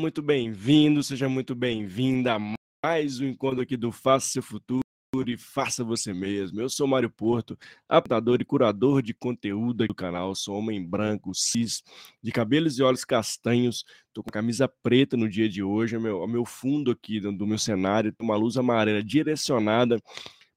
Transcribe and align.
Muito 0.00 0.22
bem-vindo, 0.22 1.02
seja 1.02 1.28
muito 1.28 1.56
bem-vinda 1.56 2.34
a 2.34 2.54
mais 2.84 3.18
um 3.18 3.26
encontro 3.26 3.60
aqui 3.60 3.76
do 3.76 3.90
Faça 3.90 4.28
Seu 4.28 4.42
Futuro 4.42 4.80
e 5.26 5.36
Faça 5.36 5.82
Você 5.82 6.14
Mesmo. 6.14 6.60
Eu 6.60 6.68
sou 6.68 6.86
Mário 6.86 7.10
Porto, 7.10 7.58
adaptador 7.88 8.40
e 8.40 8.44
curador 8.44 9.02
de 9.02 9.12
conteúdo 9.12 9.82
aqui 9.82 9.88
do 9.88 9.96
canal. 9.96 10.36
Sou 10.36 10.56
homem 10.56 10.80
branco, 10.80 11.34
cis, 11.34 11.82
de 12.22 12.30
cabelos 12.30 12.78
e 12.78 12.82
olhos 12.82 13.04
castanhos. 13.04 13.84
Estou 14.06 14.22
com 14.22 14.30
camisa 14.30 14.68
preta 14.68 15.16
no 15.16 15.28
dia 15.28 15.48
de 15.48 15.64
hoje. 15.64 15.96
Ao 15.96 16.00
meu, 16.00 16.24
meu 16.28 16.44
fundo 16.44 16.92
aqui 16.92 17.18
do 17.18 17.46
meu 17.46 17.58
cenário 17.58 18.12
tem 18.12 18.24
uma 18.24 18.36
luz 18.36 18.56
amarela 18.56 19.02
direcionada 19.02 20.00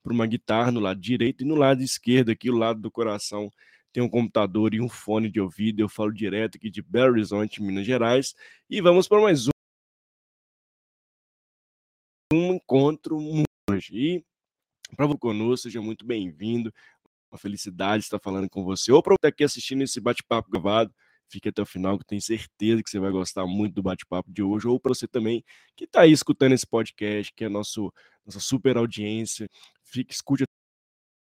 para 0.03 0.13
uma 0.13 0.27
guitarra 0.27 0.71
no 0.71 0.79
lado 0.79 0.99
direito 0.99 1.43
e 1.43 1.47
no 1.47 1.55
lado 1.55 1.81
esquerdo, 1.81 2.29
aqui, 2.29 2.51
o 2.51 2.57
lado 2.57 2.79
do 2.79 2.91
coração, 2.91 3.51
tem 3.91 4.01
um 4.01 4.09
computador 4.09 4.73
e 4.73 4.81
um 4.81 4.89
fone 4.89 5.29
de 5.29 5.39
ouvido. 5.39 5.81
Eu 5.81 5.89
falo 5.89 6.11
direto 6.11 6.55
aqui 6.55 6.69
de 6.69 6.81
Belo 6.81 7.11
Horizonte, 7.11 7.61
Minas 7.61 7.85
Gerais. 7.85 8.33
E 8.69 8.81
vamos 8.81 9.07
para 9.07 9.21
mais 9.21 9.47
um, 9.47 9.51
um 12.33 12.53
encontro 12.53 13.17
hoje. 13.69 13.93
E 13.93 14.25
para 14.95 15.05
você 15.05 15.17
conosco, 15.17 15.63
seja 15.63 15.81
muito 15.81 16.05
bem-vindo. 16.05 16.73
Uma 17.31 17.37
felicidade 17.37 18.03
estar 18.03 18.19
falando 18.19 18.49
com 18.49 18.63
você. 18.63 18.91
Ou 18.91 19.03
para 19.03 19.15
estar 19.15 19.27
aqui 19.27 19.43
assistindo 19.43 19.83
esse 19.83 19.99
bate-papo 19.99 20.49
gravado, 20.49 20.93
fique 21.29 21.49
até 21.49 21.61
o 21.61 21.65
final, 21.65 21.97
que 21.97 22.05
tenho 22.05 22.21
certeza 22.21 22.83
que 22.83 22.89
você 22.89 22.99
vai 22.99 23.11
gostar 23.11 23.45
muito 23.45 23.75
do 23.75 23.83
bate-papo 23.83 24.31
de 24.31 24.41
hoje. 24.41 24.67
Ou 24.67 24.79
para 24.79 24.93
você 24.93 25.07
também 25.07 25.43
que 25.75 25.85
está 25.85 26.01
aí 26.01 26.11
escutando 26.11 26.53
esse 26.53 26.67
podcast, 26.67 27.33
que 27.33 27.43
é 27.45 27.49
nosso, 27.49 27.93
nossa 28.25 28.39
super 28.39 28.77
audiência, 28.77 29.49
fique, 29.83 30.13
escute 30.13 30.43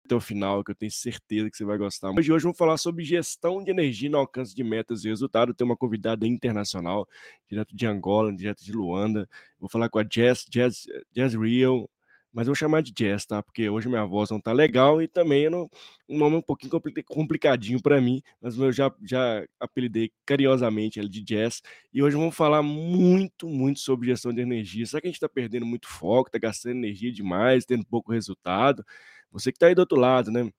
até 0.10 0.16
o 0.16 0.20
final, 0.20 0.64
que 0.64 0.72
eu 0.72 0.76
tenho 0.76 0.92
certeza 0.92 1.52
que 1.52 1.56
você 1.56 1.64
vai 1.64 1.78
gostar. 1.78 2.10
Hoje, 2.10 2.32
hoje 2.32 2.44
vamos 2.44 2.58
falar 2.58 2.78
sobre 2.78 3.06
gestão 3.06 3.64
de 3.64 3.70
energia 3.70 4.10
no 4.10 4.18
alcance 4.18 4.56
de 4.56 4.64
metas 4.64 5.06
e 5.06 5.08
resultado. 5.08 5.54
Tem 5.54 5.64
uma 5.64 5.78
convidada 5.78 6.26
internacional, 6.26 7.08
direto 7.48 7.76
de 7.76 7.86
Angola, 7.86 8.36
direto 8.36 8.64
de 8.64 8.72
Luanda. 8.72 9.30
Vou 9.60 9.70
falar 9.70 9.88
com 9.88 10.00
a 10.00 10.04
Jess, 10.04 10.46
Jess, 10.52 10.88
Jess 11.16 11.36
Real, 11.36 11.88
mas 12.34 12.48
eu 12.48 12.52
vou 12.52 12.56
chamar 12.56 12.82
de 12.82 12.92
Jess, 12.98 13.26
tá? 13.26 13.44
Porque 13.44 13.70
hoje 13.70 13.88
minha 13.88 14.06
voz 14.06 14.32
não 14.32 14.40
tá 14.40 14.52
legal 14.52 15.00
e 15.00 15.08
também 15.08 15.48
não, 15.48 15.70
um 16.08 16.18
nome 16.18 16.36
um 16.38 16.42
pouquinho 16.42 16.72
complicadinho 17.08 17.82
para 17.82 18.02
mim, 18.02 18.22
mas 18.42 18.58
eu 18.58 18.72
já, 18.72 18.92
já 19.04 19.46
apelidei 19.60 20.12
carinhosamente 20.26 21.00
ela 21.00 21.10
de 21.10 21.24
Jess. 21.28 21.62
E 21.94 22.02
hoje 22.02 22.16
vamos 22.16 22.36
falar 22.36 22.64
muito, 22.64 23.48
muito 23.48 23.80
sobre 23.80 24.08
gestão 24.08 24.34
de 24.34 24.42
energia. 24.42 24.86
Será 24.88 25.02
que 25.02 25.08
a 25.08 25.10
gente 25.10 25.18
está 25.18 25.30
perdendo 25.30 25.68
muito 25.68 25.88
foco, 25.88 26.30
está 26.30 26.40
gastando 26.40 26.78
energia 26.78 27.12
demais, 27.12 27.64
tendo 27.66 27.86
pouco 27.86 28.12
resultado? 28.12 28.84
Você 29.32 29.52
que 29.52 29.58
está 29.58 29.68
aí 29.68 29.76
do 29.76 29.80
outro 29.80 29.98
lado, 29.98 30.32
né? 30.32 30.50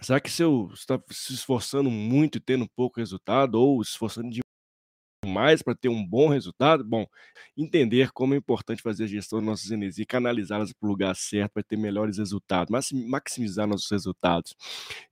Será 0.00 0.20
que 0.20 0.30
você 0.30 0.44
está 0.74 1.00
se 1.10 1.34
esforçando 1.34 1.90
muito 1.90 2.38
e 2.38 2.40
tendo 2.40 2.68
pouco 2.74 2.98
resultado, 2.98 3.56
ou 3.56 3.84
se 3.84 3.90
esforçando 3.90 4.30
demais 5.24 5.62
para 5.62 5.74
ter 5.74 5.88
um 5.88 6.06
bom 6.06 6.28
resultado? 6.28 6.82
Bom, 6.84 7.06
entender 7.56 8.10
como 8.12 8.34
é 8.34 8.36
importante 8.38 8.82
fazer 8.82 9.04
a 9.04 9.06
gestão 9.06 9.38
das 9.40 9.46
nossas 9.46 9.70
energias 9.70 9.98
e 9.98 10.06
canalizá-las 10.06 10.72
para 10.72 10.86
o 10.86 10.90
lugar 10.90 11.14
certo 11.16 11.52
para 11.52 11.62
ter 11.62 11.76
melhores 11.76 12.18
resultados, 12.18 12.90
maximizar 12.92 13.66
nossos 13.66 13.90
resultados. 13.90 14.54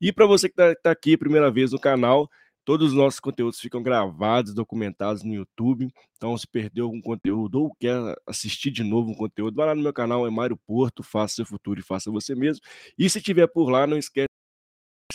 E 0.00 0.12
para 0.12 0.26
você 0.26 0.48
que 0.48 0.60
está 0.60 0.74
tá 0.82 0.90
aqui 0.90 1.16
primeira 1.18 1.50
vez 1.50 1.72
no 1.72 1.80
canal, 1.80 2.28
Todos 2.68 2.88
os 2.88 2.94
nossos 2.94 3.18
conteúdos 3.18 3.58
ficam 3.58 3.82
gravados, 3.82 4.52
documentados 4.52 5.22
no 5.22 5.32
YouTube. 5.32 5.88
Então, 6.18 6.36
se 6.36 6.46
perdeu 6.46 6.84
algum 6.84 7.00
conteúdo 7.00 7.62
ou 7.62 7.74
quer 7.80 7.96
assistir 8.26 8.70
de 8.70 8.84
novo 8.84 9.10
um 9.10 9.14
conteúdo, 9.14 9.54
vai 9.54 9.68
lá 9.68 9.74
no 9.74 9.80
meu 9.80 9.90
canal, 9.90 10.26
é 10.26 10.30
Mário 10.30 10.54
Porto, 10.54 11.02
faça 11.02 11.36
seu 11.36 11.46
futuro 11.46 11.80
e 11.80 11.82
faça 11.82 12.10
você 12.10 12.34
mesmo. 12.34 12.62
E 12.98 13.08
se 13.08 13.22
tiver 13.22 13.46
por 13.46 13.70
lá, 13.70 13.86
não 13.86 13.96
esquece 13.96 14.28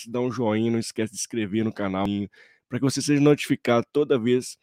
de 0.04 0.10
dar 0.10 0.22
um 0.22 0.32
joinha, 0.32 0.72
não 0.72 0.80
esquece 0.80 1.12
de 1.12 1.20
se 1.20 1.26
inscrever 1.26 1.64
no 1.64 1.72
canal, 1.72 2.08
para 2.68 2.80
que 2.80 2.86
você 2.86 3.04
seja 3.04 3.22
notificado 3.22 3.86
toda 3.94 4.18
vez 4.18 4.58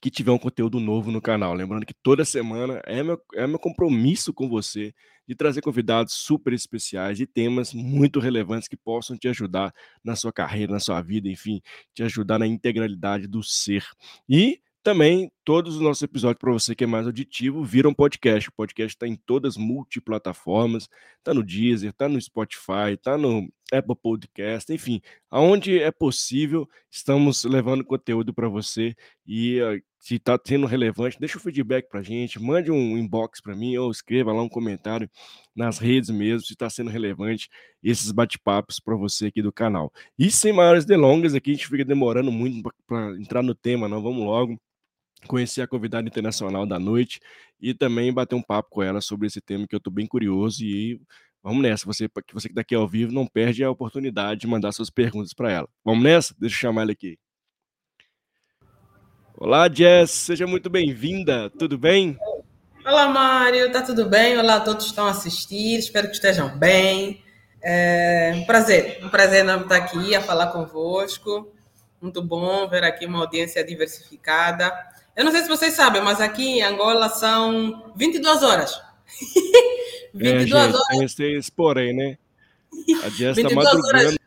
que 0.00 0.10
tiver 0.10 0.32
um 0.32 0.38
conteúdo 0.38 0.80
novo 0.80 1.10
no 1.10 1.20
canal. 1.20 1.54
Lembrando 1.54 1.86
que 1.86 1.94
toda 1.94 2.24
semana 2.24 2.80
é 2.84 3.02
meu, 3.02 3.20
é 3.34 3.46
meu 3.46 3.58
compromisso 3.58 4.32
com 4.32 4.48
você 4.48 4.94
de 5.26 5.34
trazer 5.34 5.62
convidados 5.62 6.14
super 6.14 6.52
especiais 6.52 7.20
e 7.20 7.26
temas 7.26 7.72
muito 7.72 8.20
relevantes 8.20 8.68
que 8.68 8.76
possam 8.76 9.16
te 9.16 9.28
ajudar 9.28 9.72
na 10.02 10.14
sua 10.14 10.32
carreira, 10.32 10.72
na 10.72 10.80
sua 10.80 11.00
vida, 11.00 11.28
enfim, 11.28 11.62
te 11.94 12.02
ajudar 12.02 12.38
na 12.38 12.46
integralidade 12.46 13.26
do 13.26 13.42
ser. 13.42 13.84
E 14.28 14.60
também, 14.84 15.32
todos 15.42 15.76
os 15.76 15.80
nossos 15.80 16.02
episódios, 16.02 16.38
para 16.38 16.52
você 16.52 16.74
que 16.74 16.84
é 16.84 16.86
mais 16.86 17.06
auditivo, 17.06 17.64
viram 17.64 17.94
podcast. 17.94 18.50
O 18.50 18.52
podcast 18.52 18.94
está 18.94 19.08
em 19.08 19.16
todas 19.16 19.54
as 19.54 19.56
multiplataformas, 19.56 20.90
está 21.16 21.32
no 21.32 21.42
Deezer, 21.42 21.88
está 21.88 22.06
no 22.06 22.20
Spotify, 22.20 22.92
está 22.92 23.16
no 23.16 23.50
Apple 23.78 23.96
Podcast, 23.96 24.72
enfim, 24.72 25.00
aonde 25.30 25.78
é 25.78 25.90
possível, 25.90 26.68
estamos 26.90 27.44
levando 27.44 27.84
conteúdo 27.84 28.32
para 28.32 28.48
você 28.48 28.94
e 29.26 29.60
uh, 29.60 29.82
se 29.98 30.16
está 30.16 30.38
sendo 30.44 30.66
relevante, 30.66 31.18
deixa 31.18 31.38
o 31.38 31.40
feedback 31.40 31.88
para 31.88 32.00
a 32.00 32.02
gente, 32.02 32.40
mande 32.40 32.70
um 32.70 32.96
inbox 32.98 33.40
para 33.40 33.56
mim 33.56 33.76
ou 33.76 33.90
escreva 33.90 34.32
lá 34.32 34.42
um 34.42 34.48
comentário 34.48 35.10
nas 35.54 35.78
redes 35.78 36.10
mesmo, 36.10 36.46
se 36.46 36.52
está 36.52 36.68
sendo 36.68 36.90
relevante 36.90 37.48
esses 37.82 38.12
bate-papos 38.12 38.78
para 38.78 38.96
você 38.96 39.26
aqui 39.26 39.40
do 39.40 39.52
canal. 39.52 39.92
E 40.18 40.30
sem 40.30 40.52
maiores 40.52 40.84
delongas, 40.84 41.34
aqui 41.34 41.50
a 41.52 41.54
gente 41.54 41.68
fica 41.68 41.84
demorando 41.84 42.30
muito 42.30 42.70
para 42.86 43.18
entrar 43.18 43.42
no 43.42 43.54
tema, 43.54 43.88
não, 43.88 44.02
vamos 44.02 44.24
logo 44.24 44.58
conhecer 45.26 45.62
a 45.62 45.66
convidada 45.66 46.06
internacional 46.06 46.66
da 46.66 46.78
noite 46.78 47.20
e 47.60 47.74
também 47.74 48.12
bater 48.12 48.34
um 48.34 48.42
papo 48.42 48.68
com 48.70 48.82
ela 48.82 49.00
sobre 49.00 49.26
esse 49.26 49.40
tema 49.40 49.66
que 49.66 49.74
eu 49.74 49.78
estou 49.78 49.92
bem 49.92 50.06
curioso 50.06 50.64
e 50.64 51.00
vamos 51.44 51.62
nessa. 51.62 51.84
Você 51.84 52.08
que 52.08 52.32
você 52.32 52.48
que 52.48 52.52
está 52.52 52.62
aqui 52.62 52.74
ao 52.74 52.88
vivo 52.88 53.12
não 53.12 53.26
perde 53.26 53.62
a 53.62 53.70
oportunidade 53.70 54.40
de 54.40 54.46
mandar 54.46 54.72
suas 54.72 54.88
perguntas 54.88 55.34
para 55.34 55.52
ela. 55.52 55.68
Vamos 55.84 56.02
nessa? 56.02 56.34
Deixa 56.38 56.56
eu 56.56 56.60
chamar 56.60 56.82
ela 56.82 56.92
aqui. 56.92 57.18
Olá, 59.36 59.68
Jess, 59.70 60.10
seja 60.10 60.46
muito 60.46 60.70
bem-vinda. 60.70 61.50
Tudo 61.50 61.76
bem? 61.76 62.16
Olá, 62.86 63.08
Mário, 63.08 63.70
tá 63.70 63.82
tudo 63.82 64.08
bem? 64.08 64.38
Olá 64.38 64.56
a 64.56 64.60
todos 64.60 64.84
que 64.84 64.90
estão 64.90 65.06
a 65.06 65.10
assistir. 65.10 65.78
Espero 65.78 66.08
que 66.08 66.14
estejam 66.14 66.56
bem. 66.56 67.22
É 67.62 68.32
um 68.36 68.44
prazer, 68.44 69.00
um 69.02 69.08
prazer 69.08 69.40
enorme 69.40 69.64
estar 69.64 69.76
aqui 69.76 70.14
a 70.14 70.22
falar 70.22 70.48
convosco. 70.48 71.52
Muito 72.00 72.22
bom 72.22 72.68
ver 72.68 72.84
aqui 72.84 73.06
uma 73.06 73.20
audiência 73.20 73.64
diversificada. 73.64 74.72
Eu 75.16 75.24
não 75.24 75.32
sei 75.32 75.42
se 75.42 75.48
vocês 75.48 75.74
sabem, 75.74 76.02
mas 76.02 76.20
aqui 76.20 76.58
em 76.58 76.62
Angola 76.62 77.08
são 77.08 77.92
22 77.96 78.42
horas. 78.42 78.80
22 80.14 80.24
é, 80.24 80.38
gente, 80.38 80.54
horas. 80.54 81.14
Tem 81.14 81.40
porém, 81.56 81.92
né? 81.92 82.18
A 83.02 83.08
Jess 83.08 83.36
está 83.36 83.54
madrugando 83.54 83.96
horas. 83.96 84.18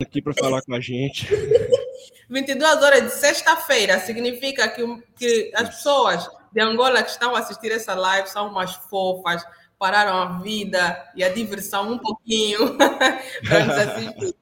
aqui 0.00 0.20
para 0.20 0.34
falar 0.34 0.62
com 0.62 0.74
a 0.74 0.80
gente. 0.80 1.26
22 2.28 2.82
horas 2.82 3.02
de 3.04 3.10
sexta-feira 3.10 4.00
significa 4.00 4.68
que, 4.68 4.82
que 5.16 5.52
as 5.54 5.68
pessoas 5.68 6.28
de 6.52 6.60
Angola 6.60 7.02
que 7.02 7.10
estão 7.10 7.34
a 7.34 7.38
assistir 7.38 7.70
essa 7.70 7.94
live 7.94 8.28
são 8.28 8.48
umas 8.48 8.74
fofas, 8.74 9.44
pararam 9.78 10.16
a 10.16 10.38
vida 10.40 11.10
e 11.14 11.22
a 11.22 11.32
diversão 11.32 11.92
um 11.92 11.98
pouquinho 11.98 12.76
para 13.46 13.64
nos 13.64 13.76
assistir. 13.76 14.34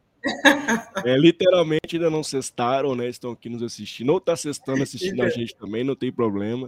É, 1.05 1.19
literalmente 1.19 1.97
ainda 1.97 2.09
não 2.09 2.23
cestaram, 2.23 2.95
né? 2.95 3.09
Estão 3.09 3.33
aqui 3.33 3.49
nos 3.49 3.63
assistindo. 3.63 4.11
Ou 4.11 4.19
está 4.19 4.35
cestando 4.35 4.83
assistindo 4.83 5.23
a 5.23 5.29
gente 5.29 5.55
também, 5.55 5.85
não 5.85 5.95
tem 5.95 6.11
problema. 6.11 6.67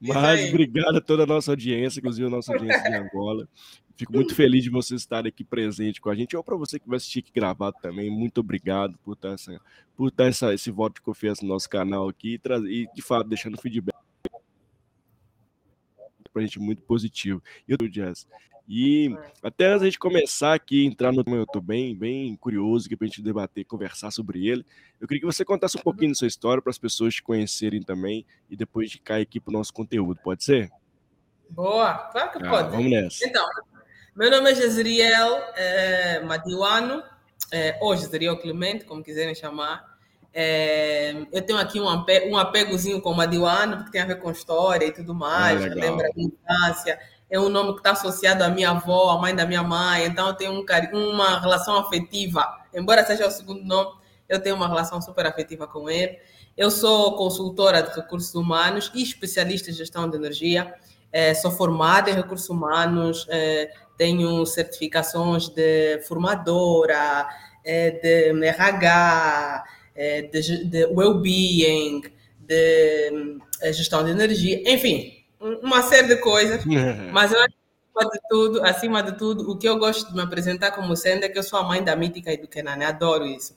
Mas 0.00 0.48
obrigado 0.48 0.96
a 0.96 1.00
toda 1.00 1.22
a 1.22 1.26
nossa 1.26 1.52
audiência, 1.52 2.00
inclusive 2.00 2.26
a 2.26 2.30
nossa 2.30 2.52
audiência 2.52 2.82
de 2.82 2.96
Angola. 2.96 3.48
Fico 3.96 4.12
muito 4.12 4.34
feliz 4.34 4.62
de 4.62 4.70
vocês 4.70 5.00
estarem 5.00 5.28
aqui 5.28 5.42
presente 5.42 6.00
com 6.00 6.10
a 6.10 6.14
gente. 6.14 6.36
Ou 6.36 6.44
para 6.44 6.56
você 6.56 6.78
que 6.78 6.88
vai 6.88 6.98
assistir 6.98 7.20
aqui 7.20 7.32
gravado 7.34 7.76
também, 7.82 8.10
muito 8.10 8.38
obrigado 8.38 8.96
por 9.02 9.14
estar, 9.14 9.32
essa, 9.32 9.60
por 9.96 10.08
estar 10.08 10.26
essa, 10.26 10.54
esse 10.54 10.70
voto 10.70 10.96
de 10.96 11.00
confiança 11.00 11.42
no 11.42 11.48
nosso 11.48 11.68
canal 11.68 12.08
aqui 12.08 12.40
e, 12.44 12.82
e 12.82 12.94
de 12.94 13.02
fato 13.02 13.28
deixando 13.28 13.58
feedback 13.58 13.96
para 16.38 16.44
a 16.44 16.46
gente 16.46 16.60
muito 16.60 16.82
positivo. 16.82 17.42
E 17.66 17.72
eu, 17.72 17.88
Jazz, 17.88 18.26
e 18.68 19.16
até 19.42 19.66
antes 19.66 19.82
a 19.82 19.84
gente 19.86 19.98
começar 19.98 20.54
aqui, 20.54 20.84
entrar 20.84 21.10
no 21.10 21.24
tema, 21.24 21.36
eu 21.38 21.42
estou 21.42 21.60
bem, 21.60 21.96
bem 21.96 22.36
curioso 22.36 22.88
para 22.88 23.06
a 23.06 23.08
gente 23.08 23.22
debater, 23.22 23.64
conversar 23.64 24.12
sobre 24.12 24.46
ele. 24.46 24.64
Eu 25.00 25.08
queria 25.08 25.20
que 25.20 25.26
você 25.26 25.44
contasse 25.44 25.76
um 25.76 25.80
pouquinho 25.80 26.10
da 26.10 26.14
sua 26.14 26.28
história 26.28 26.62
para 26.62 26.70
as 26.70 26.78
pessoas 26.78 27.14
te 27.14 27.22
conhecerem 27.22 27.82
também 27.82 28.24
e 28.48 28.56
depois 28.56 28.90
de 28.90 28.98
cair 29.00 29.22
aqui 29.22 29.40
para 29.40 29.50
o 29.50 29.54
nosso 29.54 29.72
conteúdo, 29.72 30.20
pode 30.22 30.44
ser? 30.44 30.70
Boa, 31.50 31.94
claro 32.12 32.30
que 32.30 32.46
ah, 32.46 32.50
pode. 32.50 32.70
Vamos 32.70 32.90
nessa. 32.90 33.26
Então, 33.26 33.44
meu 34.14 34.30
nome 34.30 34.52
é 34.52 34.54
Jezriel 34.54 35.34
é, 35.56 36.20
Madiwano, 36.20 37.02
é, 37.50 37.78
ou 37.80 37.96
Jezriel 37.96 38.38
Clemente, 38.38 38.84
como 38.84 39.02
quiserem 39.02 39.34
chamar. 39.34 39.87
É, 40.40 41.16
eu 41.32 41.42
tenho 41.42 41.58
aqui 41.58 41.80
um, 41.80 41.88
apego, 41.88 42.28
um 42.28 42.38
apegozinho 42.38 43.00
com 43.00 43.10
o 43.10 43.16
Madiwano, 43.16 43.78
porque 43.78 43.90
tem 43.90 44.00
a 44.00 44.06
ver 44.06 44.20
com 44.20 44.30
história 44.30 44.86
e 44.86 44.92
tudo 44.92 45.12
mais, 45.12 45.60
ah, 45.64 45.74
lembra 45.74 46.08
da 46.14 46.22
infância. 46.22 46.96
É 47.28 47.40
um 47.40 47.48
nome 47.48 47.72
que 47.72 47.78
está 47.78 47.90
associado 47.90 48.44
à 48.44 48.48
minha 48.48 48.70
avó, 48.70 49.10
à 49.10 49.18
mãe 49.18 49.34
da 49.34 49.44
minha 49.44 49.64
mãe, 49.64 50.04
então 50.06 50.28
eu 50.28 50.34
tenho 50.34 50.52
um, 50.52 51.10
uma 51.10 51.40
relação 51.40 51.76
afetiva, 51.76 52.46
embora 52.72 53.04
seja 53.04 53.26
o 53.26 53.30
segundo 53.32 53.64
nome, 53.64 53.90
eu 54.28 54.40
tenho 54.40 54.54
uma 54.54 54.68
relação 54.68 55.02
super 55.02 55.26
afetiva 55.26 55.66
com 55.66 55.90
ele. 55.90 56.16
Eu 56.56 56.70
sou 56.70 57.16
consultora 57.16 57.82
de 57.82 57.92
recursos 57.96 58.32
humanos 58.36 58.92
e 58.94 59.02
especialista 59.02 59.72
em 59.72 59.74
gestão 59.74 60.08
de 60.08 60.16
energia, 60.16 60.72
é, 61.10 61.34
sou 61.34 61.50
formada 61.50 62.12
em 62.12 62.14
recursos 62.14 62.48
humanos, 62.48 63.26
é, 63.28 63.72
tenho 63.96 64.46
certificações 64.46 65.48
de 65.48 66.00
formadora, 66.06 67.28
é, 67.64 67.90
de 67.90 68.46
RH, 68.46 69.64
de, 70.32 70.64
de 70.64 70.86
well-being, 70.86 72.02
de 72.40 73.38
eh, 73.62 73.72
gestão 73.72 74.04
de 74.04 74.10
energia, 74.10 74.62
enfim, 74.66 75.24
uma 75.62 75.82
série 75.82 76.08
de 76.08 76.16
coisas. 76.16 76.64
Mas 77.12 77.32
eu 77.32 77.40
acho 77.40 77.58
acima 77.98 78.10
de 78.10 78.20
tudo, 78.28 78.64
acima 78.64 79.02
de 79.02 79.12
tudo, 79.12 79.50
o 79.50 79.56
que 79.56 79.68
eu 79.68 79.78
gosto 79.78 80.08
de 80.08 80.14
me 80.14 80.22
apresentar 80.22 80.70
como 80.72 80.96
sendo 80.96 81.24
é 81.24 81.28
que 81.28 81.38
eu 81.38 81.42
sou 81.42 81.58
a 81.58 81.64
mãe 81.64 81.82
da 81.82 81.96
mítica 81.96 82.32
e 82.32 82.36
do 82.36 82.46
Kenan, 82.46 82.84
adoro 82.86 83.26
isso. 83.26 83.54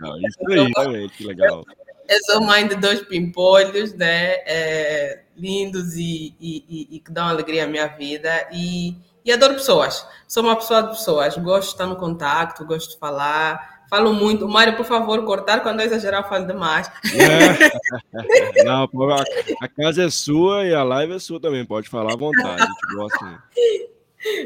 Ah, 0.00 0.14
isso 0.28 0.38
aí, 0.52 0.72
também, 0.72 1.08
que 1.08 1.24
legal. 1.24 1.64
Eu 2.08 2.18
sou 2.24 2.40
mãe 2.40 2.66
de 2.66 2.76
dois 2.76 3.02
pimpolhos, 3.02 3.92
né? 3.94 4.36
É, 4.46 5.22
lindos 5.36 5.94
e, 5.96 6.34
e, 6.40 6.88
e, 6.92 7.00
que 7.00 7.10
dão 7.10 7.26
alegria 7.26 7.64
à 7.64 7.66
minha 7.66 7.86
vida. 7.86 8.48
E, 8.50 8.96
e 9.24 9.30
adoro 9.30 9.54
pessoas. 9.54 10.06
Sou 10.26 10.42
uma 10.42 10.56
pessoa 10.56 10.82
de 10.82 10.88
pessoas. 10.90 11.36
Gosto 11.36 11.68
de 11.68 11.74
estar 11.74 11.86
no 11.86 11.96
contato, 11.96 12.64
gosto 12.64 12.92
de 12.92 12.98
falar. 12.98 13.77
Falo 13.88 14.12
muito. 14.12 14.46
Mário, 14.48 14.76
por 14.76 14.84
favor, 14.84 15.24
cortar 15.24 15.62
quando 15.62 15.80
eu 15.80 15.86
exagerar, 15.86 16.22
eu 16.22 16.28
falo 16.28 16.46
demais. 16.46 16.90
É. 17.14 18.64
Não, 18.64 18.88
a, 19.62 19.68
casa 19.68 20.04
é 20.04 20.10
sua 20.10 20.64
e 20.64 20.74
a 20.74 20.82
live 20.82 21.14
é 21.14 21.18
sua 21.18 21.40
também. 21.40 21.64
Pode 21.64 21.88
falar 21.88 22.12
à 22.12 22.16
vontade. 22.16 22.66
Gosta. 22.94 23.42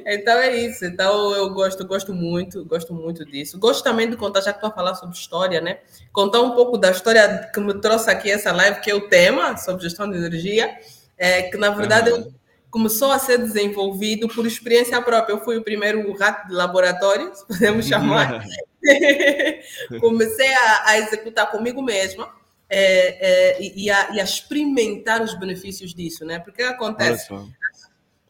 Então 0.06 0.38
é 0.38 0.56
isso. 0.56 0.84
Então 0.84 1.34
eu 1.34 1.50
gosto, 1.50 1.84
gosto 1.86 2.14
muito, 2.14 2.64
gosto 2.64 2.94
muito 2.94 3.24
disso. 3.24 3.58
Gosto 3.58 3.82
também 3.82 4.08
de 4.08 4.16
contar, 4.16 4.42
já 4.42 4.52
que 4.52 4.60
tu 4.60 4.66
a 4.66 4.70
falar 4.70 4.94
sobre 4.94 5.16
história, 5.16 5.60
né? 5.60 5.78
Contar 6.12 6.40
um 6.40 6.54
pouco 6.54 6.76
da 6.76 6.90
história 6.90 7.50
que 7.52 7.60
me 7.60 7.74
trouxe 7.80 8.10
aqui 8.10 8.30
essa 8.30 8.52
live, 8.52 8.80
que 8.80 8.90
é 8.90 8.94
o 8.94 9.08
tema 9.08 9.56
sobre 9.56 9.82
gestão 9.82 10.10
de 10.10 10.18
energia, 10.18 10.78
é, 11.16 11.42
que 11.42 11.56
na 11.56 11.70
verdade 11.70 12.10
uhum. 12.10 12.32
Começou 12.72 13.12
a 13.12 13.18
ser 13.18 13.36
desenvolvido 13.36 14.26
por 14.26 14.46
experiência 14.46 15.00
própria. 15.02 15.34
Eu 15.34 15.44
fui 15.44 15.58
o 15.58 15.62
primeiro 15.62 16.10
rato 16.14 16.48
de 16.48 16.54
laboratório, 16.54 17.30
se 17.34 17.46
podemos 17.46 17.86
chamar. 17.86 18.42
Comecei 20.00 20.52
a, 20.52 20.88
a, 20.88 20.98
executar 20.98 21.50
comigo 21.50 21.82
mesma. 21.82 22.34
É, 22.68 23.58
é, 23.60 23.62
e, 23.62 23.90
a, 23.90 24.14
e, 24.14 24.20
a, 24.20 24.24
experimentar 24.24 25.20
os 25.22 25.38
benefícios 25.38 25.94
disso, 25.94 26.24
né? 26.24 26.38
Porque 26.38 26.62
acontece, 26.62 27.30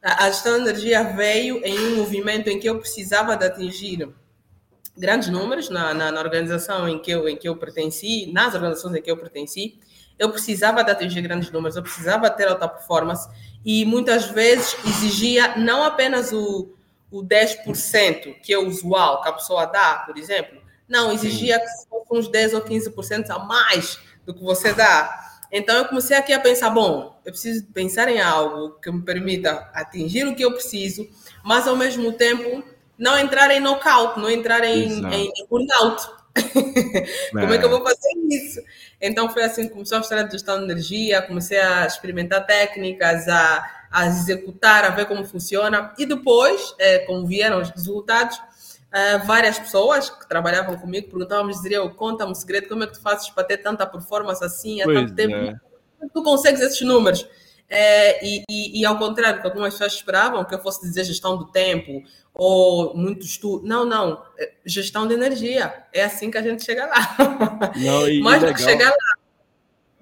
a, 0.03 0.25
a 0.25 0.31
gestão 0.31 0.55
de 0.55 0.69
energia 0.69 1.05
veio 1.05 1.65
em 1.65 1.79
um 1.79 1.97
movimento 1.97 2.51
em 2.51 2.59
que 2.59 2.69
eu 2.69 2.81
precisava 2.81 3.37
de 3.37 3.47
atingir 3.47 4.13
grandes 4.99 5.29
números 5.29 5.71
na, 5.71 5.95
na, 5.95 6.11
na, 6.11 6.21
organização 6.21 6.89
em 6.89 6.99
que, 6.99 7.13
eu, 7.13 7.29
em 7.29 7.37
que 7.37 7.49
eu 7.49 7.57
pertenci, 7.57 8.31
nas 8.33 8.55
organizações 8.57 8.97
em 8.97 9.03
que 9.03 9.11
eu 9.11 9.17
pertenci, 9.17 9.79
eu 10.23 10.31
precisava 10.31 10.85
de 10.85 10.91
atingir 10.93 11.21
grandes 11.21 11.51
números, 11.51 11.77
eu 11.77 11.83
precisava 11.83 12.31
ter 12.31 12.47
alta 12.47 12.69
performance 12.69 13.29
e 13.65 13.85
muitas 13.85 14.27
vezes 14.27 14.77
exigia 14.87 15.57
não 15.57 15.83
apenas 15.83 16.33
o, 16.33 16.77
o 17.11 17.25
10% 17.25 18.37
que 18.41 18.53
é 18.53 18.59
usual 18.59 19.21
que 19.21 19.29
a 19.29 19.33
pessoa 19.33 19.67
dá, 19.67 20.05
por 20.07 20.17
exemplo, 20.17 20.63
não, 20.89 21.11
exigia 21.11 21.59
que 21.59 21.67
fosse 21.89 22.07
uns 22.13 22.29
10 22.29 22.55
ou 22.55 22.61
15% 22.61 23.31
a 23.31 23.41
mais 23.41 23.99
do 24.25 24.33
que 24.33 24.45
você 24.45 24.73
dá. 24.73 25.41
Então 25.51 25.77
eu 25.77 25.87
comecei 25.87 26.17
aqui 26.17 26.33
a 26.33 26.39
pensar, 26.39 26.71
bom, 26.71 27.21
eu 27.25 27.33
preciso 27.33 27.65
pensar 27.73 28.09
em 28.09 28.21
algo 28.21 28.79
que 28.81 28.93
me 28.93 29.03
permita 29.03 29.71
atingir 29.75 30.25
o 30.25 30.37
que 30.37 30.45
eu 30.45 30.53
preciso, 30.53 31.09
mas 31.43 31.67
ao 31.67 31.75
mesmo 31.75 32.13
tempo 32.13 32.63
não 32.97 33.19
entrar 33.19 33.51
em 33.51 33.59
knockout, 33.59 34.21
não 34.21 34.31
entrar 34.31 34.63
em, 34.63 35.05
em, 35.13 35.33
em 35.35 35.47
burnout. 35.51 36.22
Como 37.31 37.53
é. 37.53 37.57
é 37.57 37.59
que 37.59 37.65
eu 37.65 37.71
vou 37.71 37.83
fazer 37.83 38.09
isso? 38.31 38.61
Então 39.01 39.29
foi 39.29 39.43
assim 39.43 39.65
que 39.65 39.75
começou 39.75 39.99
a 39.99 40.01
história 40.01 40.25
de 40.25 40.33
gestão 40.33 40.59
de 40.59 40.65
energia, 40.65 41.23
comecei 41.23 41.61
a 41.61 41.87
experimentar 41.87 42.47
técnicas, 42.47 43.29
a, 43.29 43.65
a 43.91 44.07
executar, 44.07 44.85
a 44.85 44.91
ver 44.91 45.07
como 45.07 45.25
funciona. 45.25 45.93
E 45.99 46.07
depois, 46.07 46.75
é, 46.79 47.01
como 47.01 47.27
vieram 47.27 47.61
os 47.61 47.71
resultados, 47.71 48.41
Uh, 48.93 49.27
várias 49.27 49.59
pessoas 49.59 50.11
que 50.11 50.29
trabalhavam 50.29 50.77
comigo 50.77 51.09
perguntavam-me, 51.09 51.55
diziam, 51.55 51.89
conta-me 51.89 52.33
um 52.33 52.35
segredo, 52.35 52.69
como 52.69 52.85
é 52.85 52.87
que 52.87 52.93
tu 52.93 53.01
fazes 53.01 53.31
para 53.31 53.43
ter 53.43 53.57
tanta 53.57 53.87
performance 53.87 54.45
assim 54.45 54.83
há 54.83 54.85
pois 54.85 55.01
tanto 55.01 55.15
tempo? 55.15 55.35
É. 55.35 55.59
Tu 56.13 56.23
consegues 56.23 56.61
esses 56.61 56.83
números? 56.83 57.27
É, 57.75 58.23
e, 58.23 58.43
e, 58.51 58.81
e, 58.81 58.85
ao 58.85 58.99
contrário 58.99 59.41
que 59.41 59.47
algumas 59.47 59.73
pessoas 59.73 59.95
esperavam 59.95 60.45
que 60.45 60.55
eu 60.55 60.59
fosse 60.59 60.83
dizer 60.83 61.05
gestão 61.05 61.39
do 61.39 61.47
tempo 61.47 62.03
ou 62.35 62.95
muito 62.95 63.25
estudo. 63.25 63.67
Não, 63.67 63.87
não. 63.87 64.23
É 64.39 64.53
gestão 64.67 65.09
de 65.09 65.15
energia. 65.15 65.83
É 65.91 66.05
assim 66.05 66.31
que 66.31 66.37
a 66.37 66.43
gente 66.43 66.63
chega 66.63 66.85
lá. 66.85 67.73
Não, 67.75 68.07
e, 68.07 68.21
Mas 68.21 68.45
para 68.45 68.57
chegar 68.59 68.91
lá. 68.91 69.15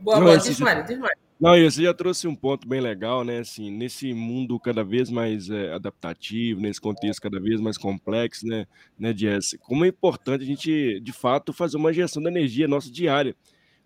Boa, 0.01 0.17
não, 0.17 0.25
boa. 0.25 0.39
Diz, 0.39 0.59
Mário, 0.59 0.85
diz, 0.85 0.99
Mário. 0.99 1.17
Não, 1.39 1.57
e 1.57 1.71
você 1.71 1.85
já 1.85 1.95
trouxe 1.95 2.27
um 2.27 2.35
ponto 2.35 2.67
bem 2.67 2.81
legal, 2.81 3.23
né? 3.23 3.39
Assim, 3.39 3.71
nesse 3.71 4.13
mundo 4.13 4.59
cada 4.59 4.83
vez 4.83 5.09
mais 5.09 5.49
é, 5.49 5.73
adaptativo, 5.73 6.61
nesse 6.61 6.81
contexto 6.81 7.23
cada 7.23 7.39
vez 7.39 7.61
mais 7.61 7.79
complexo, 7.79 8.47
né, 8.47 8.67
né, 8.99 9.15
Jess? 9.17 9.57
Como 9.61 9.85
é 9.85 9.89
importante 9.89 10.43
a 10.43 10.47
gente, 10.47 10.99
de 11.01 11.13
fato, 11.13 11.53
fazer 11.53 11.77
uma 11.77 11.93
gestão 11.93 12.23
da 12.23 12.31
energia 12.31 12.67
nossa 12.67 12.91
diária. 12.91 13.37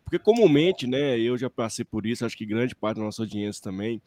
Porque 0.05 0.19
comumente, 0.19 0.87
né, 0.87 1.19
eu 1.19 1.37
já 1.37 1.49
passei 1.49 1.85
por 1.85 2.07
isso, 2.07 2.25
acho 2.25 2.37
que 2.37 2.45
grande 2.47 2.75
parte 2.75 2.99
da 2.99 3.03
nossa 3.05 3.23
audiência 3.23 3.63
também, 3.63 4.01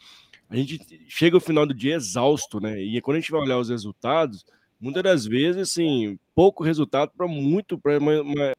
a 0.49 0.55
gente 0.55 0.79
chega 1.09 1.35
ao 1.35 1.41
final 1.41 1.65
do 1.65 1.73
dia 1.73 1.95
exausto, 1.95 2.59
né? 2.59 2.79
E 2.79 3.01
quando 3.01 3.17
a 3.17 3.19
gente 3.19 3.31
vai 3.31 3.41
olhar 3.41 3.57
os 3.57 3.69
resultados, 3.69 4.45
muitas 4.79 5.03
das 5.03 5.25
vezes, 5.25 5.61
assim, 5.61 6.17
pouco 6.33 6.63
resultado 6.63 7.11
para 7.17 7.27
muito, 7.27 7.77
para 7.77 7.97
uma, 7.97 8.21
uma 8.21 8.53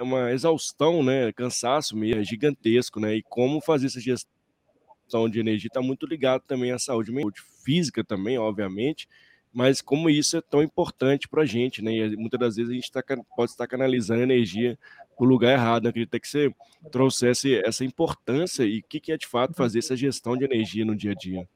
uma 0.00 0.32
exaustão, 0.32 1.02
né? 1.02 1.32
Cansaço 1.32 1.96
mesmo, 1.96 2.20
é 2.20 2.24
gigantesco, 2.24 3.00
né? 3.00 3.16
E 3.16 3.22
como 3.22 3.60
fazer 3.60 3.86
essa 3.86 4.00
gestão 4.00 5.28
de 5.28 5.40
energia 5.40 5.68
está 5.68 5.80
muito 5.80 6.06
ligado 6.06 6.42
também 6.46 6.70
à 6.70 6.78
saúde, 6.78 7.12
saúde 7.12 7.40
física 7.64 8.04
também, 8.04 8.38
obviamente, 8.38 9.08
mas 9.52 9.80
como 9.80 10.08
isso 10.08 10.36
é 10.36 10.40
tão 10.40 10.62
importante 10.62 11.28
para 11.28 11.42
a 11.42 11.46
gente, 11.46 11.82
né? 11.82 11.92
E 11.92 12.16
muitas 12.16 12.38
das 12.38 12.56
vezes 12.56 12.70
a 12.70 12.74
gente 12.74 12.92
tá, 12.92 13.02
pode 13.36 13.50
estar 13.50 13.66
canalizando 13.66 14.22
energia 14.22 14.78
o 15.24 15.28
lugar 15.28 15.52
errado. 15.52 15.88
Acredito 15.88 16.18
que 16.18 16.28
você 16.28 16.50
trouxesse 16.90 17.60
essa 17.64 17.84
importância 17.84 18.62
e 18.64 18.78
o 18.78 18.82
que, 18.88 19.00
que 19.00 19.12
é 19.12 19.16
de 19.16 19.26
fato 19.26 19.54
fazer 19.54 19.80
essa 19.80 19.96
gestão 19.96 20.36
de 20.36 20.44
energia 20.44 20.84
no 20.84 20.96
dia 20.96 21.12
a 21.12 21.14
dia. 21.14 21.48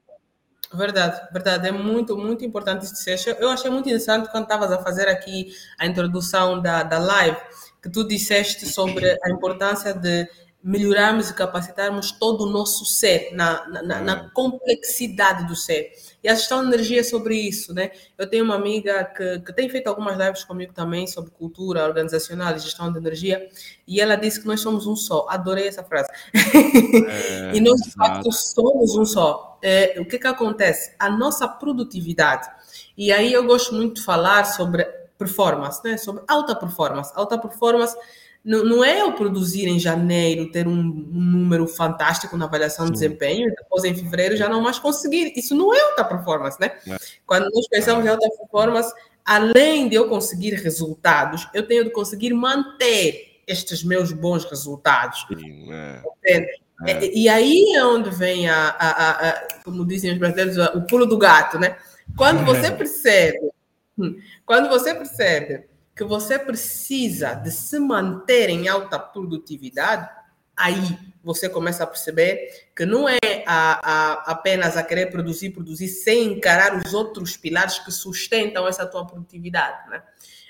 Verdade, 0.73 1.21
verdade. 1.31 1.67
É 1.67 1.71
muito, 1.71 2.17
muito 2.17 2.43
importante 2.43 2.83
isso. 2.83 3.29
Eu 3.39 3.49
achei 3.49 3.69
muito 3.69 3.87
interessante 3.87 4.29
quando 4.31 4.43
estavas 4.43 4.71
a 4.71 4.81
fazer 4.81 5.07
aqui 5.07 5.53
a 5.77 5.85
introdução 5.85 6.61
da, 6.61 6.81
da 6.83 6.97
live 6.97 7.37
que 7.81 7.89
tu 7.89 8.07
disseste 8.07 8.65
sobre 8.65 9.17
a 9.23 9.29
importância 9.29 9.93
de 9.93 10.27
melhorarmos 10.63 11.29
e 11.29 11.33
capacitarmos 11.33 12.13
todo 12.13 12.45
o 12.45 12.49
nosso 12.49 12.85
ser, 12.85 13.31
na, 13.33 13.67
na, 13.67 13.99
na, 13.99 14.23
hum. 14.23 14.29
complexidade 14.33 15.45
do 15.45 15.57
ser. 15.57 15.91
E 16.23 16.29
a 16.29 16.33
gestão 16.33 16.61
de 16.61 16.73
energia 16.73 17.01
é 17.01 17.03
sobre 17.03 17.35
isso, 17.35 17.73
né? 17.73 17.91
Eu 18.17 18.25
tenho 18.29 18.45
uma 18.45 18.55
amiga 18.55 19.03
que, 19.03 19.39
que 19.39 19.51
tem 19.51 19.67
feito 19.67 19.87
algumas 19.87 20.17
lives 20.17 20.45
comigo 20.45 20.71
também 20.71 21.05
sobre 21.05 21.31
cultura 21.31 21.83
organizacional 21.83 22.55
e 22.55 22.59
gestão 22.59 22.89
de 22.89 22.97
energia, 22.97 23.45
e 23.85 23.99
ela 23.99 24.15
disse 24.15 24.39
que 24.39 24.47
nós 24.47 24.61
somos 24.61 24.87
um 24.87 24.95
só. 24.95 25.25
Adorei 25.27 25.67
essa 25.67 25.83
frase. 25.83 26.07
É, 26.33 27.51
e 27.57 27.59
nós, 27.59 27.81
de 27.81 27.91
fato, 27.91 28.31
somos 28.31 28.95
um 28.95 29.03
só. 29.03 29.59
É, 29.61 29.99
o 29.99 30.05
que 30.05 30.17
que 30.17 30.27
acontece? 30.27 30.95
A 30.97 31.09
nossa 31.09 31.45
produtividade. 31.45 32.49
E 32.97 33.11
aí 33.11 33.33
eu 33.33 33.43
gosto 33.43 33.75
muito 33.75 33.95
de 33.95 34.03
falar 34.03 34.45
sobre 34.45 34.85
performance, 35.17 35.81
né? 35.83 35.97
sobre 35.97 36.23
alta 36.25 36.55
performance. 36.55 37.11
Alta 37.15 37.37
performance 37.37 37.95
não, 38.43 38.63
não 38.65 38.83
é 38.83 39.01
eu 39.01 39.13
produzir 39.13 39.67
em 39.67 39.79
janeiro, 39.79 40.51
ter 40.51 40.67
um, 40.67 40.79
um 40.79 41.21
número 41.21 41.67
fantástico 41.67 42.35
na 42.37 42.45
avaliação 42.45 42.85
Sim. 42.85 42.91
de 42.91 42.99
desempenho, 42.99 43.49
e 43.49 43.55
depois 43.55 43.83
em 43.83 43.95
fevereiro 43.95 44.35
já 44.35 44.49
não 44.49 44.61
mais 44.61 44.79
conseguir. 44.79 45.33
Isso 45.35 45.55
não 45.55 45.73
é 45.73 45.79
alta 45.79 46.03
performance, 46.03 46.59
né? 46.59 46.71
É. 46.87 46.97
Quando 47.25 47.49
nós 47.51 47.67
pensamos 47.67 48.05
em 48.05 48.09
alta 48.09 48.29
performance, 48.37 48.93
além 49.25 49.87
de 49.87 49.95
eu 49.95 50.09
conseguir 50.09 50.55
resultados, 50.55 51.47
eu 51.53 51.65
tenho 51.65 51.85
de 51.85 51.91
conseguir 51.91 52.33
manter 52.33 53.41
estes 53.47 53.83
meus 53.83 54.11
bons 54.11 54.45
resultados. 54.45 55.25
Sim, 55.27 55.71
é. 55.71 56.63
É. 56.85 57.05
E 57.13 57.29
aí 57.29 57.73
é 57.75 57.85
onde 57.85 58.09
vem 58.09 58.49
a, 58.49 58.69
a, 58.69 58.89
a, 58.89 59.29
a, 59.29 59.47
como 59.63 59.85
dizem 59.85 60.11
os 60.11 60.17
brasileiros, 60.17 60.57
o 60.75 60.81
pulo 60.81 61.05
do 61.05 61.17
gato, 61.17 61.57
né? 61.57 61.77
Quando 62.17 62.43
você 62.45 62.71
percebe 62.71 63.53
Hum. 63.97 64.19
Quando 64.45 64.69
você 64.69 64.93
percebe 64.93 65.65
que 65.95 66.03
você 66.03 66.39
precisa 66.39 67.33
de 67.33 67.51
se 67.51 67.79
manter 67.79 68.49
em 68.49 68.67
alta 68.67 68.97
produtividade, 68.97 70.09
aí 70.55 70.97
você 71.23 71.47
começa 71.47 71.83
a 71.83 71.87
perceber 71.87 72.67
que 72.75 72.85
não 72.85 73.07
é 73.07 73.19
a, 73.45 73.79
a, 73.83 74.31
apenas 74.31 74.75
a 74.75 74.83
querer 74.83 75.07
produzir, 75.07 75.51
produzir, 75.51 75.87
sem 75.87 76.33
encarar 76.33 76.75
os 76.75 76.93
outros 76.93 77.37
pilares 77.37 77.79
que 77.79 77.91
sustentam 77.91 78.67
essa 78.67 78.85
tua 78.85 79.05
produtividade. 79.05 79.89
Né? 79.89 80.03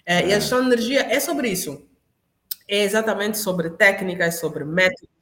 É, 0.06 0.28
e 0.28 0.34
a 0.34 0.40
gestão 0.40 0.62
de 0.62 0.68
energia 0.68 1.02
é 1.02 1.20
sobre 1.20 1.50
isso. 1.50 1.86
É 2.68 2.84
exatamente 2.84 3.38
sobre 3.38 3.70
técnicas, 3.72 4.40
sobre 4.40 4.64
métodos 4.64 5.14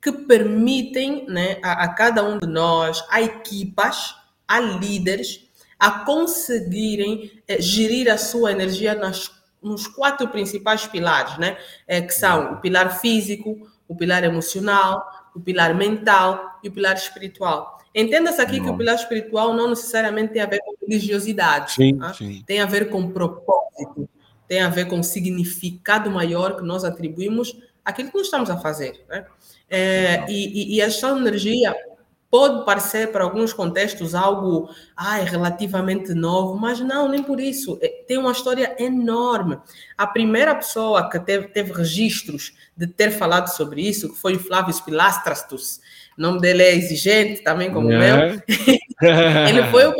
que 0.00 0.12
permitem 0.12 1.26
né, 1.28 1.58
a, 1.62 1.84
a 1.84 1.88
cada 1.94 2.24
um 2.24 2.38
de 2.38 2.46
nós, 2.46 3.04
a 3.10 3.20
equipas, 3.20 4.14
a 4.46 4.60
líderes, 4.60 5.48
a 5.78 6.04
conseguirem 6.04 7.42
é, 7.46 7.60
gerir 7.60 8.10
a 8.10 8.16
sua 8.16 8.52
energia 8.52 8.94
nas, 8.94 9.28
nos 9.62 9.86
quatro 9.86 10.28
principais 10.28 10.86
pilares, 10.86 11.36
né? 11.38 11.56
É, 11.86 12.00
que 12.00 12.12
são 12.12 12.54
o 12.54 12.56
pilar 12.60 13.00
físico, 13.00 13.68
o 13.86 13.94
pilar 13.94 14.24
emocional, 14.24 15.04
o 15.34 15.40
pilar 15.40 15.74
mental 15.74 16.58
e 16.62 16.68
o 16.68 16.72
pilar 16.72 16.94
espiritual. 16.94 17.78
Entenda-se 17.94 18.40
aqui 18.40 18.60
que 18.60 18.68
o 18.68 18.76
pilar 18.76 18.94
espiritual 18.94 19.54
não 19.54 19.70
necessariamente 19.70 20.34
tem 20.34 20.42
a 20.42 20.46
ver 20.46 20.60
com 20.60 20.74
religiosidade, 20.86 21.72
sim, 21.72 21.96
tá? 21.96 22.12
sim. 22.14 22.44
tem 22.46 22.60
a 22.60 22.66
ver 22.66 22.90
com 22.90 23.10
propósito, 23.10 24.08
tem 24.46 24.60
a 24.60 24.68
ver 24.68 24.86
com 24.86 25.02
significado 25.02 26.10
maior 26.10 26.56
que 26.56 26.62
nós 26.62 26.84
atribuímos 26.84 27.56
aquilo 27.84 28.10
que 28.10 28.16
nós 28.16 28.26
estamos 28.26 28.50
a 28.50 28.58
fazer. 28.58 29.04
Né? 29.08 29.24
É, 29.68 30.24
e, 30.28 30.76
e, 30.76 30.82
a 30.82 30.88
gestão 30.88 31.14
de 31.14 31.22
energia 31.22 31.74
pode 32.30 32.64
parecer, 32.64 33.10
para 33.10 33.24
alguns 33.24 33.52
contextos, 33.52 34.14
algo 34.14 34.68
ai, 34.96 35.24
relativamente 35.24 36.12
novo, 36.14 36.58
mas 36.58 36.80
não, 36.80 37.08
nem 37.08 37.22
por 37.22 37.40
isso. 37.40 37.78
É, 37.80 37.88
tem 38.06 38.18
uma 38.18 38.32
história 38.32 38.76
enorme. 38.78 39.58
A 39.96 40.06
primeira 40.06 40.54
pessoa 40.54 41.08
que 41.08 41.18
teve, 41.18 41.48
teve 41.48 41.72
registros 41.72 42.52
de 42.76 42.86
ter 42.86 43.10
falado 43.10 43.48
sobre 43.48 43.86
isso 43.86 44.14
foi 44.14 44.34
o 44.34 44.38
Flávio 44.38 44.74
Pilastrastus. 44.84 45.80
O 46.16 46.22
nome 46.22 46.40
dele 46.40 46.62
é 46.62 46.74
exigente, 46.74 47.42
também 47.42 47.72
como 47.72 47.88
o 47.88 47.92
é. 47.92 47.98
meu. 47.98 48.42
Ele 49.48 49.64
foi 49.70 49.86
o 49.86 49.94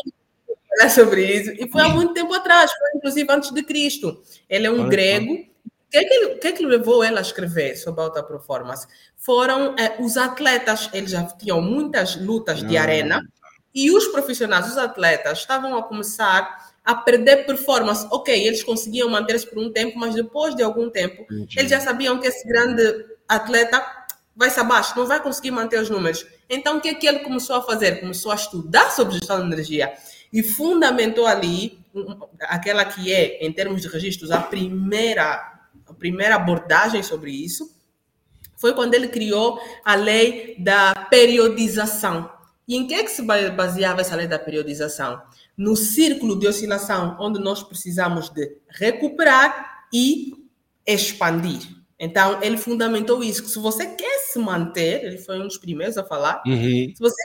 sobre 0.88 1.24
isso. 1.24 1.50
E 1.52 1.68
foi 1.68 1.82
há 1.82 1.88
muito 1.88 2.12
tempo 2.12 2.32
atrás, 2.34 2.70
foi 2.70 2.90
inclusive 2.96 3.32
antes 3.32 3.50
de 3.50 3.62
Cristo. 3.62 4.22
Ele 4.48 4.66
é 4.66 4.70
um 4.70 4.88
grego. 4.88 5.48
O 5.88 5.90
que, 5.90 5.96
é 5.98 6.04
que, 6.04 6.28
que, 6.34 6.48
é 6.48 6.52
que 6.52 6.66
levou 6.66 7.02
ele 7.02 7.18
a 7.18 7.22
escrever 7.22 7.74
sobre 7.76 8.02
a 8.02 8.04
alta 8.04 8.22
performance? 8.22 8.86
Foram 9.16 9.74
é, 9.78 9.96
os 9.98 10.18
atletas, 10.18 10.90
eles 10.92 11.10
já 11.10 11.24
tinham 11.24 11.62
muitas 11.62 12.14
lutas 12.14 12.62
de 12.62 12.76
ah. 12.76 12.82
arena, 12.82 13.26
e 13.74 13.90
os 13.90 14.06
profissionais, 14.08 14.66
os 14.66 14.76
atletas, 14.76 15.38
estavam 15.38 15.76
a 15.76 15.82
começar 15.82 16.72
a 16.84 16.94
perder 16.94 17.46
performance. 17.46 18.06
Ok, 18.10 18.34
eles 18.34 18.62
conseguiam 18.62 19.08
manter-se 19.08 19.46
por 19.46 19.58
um 19.58 19.72
tempo, 19.72 19.98
mas 19.98 20.14
depois 20.14 20.54
de 20.54 20.62
algum 20.62 20.90
tempo, 20.90 21.22
Entendi. 21.30 21.58
eles 21.58 21.70
já 21.70 21.80
sabiam 21.80 22.18
que 22.18 22.26
esse 22.26 22.46
grande 22.46 23.06
atleta 23.28 23.84
vai-se 24.34 24.58
abaixo, 24.60 24.94
não 24.96 25.06
vai 25.06 25.22
conseguir 25.22 25.50
manter 25.50 25.80
os 25.80 25.90
números. 25.90 26.26
Então, 26.48 26.78
o 26.78 26.80
que 26.80 26.88
é 26.88 26.94
que 26.94 27.06
ele 27.06 27.20
começou 27.20 27.56
a 27.56 27.62
fazer? 27.62 28.00
Começou 28.00 28.30
a 28.32 28.36
estudar 28.36 28.90
sobre 28.90 29.14
gestão 29.14 29.38
de 29.38 29.52
energia 29.52 29.92
e 30.32 30.42
fundamentou 30.42 31.26
ali 31.26 31.78
aquela 32.40 32.84
que 32.84 33.12
é, 33.12 33.44
em 33.44 33.52
termos 33.52 33.82
de 33.82 33.88
registros, 33.88 34.30
a 34.30 34.40
primeira, 34.40 35.57
primeira 35.98 36.36
abordagem 36.36 37.02
sobre 37.02 37.30
isso, 37.30 37.76
foi 38.56 38.74
quando 38.74 38.94
ele 38.94 39.08
criou 39.08 39.60
a 39.84 39.94
lei 39.94 40.56
da 40.58 40.94
periodização. 41.10 42.30
E 42.66 42.76
em 42.76 42.86
que 42.86 42.94
é 42.94 43.02
que 43.02 43.10
se 43.10 43.22
baseava 43.22 44.00
essa 44.00 44.16
lei 44.16 44.26
da 44.26 44.38
periodização? 44.38 45.20
No 45.56 45.74
círculo 45.76 46.38
de 46.38 46.46
oscilação, 46.46 47.16
onde 47.18 47.40
nós 47.40 47.62
precisamos 47.62 48.28
de 48.28 48.58
recuperar 48.68 49.86
e 49.92 50.34
expandir. 50.86 51.62
Então, 51.98 52.42
ele 52.42 52.56
fundamentou 52.56 53.24
isso, 53.24 53.42
que 53.42 53.50
se 53.50 53.58
você 53.58 53.86
quer 53.86 54.18
se 54.20 54.38
manter, 54.38 55.04
ele 55.04 55.18
foi 55.18 55.40
um 55.40 55.48
dos 55.48 55.58
primeiros 55.58 55.98
a 55.98 56.04
falar, 56.04 56.42
uhum. 56.46 56.92
se 56.94 56.98
você 56.98 57.22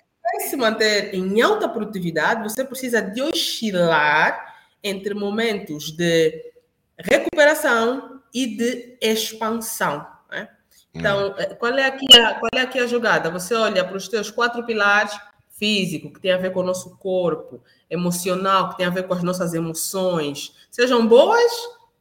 se 0.47 0.55
manter 0.55 1.13
em 1.13 1.41
alta 1.41 1.69
produtividade, 1.69 2.43
você 2.43 2.63
precisa 2.63 3.01
de 3.01 3.21
oscilar 3.21 4.55
entre 4.83 5.13
momentos 5.13 5.91
de 5.91 6.53
recuperação 6.97 8.12
e 8.33 8.57
de 8.57 8.97
expansão. 9.01 10.05
Né? 10.29 10.49
Então, 10.93 11.29
hum. 11.29 11.33
Eh, 11.37 11.55
qual, 11.55 11.73
é 11.73 11.85
aqui 11.85 12.17
a, 12.17 12.35
qual 12.35 12.49
é 12.53 12.61
aqui 12.61 12.79
a 12.79 12.87
jogada? 12.87 13.29
Você 13.29 13.53
olha 13.53 13.83
para 13.83 13.97
os 13.97 14.07
teus 14.07 14.31
quatro 14.31 14.65
pilares 14.65 15.13
físico, 15.49 16.11
que 16.11 16.19
tem 16.19 16.31
a 16.31 16.37
ver 16.37 16.51
com 16.51 16.61
o 16.61 16.65
nosso 16.65 16.97
corpo, 16.97 17.61
emocional, 17.89 18.69
que 18.69 18.77
tem 18.77 18.85
a 18.85 18.89
ver 18.89 19.07
com 19.07 19.13
as 19.13 19.23
nossas 19.23 19.53
emoções, 19.53 20.53
sejam 20.71 21.07
boas 21.07 21.51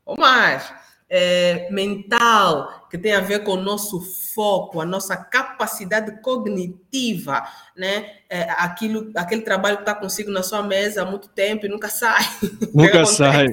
ou 0.04 0.16
más 0.16 0.72
é, 1.14 1.68
mental, 1.70 2.88
que 2.90 2.96
tem 2.96 3.12
a 3.12 3.20
ver 3.20 3.44
com 3.44 3.52
o 3.52 3.60
nosso 3.60 4.00
foco, 4.34 4.80
a 4.80 4.86
nossa 4.86 5.14
capacidade 5.14 6.22
cognitiva, 6.22 7.46
né? 7.76 8.14
É, 8.30 8.44
aquilo, 8.52 9.12
aquele 9.14 9.42
trabalho 9.42 9.76
que 9.76 9.82
está 9.82 9.94
consigo 9.94 10.30
na 10.30 10.42
sua 10.42 10.62
mesa 10.62 11.02
há 11.02 11.04
muito 11.04 11.28
tempo 11.28 11.66
e 11.66 11.68
nunca 11.68 11.90
sai. 11.90 12.24
Nunca 12.74 13.04
sai. 13.04 13.48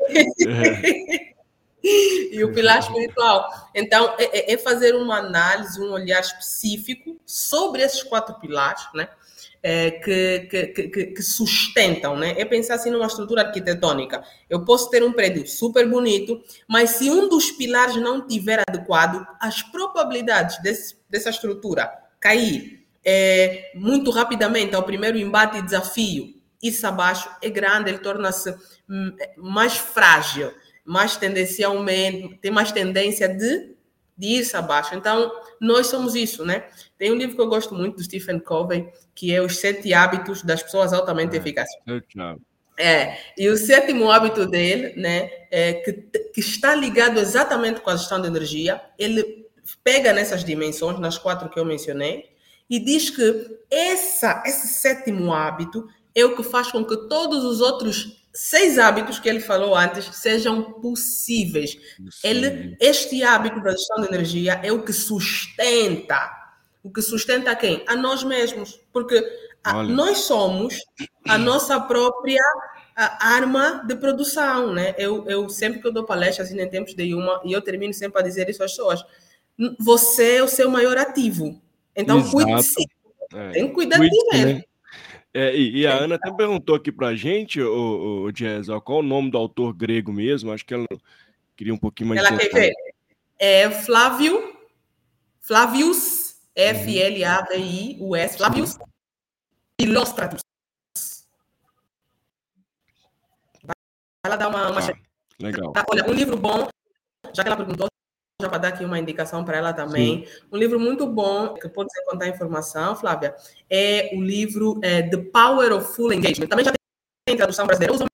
É. 0.00 1.24
é. 1.84 2.34
e 2.34 2.44
o 2.44 2.52
pilar 2.52 2.78
espiritual. 2.78 3.48
Então, 3.74 4.14
é, 4.18 4.52
é, 4.52 4.54
é 4.54 4.58
fazer 4.58 4.94
uma 4.94 5.18
análise, 5.18 5.80
um 5.80 5.92
olhar 5.92 6.20
específico 6.20 7.20
sobre 7.26 7.82
esses 7.82 8.02
quatro 8.02 8.34
pilares, 8.40 8.82
né? 8.94 9.08
é, 9.64 9.92
que, 9.92 10.40
que, 10.40 10.88
que, 10.88 11.06
que, 11.06 11.22
sustentam, 11.22 12.18
né? 12.18 12.34
É 12.36 12.44
pensar 12.44 12.74
assim 12.74 12.90
numa 12.90 13.06
estrutura 13.06 13.40
arquitetônica. 13.40 14.22
Eu 14.48 14.62
posso 14.62 14.90
ter 14.90 15.02
um 15.02 15.10
prédio 15.10 15.48
super 15.48 15.88
bonito, 15.88 16.38
mas 16.68 16.90
se 16.90 17.10
um 17.10 17.30
dos 17.30 17.50
pilares 17.50 17.96
não 17.96 18.26
tiver 18.26 18.62
adequado, 18.68 19.26
as 19.40 19.62
probabilidades 19.62 20.60
desse, 20.62 20.96
dessa 21.08 21.30
estrutura 21.30 21.90
cair 22.20 22.86
é, 23.02 23.72
muito 23.74 24.10
rapidamente 24.10 24.74
ao 24.74 24.82
primeiro 24.82 25.16
embate 25.16 25.56
e 25.56 25.62
desafio, 25.62 26.34
isso 26.62 26.86
abaixo 26.86 27.30
é 27.40 27.48
grande, 27.48 27.88
ele 27.88 27.98
torna-se 27.98 28.54
hum, 28.86 29.16
mais 29.38 29.78
frágil, 29.78 30.52
mais 30.84 31.16
tendencialmente, 31.16 32.38
tem 32.38 32.50
mais 32.50 32.72
tendência 32.72 33.28
de 33.28 33.74
de 34.16 34.28
ir 34.28 34.56
abaixo. 34.56 34.94
Então, 34.94 35.32
nós 35.60 35.88
somos 35.88 36.14
isso, 36.14 36.44
né? 36.44 36.64
Tem 36.96 37.12
um 37.12 37.16
livro 37.16 37.34
que 37.34 37.42
eu 37.42 37.48
gosto 37.48 37.74
muito 37.74 37.96
do 37.96 38.04
Stephen 38.04 38.38
Covey, 38.38 38.88
que 39.14 39.34
é 39.34 39.40
Os 39.40 39.58
Sete 39.58 39.92
Hábitos 39.92 40.42
das 40.42 40.62
Pessoas 40.62 40.92
Altamente 40.92 41.36
é, 41.36 41.38
Eficazes. 41.38 41.74
É, 42.76 43.18
e 43.36 43.48
o 43.48 43.56
sétimo 43.56 44.10
hábito 44.10 44.46
dele, 44.46 45.00
né, 45.00 45.30
é 45.50 45.74
que, 45.74 45.92
que 46.32 46.40
está 46.40 46.74
ligado 46.74 47.18
exatamente 47.20 47.80
com 47.80 47.90
a 47.90 47.96
gestão 47.96 48.20
de 48.20 48.26
energia, 48.26 48.80
ele 48.98 49.46
pega 49.82 50.12
nessas 50.12 50.44
dimensões, 50.44 50.98
nas 50.98 51.16
quatro 51.16 51.48
que 51.48 51.58
eu 51.58 51.64
mencionei, 51.64 52.30
e 52.68 52.78
diz 52.78 53.10
que 53.10 53.58
essa, 53.70 54.42
esse 54.46 54.66
sétimo 54.68 55.32
hábito 55.32 55.86
é 56.14 56.24
o 56.24 56.34
que 56.34 56.42
faz 56.42 56.70
com 56.70 56.84
que 56.84 56.96
todos 57.08 57.44
os 57.44 57.60
outros 57.60 58.23
seis 58.34 58.78
hábitos 58.78 59.18
que 59.18 59.28
ele 59.28 59.40
falou 59.40 59.76
antes 59.76 60.04
sejam 60.16 60.72
possíveis. 60.80 61.76
Ele, 62.22 62.76
este 62.80 63.22
hábito 63.22 63.62
da 63.62 63.70
gestão 63.70 64.02
de 64.02 64.08
energia 64.08 64.60
é 64.62 64.72
o 64.72 64.82
que 64.82 64.92
sustenta. 64.92 66.30
O 66.82 66.90
que 66.90 67.00
sustenta 67.00 67.54
quem? 67.54 67.84
A 67.86 67.94
nós 67.94 68.24
mesmos. 68.24 68.80
Porque 68.92 69.24
a, 69.62 69.82
nós 69.84 70.18
somos 70.18 70.78
a 71.26 71.38
nossa 71.38 71.80
própria 71.80 72.42
a 72.96 73.34
arma 73.34 73.82
de 73.86 73.96
produção, 73.96 74.72
né? 74.72 74.94
Eu, 74.96 75.26
eu 75.28 75.48
sempre 75.48 75.80
que 75.80 75.86
eu 75.86 75.92
dou 75.92 76.04
palestras 76.04 76.48
assim, 76.48 76.60
em 76.60 76.68
tempos 76.68 76.94
de 76.94 77.12
uma, 77.12 77.40
e 77.44 77.52
eu 77.52 77.60
termino 77.60 77.92
sempre 77.92 78.20
a 78.20 78.24
dizer 78.24 78.48
isso 78.48 78.62
às 78.62 78.70
pessoas, 78.70 79.04
você 79.80 80.36
é 80.36 80.42
o 80.42 80.48
seu 80.48 80.70
maior 80.70 80.96
ativo. 80.96 81.60
Então, 81.96 82.18
Exato. 82.18 82.32
cuide 82.32 82.54
de 82.54 82.62
si. 82.62 82.84
É. 83.32 83.50
Tem 83.50 83.68
que 83.68 83.74
cuidar 83.74 83.98
de 83.98 84.08
si 84.08 84.26
mesmo. 84.32 84.58
Né? 84.58 84.64
É, 85.36 85.52
e, 85.52 85.78
e, 85.78 85.86
a 85.86 85.96
Ana 85.96 86.14
até 86.14 86.32
perguntou 86.32 86.76
aqui 86.76 86.92
pra 86.92 87.16
gente, 87.16 87.60
o, 87.60 88.22
o 88.22 88.30
Jazz, 88.30 88.68
qual 88.84 89.00
o 89.00 89.02
nome 89.02 89.32
do 89.32 89.36
autor 89.36 89.74
grego 89.74 90.12
mesmo? 90.12 90.52
Acho 90.52 90.64
que 90.64 90.72
ela 90.72 90.86
queria 91.56 91.74
um 91.74 91.78
pouquinho 91.78 92.10
mais 92.10 92.20
Ela 92.20 92.38
quer 92.38 92.52
ver. 92.52 92.72
É 93.36 93.68
Flávio, 93.68 94.56
Flavius, 95.40 96.36
F-L-A-V-I-U-S, 96.54 98.36
Flavius 98.36 98.78
Ilóstratus. 99.80 100.40
Vai 103.64 103.74
ela 104.24 104.36
dar 104.36 104.48
uma... 104.48 104.70
uma... 104.70 104.80
Ah, 104.80 104.94
legal. 105.40 105.72
Olha, 105.90 106.08
um 106.08 106.12
livro 106.12 106.36
bom, 106.36 106.68
já 107.34 107.42
que 107.42 107.48
ela 107.48 107.56
perguntou, 107.56 107.88
já 108.40 108.48
para 108.48 108.58
dar 108.58 108.68
aqui 108.68 108.84
uma 108.84 108.98
indicação 108.98 109.44
para 109.44 109.56
ela 109.56 109.72
também. 109.72 110.26
Sim. 110.26 110.32
Um 110.50 110.56
livro 110.56 110.78
muito 110.80 111.06
bom, 111.06 111.54
que 111.54 111.68
pode 111.68 111.92
ser 111.92 112.04
contar 112.04 112.28
informação, 112.28 112.96
Flávia, 112.96 113.34
é 113.70 114.10
o 114.14 114.20
livro 114.20 114.80
é, 114.82 115.02
The 115.02 115.18
Power 115.18 115.72
of 115.72 115.94
Full 115.94 116.12
Engagement. 116.12 116.48
Também 116.48 116.64
já 116.64 116.72
tem 117.26 117.36
tradução 117.36 117.66
brasileira. 117.66 117.92
Eu 117.92 117.96
uso 117.96 118.04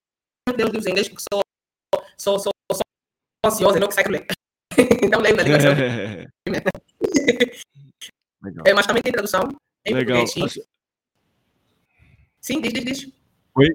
muito 0.47 0.63
livros 0.63 0.85
em 0.85 0.91
inglês 0.91 1.09
porque 1.09 1.23
sou, 1.31 1.41
sou, 2.17 2.39
sou, 2.39 2.51
sou 2.71 2.81
ansiosa 3.45 3.77
e 3.77 3.79
não 3.81 3.87
consigo 3.87 4.11
ler. 4.11 4.25
então, 5.03 5.19
leio 5.21 5.35
na 5.35 5.43
ligação. 5.43 5.71
É, 8.65 8.73
mas 8.73 8.87
também 8.87 9.03
tem 9.03 9.11
tradução 9.11 9.41
em 9.85 9.93
Legal. 9.93 10.25
português. 10.25 10.59
Sim, 12.39 12.59
diz, 12.59 12.73
diz, 12.73 12.83
diz. 12.83 13.13
Oi. 13.53 13.67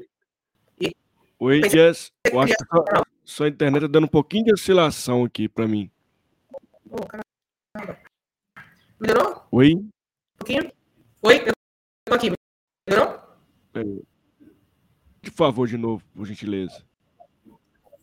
Oi, 1.38 1.70
Jess. 1.70 2.10
Eu 2.24 2.40
acho 2.40 2.52
que 2.56 2.64
sua, 2.64 3.06
sua 3.24 3.48
internet 3.48 3.84
está 3.84 3.92
dando 3.92 4.06
um 4.06 4.08
pouquinho 4.08 4.46
de 4.46 4.52
oscilação 4.52 5.24
aqui 5.24 5.48
para 5.48 5.68
mim. 5.68 5.88
Oh, 6.90 7.06
caramba. 7.06 7.98
Melhorou? 9.00 9.42
Oi? 9.50 9.74
Um 9.74 9.90
pouquinho? 10.38 10.72
Oi? 11.22 11.44
Eu 11.46 11.52
tô 12.04 12.14
aqui. 12.14 12.32
Melhorou? 12.88 13.20
Por 15.22 15.32
favor, 15.32 15.66
de 15.66 15.76
novo, 15.76 16.02
por 16.14 16.26
gentileza. 16.26 16.82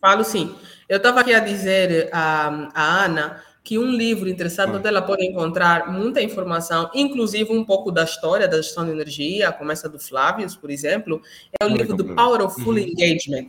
Falo 0.00 0.22
sim. 0.22 0.54
Eu 0.88 0.98
estava 0.98 1.20
aqui 1.20 1.32
a 1.32 1.40
dizer 1.40 2.10
a, 2.12 2.70
a 2.74 3.04
Ana 3.04 3.42
que 3.62 3.78
um 3.78 3.90
livro 3.90 4.28
interessante 4.28 4.76
onde 4.76 4.86
ela 4.86 5.00
pode 5.00 5.24
encontrar 5.24 5.90
muita 5.90 6.20
informação, 6.20 6.90
inclusive 6.94 7.50
um 7.50 7.64
pouco 7.64 7.90
da 7.90 8.04
história 8.04 8.46
da 8.46 8.58
gestão 8.58 8.84
de 8.84 8.90
energia, 8.90 9.50
como 9.50 9.72
essa 9.72 9.88
do 9.88 9.98
Flávio, 9.98 10.46
por 10.60 10.70
exemplo, 10.70 11.22
é 11.58 11.64
o 11.64 11.68
livro 11.68 11.96
do 11.96 12.14
Power 12.14 12.42
of 12.42 12.62
Full 12.62 12.74
uhum. 12.74 12.78
Engagement, 12.80 13.48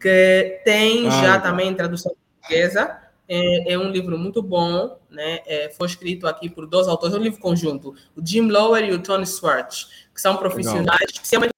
que 0.00 0.60
tem 0.64 1.06
ah, 1.06 1.10
já 1.10 1.20
legal. 1.20 1.42
também 1.42 1.72
tradução 1.72 2.12
portuguesa, 2.40 3.00
é, 3.28 3.72
é, 3.72 3.78
um 3.78 3.90
livro 3.90 4.18
muito 4.18 4.42
bom, 4.42 4.98
né? 5.10 5.40
É, 5.46 5.70
foi 5.70 5.86
escrito 5.86 6.26
aqui 6.26 6.48
por 6.48 6.66
dois 6.66 6.86
autores, 6.86 7.14
é 7.14 7.18
um 7.18 7.22
livro 7.22 7.40
conjunto, 7.40 7.94
o 8.14 8.24
Jim 8.24 8.48
Lower 8.48 8.84
e 8.84 8.92
o 8.92 9.02
Tony 9.02 9.26
Schwartz, 9.26 10.06
que 10.14 10.20
são 10.20 10.36
profissionais, 10.36 10.86
Legal. 10.86 11.12
especialmente 11.12 11.50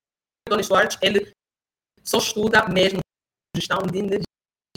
o 0.46 0.50
Tony 0.50 0.64
Schwartz, 0.64 0.98
ele 1.02 1.32
só 2.04 2.18
estuda 2.18 2.68
mesmo 2.68 3.00
gestão 3.56 3.78
de 3.78 3.98
energia. 3.98 4.26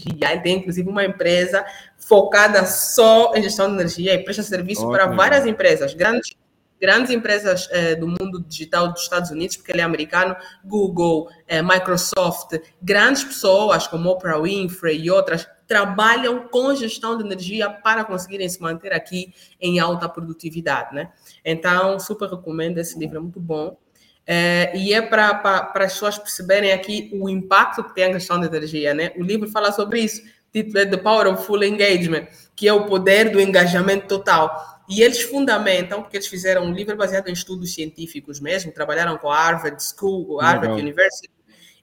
Ele 0.01 0.41
tem, 0.41 0.57
inclusive, 0.57 0.87
uma 0.87 1.03
empresa 1.03 1.65
focada 1.97 2.65
só 2.65 3.33
em 3.35 3.43
gestão 3.43 3.67
de 3.67 3.73
energia 3.73 4.13
e 4.13 4.23
presta 4.23 4.41
serviço 4.41 4.87
para 4.89 5.07
várias 5.07 5.45
empresas, 5.45 5.93
grandes 5.93 6.33
grandes 6.79 7.11
empresas 7.11 7.67
eh, 7.71 7.95
do 7.95 8.07
mundo 8.07 8.41
digital 8.47 8.91
dos 8.91 9.01
Estados 9.01 9.31
Unidos, 9.31 9.57
porque 9.57 9.71
ele 9.71 9.81
é 9.81 9.83
americano, 9.83 10.35
Google, 10.63 11.29
eh, 11.45 11.61
Microsoft, 11.61 12.57
grandes 12.81 13.23
pessoas 13.23 13.85
como 13.85 14.09
Oprah 14.09 14.39
Winfrey 14.39 15.01
e 15.01 15.11
outras 15.11 15.45
trabalham 15.69 16.47
com 16.47 16.73
gestão 16.73 17.15
de 17.15 17.23
energia 17.23 17.69
para 17.69 18.03
conseguirem 18.03 18.49
se 18.49 18.59
manter 18.59 18.91
aqui 18.91 19.31
em 19.61 19.79
alta 19.79 20.09
produtividade, 20.09 20.95
né? 20.95 21.11
Então, 21.45 21.99
super 21.99 22.27
recomendo 22.27 22.79
esse 22.79 22.97
livro, 22.97 23.17
é 23.17 23.19
muito 23.19 23.39
bom. 23.39 23.77
É, 24.25 24.75
e 24.75 24.91
é 24.93 25.01
para 25.01 25.71
as 25.75 25.93
pessoas 25.93 26.17
perceberem 26.17 26.71
aqui 26.71 27.11
o 27.13 27.29
impacto 27.29 27.83
que 27.83 27.93
tem 27.93 28.05
a 28.05 28.13
questão 28.13 28.39
de 28.39 28.47
energia, 28.47 28.95
né? 28.95 29.11
O 29.15 29.21
livro 29.21 29.47
fala 29.47 29.71
sobre 29.71 30.01
isso, 30.01 30.23
o 30.23 30.51
título 30.51 30.79
é 30.79 30.85
The 30.87 30.97
Power 30.97 31.27
of 31.27 31.45
Full 31.45 31.63
Engagement, 31.63 32.27
que 32.55 32.67
é 32.67 32.73
o 32.73 32.87
poder 32.87 33.29
do 33.29 33.39
engajamento 33.39 34.07
total. 34.07 34.81
E 34.89 35.03
eles 35.03 35.21
fundamentam, 35.21 36.01
porque 36.01 36.17
eles 36.17 36.27
fizeram 36.27 36.63
um 36.63 36.73
livro 36.73 36.97
baseado 36.97 37.27
em 37.27 37.33
estudos 37.33 37.75
científicos 37.75 38.39
mesmo, 38.39 38.71
trabalharam 38.71 39.19
com 39.19 39.29
a 39.29 39.37
Harvard 39.37 39.77
School, 39.83 40.37
Harvard 40.37 40.73
Legal. 40.73 40.79
University, 40.79 41.29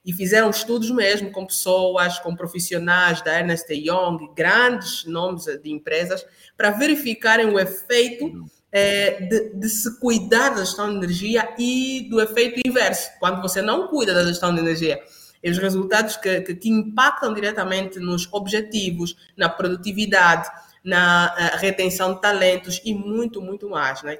e 0.07 0.13
fizeram 0.13 0.49
estudos 0.49 0.89
mesmo 0.89 1.33
com 1.33 1.45
pessoas, 1.45 2.17
com 2.19 2.33
profissionais 2.33 3.21
da 3.21 3.37
Ernest 3.37 3.69
Young, 3.69 4.33
grandes 4.33 5.03
nomes 5.03 5.43
de 5.43 5.69
empresas, 5.69 6.25
para 6.55 6.71
verificarem 6.71 7.47
o 7.47 7.59
efeito 7.59 8.45
é, 8.71 9.19
de, 9.19 9.49
de, 9.55 9.67
se 9.67 9.99
cuidar 9.99 10.51
da 10.51 10.63
gestão 10.63 10.89
de 10.89 10.95
energia 10.95 11.53
e 11.59 12.07
do 12.09 12.21
efeito 12.21 12.61
inverso, 12.65 13.09
quando 13.19 13.41
você 13.41 13.61
não 13.61 13.89
cuida 13.89 14.13
da 14.13 14.23
gestão 14.23 14.55
de 14.55 14.61
energia. 14.61 14.97
E 15.43 15.51
os 15.51 15.57
resultados 15.57 16.15
que, 16.15 16.39
que, 16.39 16.55
que 16.55 16.69
impactam 16.69 17.33
diretamente 17.33 17.99
nos 17.99 18.31
objetivos, 18.31 19.13
na 19.35 19.49
produtividade, 19.49 20.49
na 20.85 21.35
uh, 21.35 21.57
retenção 21.57 22.13
de 22.13 22.21
talentos 22.21 22.81
e 22.85 22.93
muito, 22.93 23.41
muito 23.41 23.69
mais, 23.69 24.01
né? 24.03 24.19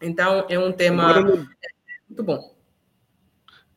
Então, 0.00 0.46
é 0.48 0.58
um 0.58 0.72
tema 0.72 1.22
muito 2.08 2.24
bom. 2.24 2.52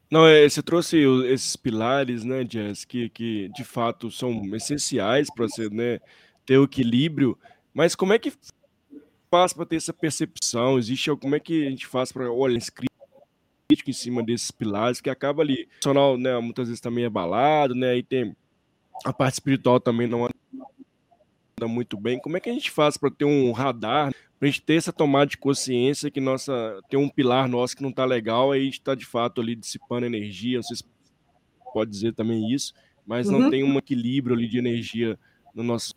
Não, 0.09 0.27
é, 0.27 0.47
você 0.47 0.61
trouxe 0.61 0.97
esses 1.27 1.55
pilares, 1.55 2.23
né, 2.23 2.45
Jess, 2.47 2.85
que, 2.85 3.09
que 3.09 3.49
de 3.49 3.63
fato 3.63 4.11
são 4.11 4.41
essenciais 4.55 5.27
para 5.33 5.47
você 5.47 5.69
né, 5.69 5.99
ter 6.45 6.57
o 6.57 6.65
equilíbrio, 6.65 7.37
mas 7.73 7.95
como 7.95 8.13
é 8.13 8.19
que 8.19 8.31
faz 9.31 9.51
para 9.51 9.65
ter 9.65 9.77
essa 9.77 9.91
percepção? 9.91 10.77
Existe 10.77 11.09
como 11.17 11.35
é 11.35 11.39
que 11.39 11.65
a 11.65 11.69
gente 11.69 11.87
faz 11.87 12.11
para 12.11 12.31
olhar 12.31 12.61
crítico 13.67 13.89
em 13.89 13.93
cima 13.93 14.23
desses 14.23 14.51
pilares 14.51 15.01
que 15.01 15.09
acaba 15.09 15.41
ali, 15.41 15.63
o 15.63 15.67
profissional, 15.67 16.17
né, 16.17 16.37
muitas 16.39 16.67
vezes 16.67 16.79
também 16.79 17.03
é 17.03 17.07
abalado, 17.07 17.73
né, 17.73 17.97
e 17.97 18.03
tem 18.03 18.35
a 19.03 19.11
parte 19.11 19.33
espiritual 19.33 19.79
também 19.79 20.07
não 20.07 20.25
anda 20.25 21.67
muito 21.67 21.97
bem. 21.97 22.19
Como 22.19 22.37
é 22.37 22.39
que 22.39 22.49
a 22.49 22.53
gente 22.53 22.71
faz 22.71 22.95
para 22.95 23.09
ter 23.09 23.25
um 23.25 23.51
radar, 23.51 24.13
para 24.13 24.21
a 24.45 24.51
gente 24.51 24.61
ter 24.61 24.75
essa 24.75 24.93
tomada 24.93 25.27
de 25.27 25.37
consciência 25.37 26.09
que 26.11 26.21
nossa 26.21 26.79
tem 26.89 26.99
um 26.99 27.09
pilar 27.09 27.47
nosso 27.47 27.75
que 27.75 27.83
não 27.83 27.89
está 27.89 28.05
legal, 28.05 28.51
aí 28.51 28.61
a 28.61 28.65
gente 28.65 28.79
está 28.79 28.95
de 28.95 29.05
fato 29.05 29.41
ali 29.41 29.55
dissipando 29.55 30.05
energia, 30.05 30.61
vocês 30.61 30.83
pode 31.73 31.91
dizer 31.91 32.13
também 32.13 32.51
isso, 32.51 32.73
mas 33.05 33.27
uhum. 33.27 33.39
não 33.39 33.49
tem 33.49 33.63
um 33.63 33.77
equilíbrio 33.77 34.35
ali 34.35 34.47
de 34.47 34.57
energia 34.57 35.19
no 35.53 35.63
nosso 35.63 35.93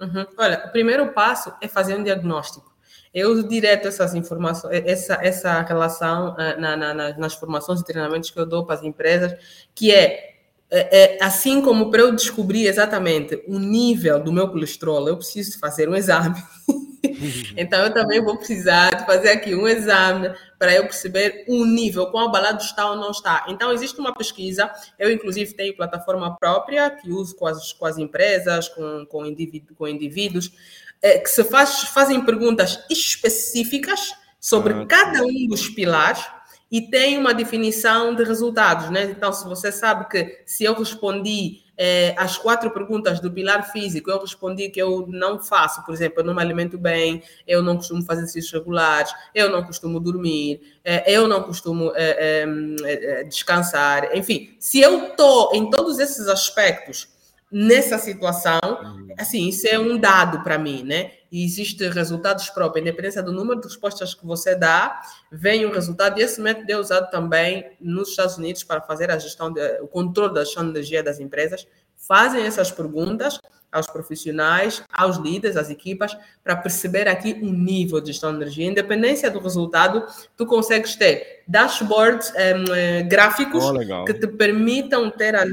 Uhum. 0.00 0.24
Olha, 0.36 0.64
o 0.66 0.70
primeiro 0.70 1.12
passo 1.12 1.52
é 1.60 1.66
fazer 1.66 1.96
um 1.96 2.04
diagnóstico. 2.04 2.72
Eu 3.12 3.32
uso 3.32 3.48
direto 3.48 3.88
essas 3.88 4.14
informações, 4.14 4.82
essa, 4.86 5.14
essa 5.14 5.60
relação 5.62 6.34
uh, 6.34 6.60
na, 6.60 6.76
na, 6.76 7.18
nas 7.18 7.34
formações 7.34 7.80
e 7.80 7.84
treinamentos 7.84 8.30
que 8.30 8.38
eu 8.38 8.46
dou 8.46 8.64
para 8.64 8.76
as 8.76 8.82
empresas, 8.82 9.34
que 9.74 9.92
é, 9.92 10.36
é, 10.70 11.16
é 11.16 11.24
assim 11.24 11.60
como 11.62 11.90
para 11.90 12.02
eu 12.02 12.14
descobrir 12.14 12.66
exatamente 12.66 13.42
o 13.48 13.58
nível 13.58 14.22
do 14.22 14.32
meu 14.32 14.48
colesterol, 14.48 15.08
eu 15.08 15.16
preciso 15.16 15.58
fazer 15.58 15.88
um 15.88 15.96
exame. 15.96 16.36
então, 17.56 17.84
eu 17.84 17.92
também 17.92 18.22
vou 18.22 18.36
precisar 18.36 18.94
de 18.94 19.06
fazer 19.06 19.30
aqui 19.30 19.54
um 19.54 19.66
exame 19.66 20.32
para 20.58 20.74
eu 20.74 20.82
perceber 20.82 21.44
o 21.48 21.64
nível, 21.64 22.06
quão 22.10 22.26
abalado 22.26 22.62
está 22.62 22.90
ou 22.90 22.96
não 22.96 23.10
está. 23.10 23.44
Então, 23.48 23.72
existe 23.72 23.98
uma 24.00 24.14
pesquisa, 24.14 24.70
eu 24.98 25.10
inclusive 25.10 25.54
tenho 25.54 25.76
plataforma 25.76 26.36
própria 26.36 26.90
que 26.90 27.10
uso 27.10 27.36
com 27.36 27.46
as, 27.46 27.72
com 27.72 27.86
as 27.86 27.98
empresas, 27.98 28.68
com, 28.68 29.06
com, 29.06 29.24
indivíduo, 29.24 29.76
com 29.76 29.86
indivíduos, 29.86 30.52
é, 31.00 31.18
que 31.18 31.30
se 31.30 31.44
faz, 31.44 31.84
fazem 31.84 32.24
perguntas 32.24 32.84
específicas 32.90 34.14
sobre 34.40 34.72
ah, 34.72 34.86
cada 34.86 35.22
um 35.22 35.46
dos 35.46 35.68
pilares 35.68 36.24
e 36.70 36.82
tem 36.82 37.16
uma 37.16 37.32
definição 37.32 38.14
de 38.14 38.24
resultados, 38.24 38.90
né? 38.90 39.04
Então, 39.04 39.32
se 39.32 39.46
você 39.46 39.72
sabe 39.72 40.08
que 40.08 40.42
se 40.44 40.64
eu 40.64 40.74
respondi 40.74 41.62
é, 41.78 42.12
as 42.18 42.36
quatro 42.36 42.70
perguntas 42.72 43.20
do 43.20 43.30
pilar 43.30 43.70
físico, 43.70 44.10
eu 44.10 44.20
respondi 44.20 44.68
que 44.68 44.82
eu 44.82 45.06
não 45.08 45.38
faço, 45.38 45.84
por 45.84 45.94
exemplo, 45.94 46.20
eu 46.20 46.24
não 46.24 46.34
me 46.34 46.42
alimento 46.42 46.76
bem, 46.76 47.22
eu 47.46 47.62
não 47.62 47.76
costumo 47.76 48.02
fazer 48.02 48.22
exercícios 48.22 48.52
regulares, 48.52 49.12
eu 49.32 49.48
não 49.48 49.62
costumo 49.62 50.00
dormir, 50.00 50.60
é, 50.84 51.10
eu 51.10 51.28
não 51.28 51.44
costumo 51.44 51.92
é, 51.94 52.42
é, 52.42 53.20
é 53.20 53.24
descansar, 53.24 54.16
enfim, 54.16 54.56
se 54.58 54.80
eu 54.80 55.08
estou 55.08 55.50
em 55.54 55.70
todos 55.70 56.00
esses 56.00 56.26
aspectos 56.26 57.16
nessa 57.50 57.98
situação, 57.98 58.60
uhum. 58.64 59.08
assim, 59.18 59.48
isso 59.48 59.66
é 59.66 59.78
um 59.78 59.98
dado 59.98 60.42
para 60.42 60.58
mim, 60.58 60.82
né? 60.82 61.12
E 61.32 61.44
existem 61.44 61.90
resultados 61.90 62.48
próprios, 62.50 62.82
independência 62.82 63.22
do 63.22 63.32
número 63.32 63.60
de 63.60 63.66
respostas 63.66 64.14
que 64.14 64.26
você 64.26 64.54
dá, 64.54 65.00
vem 65.30 65.64
o 65.64 65.72
resultado, 65.72 66.18
e 66.18 66.22
esse 66.22 66.40
método 66.40 66.70
é 66.70 66.76
usado 66.76 67.10
também 67.10 67.76
nos 67.80 68.10
Estados 68.10 68.36
Unidos 68.36 68.62
para 68.64 68.80
fazer 68.80 69.10
a 69.10 69.18
gestão, 69.18 69.52
de, 69.52 69.60
o 69.80 69.86
controle 69.86 70.34
da 70.34 70.44
gestão 70.44 70.64
de 70.64 70.70
energia 70.70 71.02
das 71.02 71.20
empresas, 71.20 71.66
fazem 71.96 72.44
essas 72.44 72.70
perguntas 72.70 73.38
aos 73.70 73.86
profissionais, 73.86 74.82
aos 74.90 75.18
líderes, 75.18 75.56
às 75.56 75.68
equipas, 75.68 76.16
para 76.42 76.56
perceber 76.56 77.06
aqui 77.06 77.32
o 77.42 77.52
nível 77.52 78.00
de 78.00 78.08
gestão 78.08 78.30
de 78.30 78.36
energia. 78.36 78.66
Independência 78.66 79.30
do 79.30 79.38
resultado, 79.38 80.06
tu 80.36 80.46
consegues 80.46 80.96
ter 80.96 81.42
dashboards, 81.46 82.32
eh, 82.34 83.02
gráficos 83.02 83.64
oh, 83.64 84.04
que 84.04 84.14
te 84.14 84.26
permitam 84.26 85.10
ter 85.10 85.34
ali 85.34 85.52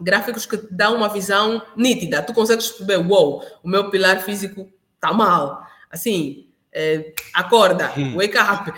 gráficos 0.00 0.46
que 0.46 0.56
dão 0.70 0.96
uma 0.96 1.08
visão 1.08 1.62
nítida. 1.76 2.22
Tu 2.22 2.32
consegues 2.32 2.68
perceber, 2.68 2.98
wow, 2.98 3.42
o 3.62 3.68
meu 3.68 3.90
pilar 3.90 4.22
físico 4.22 4.68
está 4.94 5.12
mal. 5.12 5.66
Assim, 5.90 6.48
é, 6.72 7.12
acorda, 7.32 7.92
hum. 7.96 8.16
wake 8.16 8.36
up. 8.36 8.72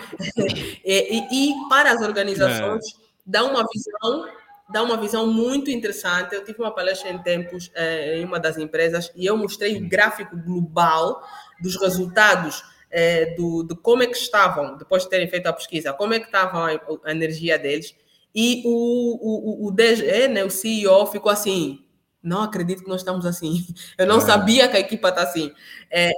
e, 0.85 1.17
e, 1.17 1.27
e, 1.31 1.69
para 1.69 1.91
as 1.91 2.01
organizações, 2.01 2.85
é. 2.85 2.97
dá 3.25 3.43
uma 3.43 3.65
visão 3.71 4.39
dá 4.71 4.83
uma 4.83 4.97
visão 4.97 5.25
muito 5.25 5.71
interessante. 5.71 6.35
Eu 6.35 6.45
tive 6.45 6.61
uma 6.61 6.73
palestra 6.73 7.09
em 7.09 7.17
tempos 7.17 7.71
é, 7.73 8.19
em 8.19 8.25
uma 8.25 8.39
das 8.39 8.57
empresas 8.57 9.11
e 9.15 9.25
eu 9.25 9.35
mostrei 9.35 9.77
o 9.77 9.89
gráfico 9.89 10.37
global 10.37 11.23
dos 11.59 11.75
resultados 11.75 12.63
é, 12.91 13.33
do, 13.35 13.63
de 13.63 13.75
como 13.75 14.03
é 14.03 14.07
que 14.07 14.15
estavam, 14.15 14.77
depois 14.77 15.03
de 15.03 15.09
terem 15.09 15.27
feito 15.27 15.47
a 15.47 15.53
pesquisa, 15.53 15.93
como 15.93 16.13
é 16.13 16.19
que 16.19 16.27
estava 16.27 16.67
a 17.03 17.11
energia 17.11 17.57
deles 17.57 17.95
e 18.33 18.61
o, 18.65 19.65
o, 19.65 19.67
o, 19.67 19.71
DG, 19.71 20.27
né, 20.27 20.43
o 20.43 20.49
CEO, 20.49 21.05
ficou 21.07 21.31
assim: 21.31 21.83
não 22.21 22.41
acredito 22.41 22.83
que 22.83 22.89
nós 22.89 23.01
estamos 23.01 23.25
assim. 23.25 23.65
Eu 23.97 24.05
não 24.05 24.17
é. 24.17 24.21
sabia 24.21 24.67
que 24.67 24.77
a 24.77 24.79
equipa 24.79 25.09
está 25.09 25.23
assim. 25.23 25.51
É, 25.89 26.11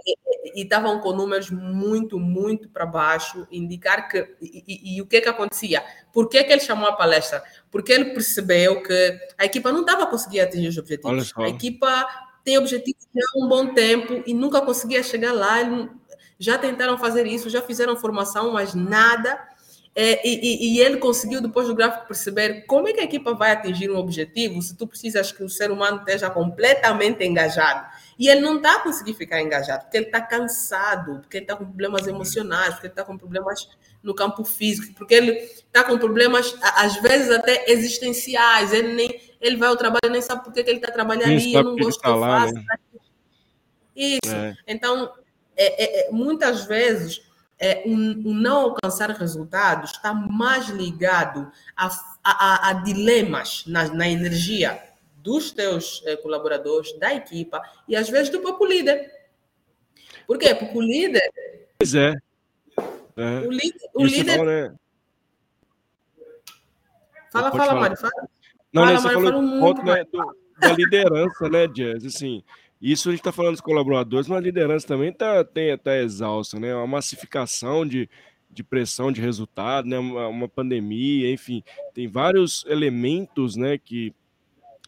e 0.53 0.63
estavam 0.63 0.99
com 0.99 1.13
números 1.13 1.49
muito, 1.49 2.19
muito 2.19 2.69
para 2.69 2.85
baixo, 2.85 3.47
indicar 3.51 4.09
que. 4.09 4.17
E, 4.41 4.63
e, 4.67 4.97
e, 4.97 5.01
o 5.01 5.05
que 5.05 5.21
que 5.21 5.29
acontecia? 5.29 5.83
Por 6.11 6.27
que, 6.27 6.43
que 6.43 6.51
ele 6.51 6.61
chamou 6.61 6.87
a 6.87 6.93
palestra? 6.93 7.43
Porque 7.69 7.93
ele 7.93 8.11
percebeu 8.11 8.83
que 8.83 9.19
a 9.37 9.45
equipa 9.45 9.71
não 9.71 9.81
estava 9.81 10.07
conseguindo 10.07 10.43
atingir 10.43 10.67
os 10.67 10.77
objetivos. 10.77 11.33
A 11.37 11.47
equipa 11.47 12.07
tem 12.43 12.57
objetivos 12.57 13.07
há 13.15 13.39
um 13.39 13.47
bom 13.47 13.73
tempo 13.73 14.23
e 14.25 14.33
nunca 14.33 14.61
conseguia 14.61 15.03
chegar 15.03 15.31
lá. 15.31 15.57
Já 16.39 16.57
tentaram 16.57 16.97
fazer 16.97 17.27
isso, 17.27 17.49
já 17.49 17.61
fizeram 17.61 17.95
formação, 17.95 18.51
mas 18.51 18.73
nada 18.73 19.39
é, 19.93 20.25
e, 20.25 20.75
e, 20.75 20.79
ele 20.79 20.97
conseguiu, 20.97 21.41
depois 21.41 21.67
do 21.67 21.75
gráfico, 21.75 22.07
perceber 22.07 22.61
como 22.65 22.87
é 22.87 22.93
que 22.93 23.01
a 23.01 23.03
equipa 23.03 23.33
vai 23.33 23.51
atingir 23.51 23.91
um 23.91 23.97
objetivo 23.97 24.61
se 24.61 24.73
tu 24.73 24.87
precisas 24.87 25.33
que 25.33 25.43
o 25.43 25.49
ser 25.49 25.69
humano 25.69 25.97
esteja 25.97 26.29
completamente 26.29 27.25
engajado. 27.25 27.85
E 28.17 28.29
ele 28.29 28.39
não 28.39 28.57
está 28.57 28.79
conseguindo 28.79 29.17
ficar 29.17 29.41
engajado, 29.41 29.83
porque 29.83 29.97
ele 29.97 30.05
está 30.05 30.21
cansado, 30.21 31.19
porque 31.19 31.37
ele 31.37 31.43
está 31.43 31.57
com 31.57 31.65
problemas 31.65 32.07
emocionais, 32.07 32.69
porque 32.73 32.87
ele 32.87 32.93
está 32.93 33.03
com 33.03 33.17
problemas 33.17 33.67
no 34.01 34.15
campo 34.15 34.45
físico, 34.45 34.93
porque 34.93 35.13
ele 35.13 35.31
está 35.31 35.83
com 35.83 35.97
problemas, 35.97 36.55
às 36.61 36.95
vezes, 37.01 37.29
até 37.29 37.69
existenciais. 37.69 38.71
Ele, 38.71 38.93
nem, 38.93 39.21
ele 39.41 39.57
vai 39.57 39.67
ao 39.67 39.75
trabalho 39.75 40.05
e 40.05 40.09
nem 40.09 40.21
sabe 40.21 40.45
por 40.45 40.53
que 40.53 40.61
ele 40.61 40.73
está 40.73 40.91
trabalhando 40.91 41.33
ali, 41.33 41.53
eu 41.53 41.63
não 41.63 41.75
gosto 41.75 41.99
que 41.99 42.07
eu 42.07 42.13
tá 42.13 42.27
faço. 42.27 42.53
Né? 42.53 42.63
Isso. 43.93 44.33
É. 44.33 44.55
Então, 44.67 45.11
é, 45.57 45.83
é, 45.83 46.07
é 46.07 46.11
muitas 46.11 46.63
vezes 46.63 47.21
é, 47.61 47.83
um, 47.85 47.95
não 48.33 48.57
alcançar 48.61 49.11
resultados 49.11 49.91
está 49.91 50.13
mais 50.13 50.67
ligado 50.69 51.51
a, 51.77 51.89
a, 52.23 52.69
a 52.69 52.73
dilemas 52.73 53.63
na, 53.67 53.87
na, 53.93 54.09
energia 54.09 54.81
dos 55.17 55.51
teus 55.51 56.01
é, 56.07 56.15
colaboradores, 56.17 56.97
da 56.97 57.13
equipa 57.13 57.61
e 57.87 57.95
às 57.95 58.09
vezes 58.09 58.29
do 58.29 58.41
próprio 58.41 58.67
líder. 58.67 59.11
Por 60.25 60.39
quê? 60.39 60.55
Porque 60.55 60.77
o 60.77 60.81
líder. 60.81 61.31
Pois 61.77 61.93
é. 61.93 62.15
é. 63.15 63.39
O, 63.47 63.51
líder. 63.51 63.89
O 63.93 64.05
líder... 64.05 64.37
Fala, 64.37 64.45
né? 64.45 64.75
fala, 67.31 67.51
fala, 67.51 67.79
Mário. 67.79 67.97
Fala. 67.97 68.11
Não, 68.73 68.83
fala, 68.83 68.95
né, 68.95 69.01
Mário, 69.03 69.21
fala 69.21 69.37
um 69.37 69.59
ponto, 69.59 69.83
né, 69.85 70.03
do 70.05 70.41
da 70.61 70.73
liderança, 70.73 71.49
né, 71.49 71.67
Jazz? 71.67 72.05
Assim, 72.05 72.43
isso 72.81 73.09
a 73.09 73.11
gente 73.11 73.19
está 73.19 73.31
falando 73.31 73.53
dos 73.53 73.61
colaboradores, 73.61 74.27
mas 74.27 74.39
a 74.39 74.41
liderança 74.41 74.87
também 74.87 75.09
está 75.09 75.43
tá 75.43 75.97
exausta, 75.97 76.59
né? 76.59 76.73
Uma 76.73 76.87
massificação 76.87 77.85
de, 77.85 78.09
de 78.49 78.63
pressão 78.63 79.11
de 79.11 79.21
resultado, 79.21 79.87
né? 79.87 79.99
Uma, 79.99 80.27
uma, 80.27 80.49
pandemia, 80.49 81.31
enfim, 81.31 81.63
tem 81.93 82.07
vários 82.07 82.65
elementos, 82.67 83.55
né? 83.55 83.77
Que, 83.77 84.13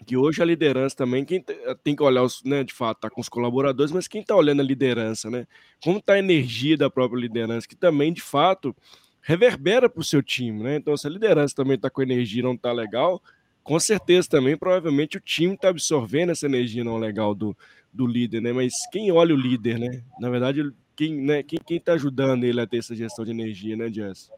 que 0.08 0.18
hoje 0.18 0.42
a 0.42 0.46
liderança 0.46 0.96
também, 0.96 1.24
quem 1.24 1.46
tem 1.84 1.96
que 1.96 2.02
olhar, 2.02 2.24
os, 2.24 2.44
né? 2.44 2.64
De 2.64 2.74
fato, 2.74 3.02
tá 3.02 3.12
com 3.12 3.22
os 3.22 3.30
colaboradores, 3.30 3.92
mas 3.92 4.08
quem 4.08 4.22
está 4.22 4.36
olhando 4.36 4.62
a 4.62 4.66
liderança, 4.66 5.30
né? 5.30 5.46
Como 5.84 6.00
está 6.00 6.14
a 6.14 6.20
energia 6.20 6.76
da 6.76 6.90
própria 6.90 7.20
liderança, 7.20 7.68
que 7.68 7.76
também, 7.76 8.12
de 8.12 8.22
fato, 8.22 8.76
reverbera 9.22 9.88
para 9.88 10.02
o 10.02 10.04
seu 10.04 10.24
time, 10.24 10.64
né? 10.64 10.78
Então, 10.78 10.98
se 10.98 11.06
a 11.06 11.12
liderança 11.12 11.54
também 11.54 11.76
está 11.76 11.92
com 11.92 12.02
energia 12.02 12.42
não 12.42 12.54
está 12.54 12.72
legal, 12.72 13.22
com 13.64 13.80
certeza 13.80 14.28
também, 14.28 14.58
provavelmente, 14.58 15.18
o 15.18 15.22
time 15.22 15.54
está 15.54 15.70
absorvendo 15.70 16.32
essa 16.32 16.46
energia 16.46 16.84
não 16.84 16.98
legal 16.98 17.34
do, 17.34 17.56
do 17.94 18.08
líder, 18.08 18.42
né? 18.42 18.52
Mas 18.52 18.74
quem 18.92 19.12
olha 19.12 19.36
o 19.36 19.38
líder, 19.38 19.78
né? 19.78 20.04
Na 20.20 20.30
verdade, 20.30 20.74
quem 20.96 21.22
né, 21.22 21.44
quem, 21.44 21.60
quem 21.66 21.80
tá 21.80 21.94
ajudando 21.94 22.44
ele 22.44 22.60
a 22.60 22.68
ter 22.68 22.78
essa 22.78 22.96
gestão 22.96 23.24
de 23.24 23.32
energia, 23.32 23.78
né, 23.78 23.92
Jess? 23.92 24.30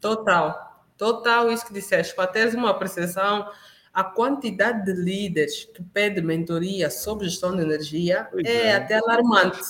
Total. 0.00 0.84
Total 0.96 1.50
isso 1.50 1.66
que 1.66 1.72
disseste. 1.72 2.14
Para 2.14 2.26
teres 2.26 2.54
uma 2.54 2.78
percepção, 2.78 3.48
a 3.92 4.04
quantidade 4.04 4.84
de 4.84 4.92
líderes 4.92 5.64
que 5.64 5.82
pedem 5.82 6.24
mentoria 6.24 6.90
sobre 6.90 7.28
gestão 7.28 7.56
de 7.56 7.62
energia 7.62 8.28
é, 8.44 8.66
é, 8.66 8.74
até 8.74 8.96
alarmante. 8.96 9.60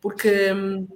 Porque 0.00 0.52
hum, 0.52 0.86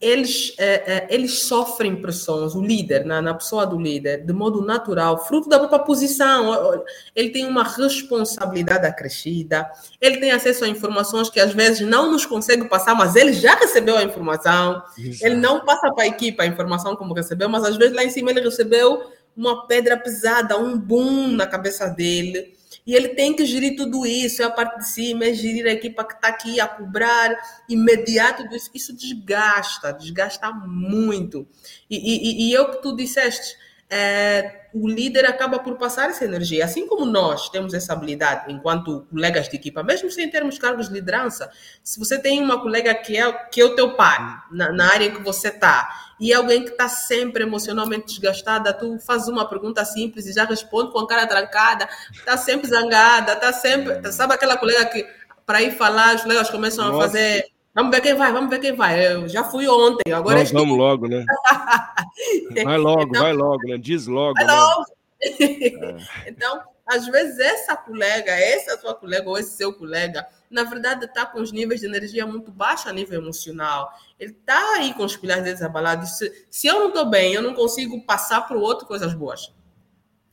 eles, 0.00 0.54
é, 0.56 0.94
é, 0.94 1.06
eles 1.10 1.42
sofrem 1.42 1.94
pressões, 1.94 2.54
o 2.54 2.62
líder, 2.62 3.04
na, 3.04 3.20
na, 3.20 3.34
pessoa 3.34 3.66
do 3.66 3.78
líder, 3.78 4.24
de 4.24 4.32
modo 4.32 4.64
natural, 4.64 5.26
fruto 5.26 5.48
da 5.48 5.58
própria 5.58 5.80
posição. 5.80 6.82
Ele 7.14 7.28
tem 7.28 7.46
uma 7.46 7.62
responsabilidade 7.62 8.86
acrescida, 8.86 9.70
ele 10.00 10.16
tem 10.16 10.30
acesso 10.30 10.64
a 10.64 10.68
informações 10.68 11.28
que 11.28 11.38
às 11.38 11.52
vezes 11.52 11.86
não 11.86 12.10
nos 12.10 12.24
consegue 12.24 12.66
passar, 12.66 12.94
mas 12.94 13.14
ele 13.14 13.34
já 13.34 13.54
recebeu 13.56 13.98
a 13.98 14.02
informação. 14.02 14.82
Exato. 14.96 15.26
Ele 15.26 15.36
não 15.36 15.64
passa 15.66 15.92
para 15.92 16.04
a 16.04 16.08
equipe 16.08 16.40
a 16.40 16.46
informação 16.46 16.96
como 16.96 17.12
recebeu, 17.12 17.48
mas 17.48 17.64
às 17.64 17.76
vezes 17.76 17.94
lá 17.94 18.02
em 18.02 18.10
cima 18.10 18.30
ele 18.30 18.40
recebeu 18.40 19.02
uma 19.36 19.66
pedra 19.66 19.98
pesada, 19.98 20.56
um 20.58 20.78
boom 20.78 21.28
na 21.28 21.46
cabeça 21.46 21.86
dele 21.88 22.58
e 22.86 22.94
ele 22.94 23.10
tem 23.10 23.34
que 23.34 23.44
gerir 23.44 23.76
tudo 23.76 24.06
isso, 24.06 24.42
é 24.42 24.44
a 24.44 24.50
parte 24.50 24.78
de 24.78 24.88
cima, 24.88 25.24
é 25.24 25.32
gerir 25.32 25.66
a 25.66 25.72
equipa 25.72 26.04
que 26.04 26.14
está 26.14 26.28
aqui 26.28 26.60
a 26.60 26.66
cobrar 26.66 27.36
imediato 27.68 28.42
tudo 28.44 28.56
isso. 28.56 28.70
Isso 28.74 28.92
desgasta, 28.96 29.92
desgasta 29.92 30.50
muito. 30.52 31.46
E, 31.88 31.96
e, 31.96 32.48
e 32.48 32.52
eu 32.52 32.70
que 32.70 32.82
tu 32.82 32.96
disseste, 32.96 33.56
é, 33.90 34.68
o 34.72 34.88
líder 34.88 35.26
acaba 35.26 35.58
por 35.58 35.76
passar 35.76 36.10
essa 36.10 36.24
energia. 36.24 36.64
Assim 36.64 36.86
como 36.86 37.04
nós 37.04 37.48
temos 37.48 37.74
essa 37.74 37.92
habilidade 37.92 38.52
enquanto 38.52 39.06
colegas 39.10 39.48
de 39.48 39.56
equipa, 39.56 39.82
mesmo 39.82 40.10
sem 40.10 40.30
termos 40.30 40.58
cargos 40.58 40.88
de 40.88 40.94
liderança, 40.94 41.50
se 41.82 41.98
você 41.98 42.18
tem 42.18 42.40
uma 42.40 42.60
colega 42.62 42.94
que 42.94 43.16
é, 43.16 43.32
que 43.32 43.60
é 43.60 43.64
o 43.64 43.74
teu 43.74 43.94
pai, 43.94 44.18
na, 44.52 44.70
na 44.72 44.92
área 44.92 45.06
em 45.06 45.14
que 45.14 45.22
você 45.22 45.48
está, 45.48 45.90
e 46.20 46.32
alguém 46.32 46.64
que 46.64 46.70
está 46.70 46.88
sempre 46.88 47.42
emocionalmente 47.42 48.06
desgastada, 48.06 48.72
tu 48.72 48.98
faz 49.00 49.26
uma 49.26 49.48
pergunta 49.48 49.84
simples 49.84 50.26
e 50.26 50.32
já 50.32 50.44
responde 50.44 50.92
com 50.92 51.00
a 51.00 51.08
cara 51.08 51.26
trancada, 51.26 51.88
está 52.12 52.36
sempre 52.36 52.68
zangada, 52.68 53.32
está 53.32 53.52
sempre. 53.52 54.12
Sabe 54.12 54.34
aquela 54.34 54.56
colega 54.56 54.84
que, 54.86 55.04
para 55.44 55.62
ir 55.62 55.72
falar, 55.72 56.14
os 56.14 56.22
colegas 56.22 56.48
começam 56.50 56.86
Nossa. 56.86 56.98
a 56.98 57.02
fazer. 57.08 57.44
Vamos 57.74 57.94
ver 57.94 58.00
quem 58.00 58.14
vai, 58.14 58.32
vamos 58.32 58.50
ver 58.50 58.58
quem 58.58 58.74
vai. 58.74 59.14
Eu 59.14 59.28
já 59.28 59.44
fui 59.44 59.68
ontem, 59.68 60.12
agora 60.12 60.40
Nós 60.40 60.50
vamos 60.50 60.76
logo, 60.76 61.06
né? 61.06 61.24
vai 62.64 62.76
logo, 62.76 63.02
então, 63.02 63.22
vai 63.22 63.32
logo, 63.32 63.68
né? 63.68 63.78
Diz 63.78 64.06
logo. 64.06 64.34
Vai 64.34 64.44
né? 64.44 64.52
logo. 64.52 64.84
É. 65.22 66.26
então, 66.28 66.62
às 66.84 67.06
vezes, 67.06 67.38
essa 67.38 67.76
colega, 67.76 68.32
essa 68.32 68.76
sua 68.76 68.94
colega 68.94 69.28
ou 69.28 69.38
esse 69.38 69.56
seu 69.56 69.72
colega, 69.72 70.26
na 70.50 70.64
verdade, 70.64 71.04
está 71.04 71.24
com 71.24 71.40
os 71.40 71.52
níveis 71.52 71.80
de 71.80 71.86
energia 71.86 72.26
muito 72.26 72.50
baixos 72.50 72.88
a 72.88 72.92
nível 72.92 73.20
emocional. 73.20 73.92
Ele 74.18 74.32
está 74.32 74.74
aí 74.74 74.92
com 74.94 75.04
os 75.04 75.16
pilares 75.16 75.44
deles 75.44 75.62
abalados. 75.62 76.18
Se, 76.18 76.46
se 76.50 76.66
eu 76.66 76.80
não 76.80 76.88
estou 76.88 77.06
bem, 77.06 77.32
eu 77.34 77.42
não 77.42 77.54
consigo 77.54 78.04
passar 78.04 78.48
para 78.48 78.58
o 78.58 78.60
outro 78.60 78.88
coisas 78.88 79.14
boas. 79.14 79.54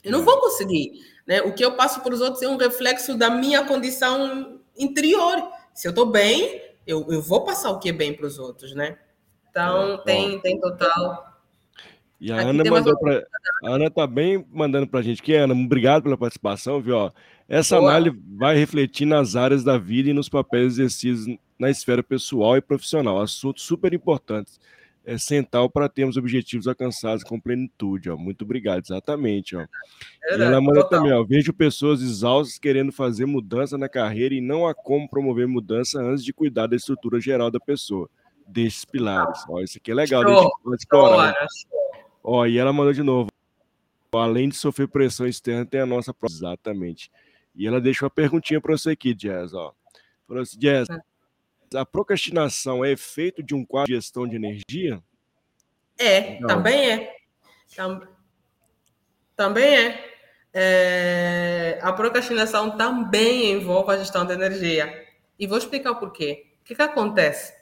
Eu 0.04 0.12
não 0.12 0.23
vou 0.23 0.39
conseguir. 0.39 0.93
Né? 1.28 1.41
O 1.41 1.54
que 1.54 1.63
eu 1.63 1.76
passo 1.76 2.02
para 2.02 2.13
os 2.13 2.21
outros 2.21 2.41
é 2.41 2.47
um 2.47 2.58
reflexo 2.58 3.15
da 3.15 3.30
minha 3.30 3.63
condição 3.65 4.60
interior. 4.76 5.52
Se 5.73 5.88
eu 5.88 5.91
estou 5.91 6.08
bem, 6.08 6.66
eu, 6.88 7.06
eu 7.12 7.21
vou 7.21 7.43
passar 7.43 7.69
o 7.71 7.80
que 7.80 7.91
bem 7.91 8.13
para 8.13 8.26
os 8.26 8.39
outros, 8.39 8.73
né? 8.73 8.97
Então, 9.50 9.95
é, 9.95 9.97
tem, 10.00 10.39
tem 10.41 10.60
total 10.60 11.28
e 12.19 12.32
a 12.32 12.38
Aqui 12.38 12.50
Ana 12.50 12.63
mandou 12.63 12.97
para 12.97 13.28
a 13.63 13.69
Ana 13.69 13.91
tá 13.91 14.08
bem 14.08 14.45
mandando 14.52 14.88
para 14.88 15.00
a 15.00 15.04
gente 15.04 15.21
que 15.21 15.36
Ana, 15.36 15.54
obrigado 15.54 16.04
pela 16.04 16.17
participação, 16.17 16.82
viu? 16.82 16.95
Ó, 16.95 17.12
essa 17.47 17.78
Boa. 17.78 17.91
análise 17.91 18.17
vai 18.36 18.58
refletir 18.58 19.06
nas 19.06 19.36
áreas 19.36 19.63
da 19.63 19.78
vida 19.78 20.10
e 20.10 20.13
nos 20.13 20.28
papéis 20.28 20.73
exercidos 20.73 21.38
na 21.60 21.69
esfera 21.69 22.04
pessoal 22.04 22.58
e 22.58 22.62
profissional, 22.62 23.21
assuntos 23.21 23.63
super 23.63 23.93
importantes. 23.93 24.60
É 25.09 25.17
central 25.17 25.69
para 25.69 25.87
termos 25.87 26.17
objetivos 26.17 26.67
alcançados 26.67 27.23
com 27.23 27.39
plenitude, 27.39 28.09
ó. 28.09 28.17
Muito 28.17 28.43
obrigado, 28.43 28.83
exatamente, 28.83 29.55
ó. 29.55 29.61
É, 30.25 30.37
e 30.37 30.41
ela 30.41 30.59
manda 30.59 30.81
total. 30.81 30.99
também, 30.99 31.13
ó, 31.13 31.23
vejo 31.23 31.53
pessoas 31.53 32.01
exaustas 32.01 32.59
querendo 32.59 32.91
fazer 32.91 33.25
mudança 33.25 33.77
na 33.77 33.87
carreira 33.87 34.35
e 34.35 34.41
não 34.41 34.67
há 34.67 34.75
como 34.75 35.09
promover 35.09 35.47
mudança 35.47 36.01
antes 36.01 36.25
de 36.25 36.33
cuidar 36.33 36.67
da 36.67 36.75
estrutura 36.75 37.21
geral 37.21 37.49
da 37.49 37.57
pessoa 37.57 38.09
desses 38.45 38.83
pilares. 38.83 39.45
Ó, 39.47 39.61
isso 39.61 39.77
aqui 39.77 39.91
é 39.91 39.95
legal, 39.95 40.23
Show. 40.23 40.75
explorar. 40.75 41.31
Né? 41.31 41.47
Ó, 42.21 42.45
e 42.45 42.57
ela 42.57 42.73
mandou 42.73 42.91
de 42.91 43.01
novo. 43.01 43.29
Além 44.11 44.49
de 44.49 44.57
sofrer 44.57 44.89
pressão 44.89 45.25
externa, 45.25 45.65
tem 45.65 45.79
a 45.79 45.85
nossa 45.85 46.13
própria. 46.13 46.35
Exatamente. 46.35 47.09
E 47.55 47.65
ela 47.65 47.79
deixou 47.79 48.07
uma 48.07 48.09
perguntinha 48.09 48.59
para 48.59 48.77
você 48.77 48.89
aqui, 48.89 49.13
Jazz. 49.13 49.53
Ó. 49.53 49.73
Falou 50.27 50.43
assim, 50.43 50.59
Jazz, 50.59 50.87
a 51.73 51.86
procrastinação 51.86 52.84
é 52.84 52.91
efeito 52.91 53.43
de 53.43 53.53
um 53.53 53.65
quadro 53.65 53.88
de 53.88 53.95
gestão 53.95 54.27
de 54.27 54.36
energia? 54.36 55.01
É, 55.97 56.39
Não. 56.39 56.47
também 56.47 56.91
é. 56.91 57.15
Tam... 57.75 58.01
Também 59.36 59.75
é. 59.75 60.13
é. 60.53 61.80
A 61.82 61.91
procrastinação 61.93 62.77
também 62.77 63.51
envolve 63.51 63.91
a 63.91 63.97
gestão 63.97 64.25
de 64.25 64.34
energia. 64.34 65.06
E 65.39 65.45
vou 65.45 65.58
explicar 65.58 65.91
o 65.91 65.99
porquê. 65.99 66.47
O 66.62 66.63
que, 66.63 66.75
que 66.75 66.82
acontece? 66.82 67.53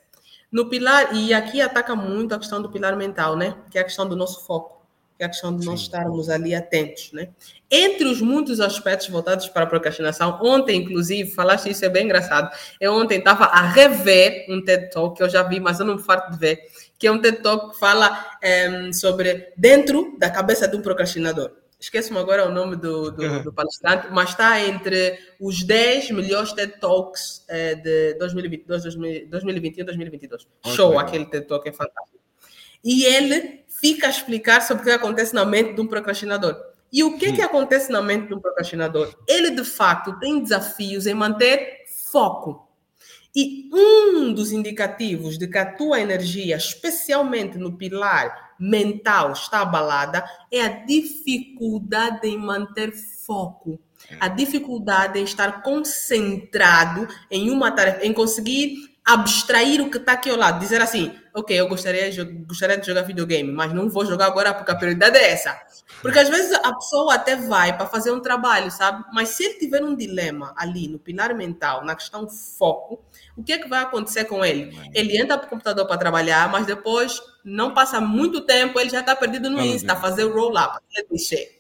No 0.51 0.69
pilar, 0.69 1.13
e 1.13 1.33
aqui 1.33 1.61
ataca 1.61 1.95
muito 1.95 2.33
a 2.33 2.39
questão 2.39 2.61
do 2.61 2.71
pilar 2.71 2.95
mental, 2.95 3.35
né? 3.35 3.57
Que 3.69 3.77
é 3.77 3.81
a 3.81 3.83
questão 3.83 4.07
do 4.07 4.15
nosso 4.15 4.45
foco, 4.45 4.74
que 5.17 5.23
é 5.23 5.25
a 5.25 5.29
questão 5.29 5.55
de 5.55 5.65
nós 5.65 5.81
estarmos 5.81 6.29
ali 6.29 6.53
atentos, 6.53 7.11
né? 7.13 7.29
Entre 7.71 8.05
os 8.05 8.21
muitos 8.21 8.59
aspectos 8.59 9.07
voltados 9.07 9.47
para 9.47 9.63
a 9.63 9.67
procrastinação, 9.67 10.39
ontem, 10.41 10.81
inclusive, 10.81 11.31
falaste 11.31 11.69
isso, 11.69 11.85
é 11.85 11.89
bem 11.89 12.05
engraçado. 12.05 12.49
Eu 12.79 12.93
ontem 12.93 13.19
estava 13.19 13.45
a 13.45 13.61
rever 13.61 14.45
um 14.49 14.63
TED 14.63 14.89
Talk 14.91 15.17
que 15.17 15.23
eu 15.23 15.29
já 15.29 15.43
vi, 15.43 15.59
mas 15.59 15.79
eu 15.79 15.85
não 15.85 15.95
me 15.95 16.03
farto 16.03 16.31
de 16.31 16.37
ver, 16.37 16.59
que 16.99 17.07
é 17.07 17.11
um 17.11 17.19
TED 17.19 17.41
Talk 17.41 17.71
que 17.73 17.79
fala 17.79 18.25
é, 18.41 18.91
sobre 18.91 19.53
dentro 19.57 20.15
da 20.19 20.29
cabeça 20.29 20.67
de 20.67 20.75
um 20.75 20.81
procrastinador 20.81 21.51
esqueço-me 21.79 22.17
agora 22.17 22.47
o 22.47 22.51
nome 22.51 22.75
do, 22.75 23.11
do, 23.11 23.43
do, 23.43 23.53
palestrante, 23.53 24.07
mas 24.11 24.29
está 24.29 24.59
entre 24.61 25.19
os 25.39 25.63
10 25.63 26.11
melhores 26.11 26.53
TED 26.53 26.79
Talks 26.79 27.45
é, 27.47 27.75
de 27.75 28.13
2022, 28.15 28.83
2021 29.29 29.81
e 29.81 29.85
2022. 29.85 30.47
Show, 30.67 30.97
aquele 30.97 31.25
TED 31.25 31.45
Talk 31.45 31.67
é 31.67 31.71
fantástico. 31.73 32.15
E 32.83 33.03
ele 33.03 33.64
fica 33.85 34.07
a 34.07 34.09
explicar 34.09 34.63
sobre 34.63 34.81
o 34.81 34.85
que 34.85 34.91
acontece 34.91 35.35
na 35.35 35.45
mente 35.45 35.75
de 35.75 35.81
um 35.81 35.85
procrastinador. 35.85 36.59
E 36.91 37.03
o 37.03 37.19
que, 37.19 37.33
que 37.33 37.41
acontece 37.41 37.91
na 37.91 38.01
mente 38.01 38.27
de 38.27 38.33
um 38.33 38.39
procrastinador? 38.39 39.15
Ele, 39.27 39.51
de 39.51 39.63
fato, 39.63 40.17
tem 40.17 40.41
desafios 40.41 41.05
em 41.05 41.13
manter 41.13 41.83
foco. 42.11 42.67
E 43.35 43.69
um 43.71 44.33
dos 44.33 44.51
indicativos 44.51 45.37
de 45.37 45.47
que 45.47 45.57
a 45.59 45.71
tua 45.71 45.99
energia, 45.99 46.55
especialmente 46.55 47.59
no 47.59 47.77
pilar 47.77 48.55
mental 48.59 49.33
está 49.33 49.59
abalada 49.59 50.25
é 50.51 50.61
a 50.61 50.69
dificuldade 50.69 52.27
em 52.27 52.39
manter 52.39 52.91
foco, 52.91 53.79
a 54.19 54.27
dificuldade 54.29 55.19
em 55.19 55.23
estar 55.23 55.61
concentrado 55.61 57.07
em 57.29 57.51
uma 57.51 57.69
tarefa, 57.71 58.03
em 58.03 58.13
conseguir 58.13 58.94
abstrair 59.05 59.81
o 59.81 59.91
que 59.91 59.97
está 59.97 60.13
aqui 60.13 60.31
ao 60.31 60.37
lado, 60.37 60.59
dizer 60.59 60.81
assim, 60.81 61.15
ok, 61.31 61.59
eu 61.59 61.67
gostaria, 61.67 62.09
gostaria 62.47 62.77
de 62.77 62.87
jogar 62.87 63.03
videogame, 63.03 63.51
mas 63.51 63.71
não 63.71 63.87
vou 63.87 64.03
jogar 64.03 64.25
agora 64.25 64.51
porque 64.51 64.71
a 64.71 64.75
prioridade 64.75 65.15
é 65.15 65.31
essa. 65.31 65.55
Porque 66.01 66.17
às 66.17 66.27
vezes 66.27 66.51
a 66.53 66.73
pessoa 66.73 67.13
até 67.13 67.35
vai 67.35 67.77
para 67.77 67.85
fazer 67.85 68.11
um 68.11 68.19
trabalho, 68.19 68.71
sabe? 68.71 69.03
Mas 69.13 69.29
se 69.29 69.43
ele 69.43 69.53
tiver 69.55 69.83
um 69.83 69.95
dilema 69.95 70.55
ali 70.57 70.87
no 70.87 70.97
pilar 70.97 71.35
mental, 71.35 71.85
na 71.85 71.93
questão 71.93 72.27
foco, 72.27 72.99
o 73.37 73.43
que 73.43 73.53
é 73.53 73.59
que 73.59 73.69
vai 73.69 73.83
acontecer 73.83 74.25
com 74.25 74.43
ele? 74.43 74.75
Ele 74.93 75.17
entra 75.17 75.37
para 75.37 75.45
o 75.45 75.49
computador 75.49 75.85
para 75.85 75.97
trabalhar, 75.97 76.49
mas 76.51 76.65
depois 76.65 77.21
não 77.43 77.75
passa 77.75 78.01
muito 78.01 78.41
tempo, 78.41 78.79
ele 78.79 78.89
já 78.89 79.01
está 79.01 79.15
perdido 79.15 79.51
no 79.51 79.61
Insta, 79.61 79.93
a 79.93 79.95
fazer 79.95 80.23
o 80.23 80.33
roll-up. 80.33 80.79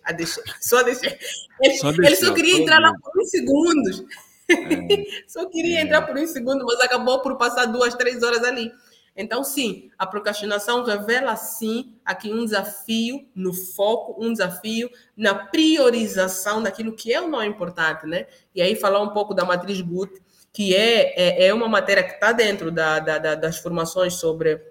A 0.03 0.11
descer, 0.11 0.49
só 0.59 0.81
descer. 0.81 1.19
Ele 1.61 1.77
só, 1.77 1.89
ele 1.89 2.15
só 2.15 2.33
queria 2.33 2.57
entrar 2.57 2.79
lá 2.79 2.91
por 2.99 3.21
uns 3.21 3.29
segundos. 3.29 4.03
É. 4.49 4.55
só 5.27 5.47
queria 5.49 5.79
é. 5.79 5.81
entrar 5.81 6.03
por 6.03 6.17
um 6.17 6.27
segundo, 6.27 6.65
mas 6.65 6.79
acabou 6.79 7.21
por 7.21 7.37
passar 7.37 7.65
duas, 7.65 7.95
três 7.95 8.23
horas 8.23 8.43
ali. 8.43 8.71
Então, 9.17 9.43
sim, 9.45 9.89
a 9.97 10.05
procrastinação 10.05 10.83
revela, 10.83 11.35
sim, 11.37 11.95
aqui 12.03 12.33
um 12.33 12.43
desafio 12.43 13.25
no 13.33 13.53
foco, 13.53 14.21
um 14.21 14.33
desafio 14.33 14.89
na 15.15 15.33
priorização 15.33 16.61
daquilo 16.61 16.93
que 16.93 17.13
é 17.13 17.21
o 17.21 17.27
não 17.29 17.41
importante, 17.41 18.05
né? 18.05 18.27
E 18.53 18.61
aí 18.61 18.75
falar 18.75 19.01
um 19.01 19.11
pouco 19.11 19.33
da 19.33 19.45
matriz 19.45 19.79
Gut, 19.79 20.21
que 20.51 20.75
é, 20.75 21.43
é, 21.43 21.47
é 21.47 21.53
uma 21.53 21.69
matéria 21.69 22.03
que 22.03 22.15
está 22.15 22.33
dentro 22.33 22.71
da, 22.71 22.99
da, 22.99 23.35
das 23.35 23.57
formações 23.57 24.15
sobre 24.15 24.61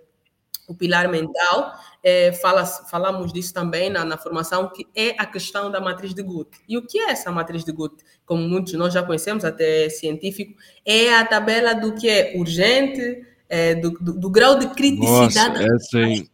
o 0.69 0.75
pilar 0.75 1.09
mental, 1.09 1.79
é, 2.05 2.33
fala, 2.35 2.67
falamos 2.67 3.33
disso 3.33 3.55
também 3.55 3.89
na, 3.89 4.05
na, 4.05 4.19
formação, 4.19 4.71
que 4.71 4.87
é 4.95 5.15
a 5.19 5.25
questão 5.25 5.71
da 5.71 5.81
matriz 5.81 6.13
de 6.13 6.23
Gut. 6.23 6.51
E 6.69 6.77
o 6.77 6.87
que 6.87 6.99
é 6.99 7.11
essa 7.11 7.33
matriz 7.33 7.65
de 7.65 7.73
Gut? 7.73 7.95
Como 8.27 8.47
muitos 8.47 8.73
de 8.73 8.77
nós 8.77 8.93
já 8.93 9.03
conhecemos, 9.03 9.43
até 9.43 9.89
científico, 9.89 10.55
é 10.85 11.15
a 11.15 11.25
tabela 11.25 11.73
do 11.73 11.95
que 11.95 12.07
é 12.07 12.35
urgente, 12.37 13.25
é, 13.49 13.75
do, 13.75 13.91
do, 13.93 14.21
do, 14.21 14.31
grau 14.31 14.59
de 14.59 14.69
criticidade. 14.75 15.67
Nossa, 15.67 15.99
aí. 15.99 16.29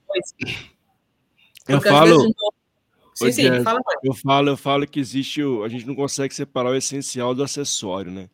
Eu 1.69 1.81
falo... 1.81 2.35
Sim, 3.15 3.33
sim, 3.33 3.63
fala 3.63 3.81
mais. 3.85 4.01
Eu 4.03 4.15
falo, 4.15 4.49
eu 4.49 4.57
falo 4.57 4.87
que 4.89 4.99
existe, 4.99 5.41
o, 5.41 5.63
a 5.63 5.69
gente 5.69 5.87
não 5.87 5.95
consegue 5.95 6.35
separar 6.35 6.71
o 6.71 6.75
essencial 6.75 7.33
do 7.33 7.45
acessório, 7.45 8.11
né? 8.11 8.29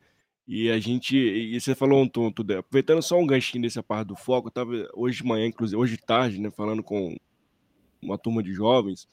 E 0.48 0.70
a 0.70 0.78
gente, 0.78 1.16
e 1.16 1.61
você 1.61 1.74
falou 1.74 2.00
um 2.00 2.09
tonto, 2.09 2.42
aproveitando 2.56 3.02
só 3.02 3.18
um 3.18 3.26
ganchinho 3.26 3.62
dessa 3.62 3.82
parte 3.82 4.09
do 4.09 4.16
foco, 4.16 4.46
eu 4.46 4.52
tava 4.52 4.88
hoje 4.94 5.18
de 5.18 5.24
manhã, 5.24 5.46
inclusive, 5.46 5.76
hoje 5.76 5.96
de 5.96 6.04
tarde, 6.04 6.40
né, 6.40 6.52
falando 6.52 6.85
com 6.85 7.16
uma 8.00 8.16
turma 8.16 8.42
de 8.44 8.52
jovens, 8.52 9.09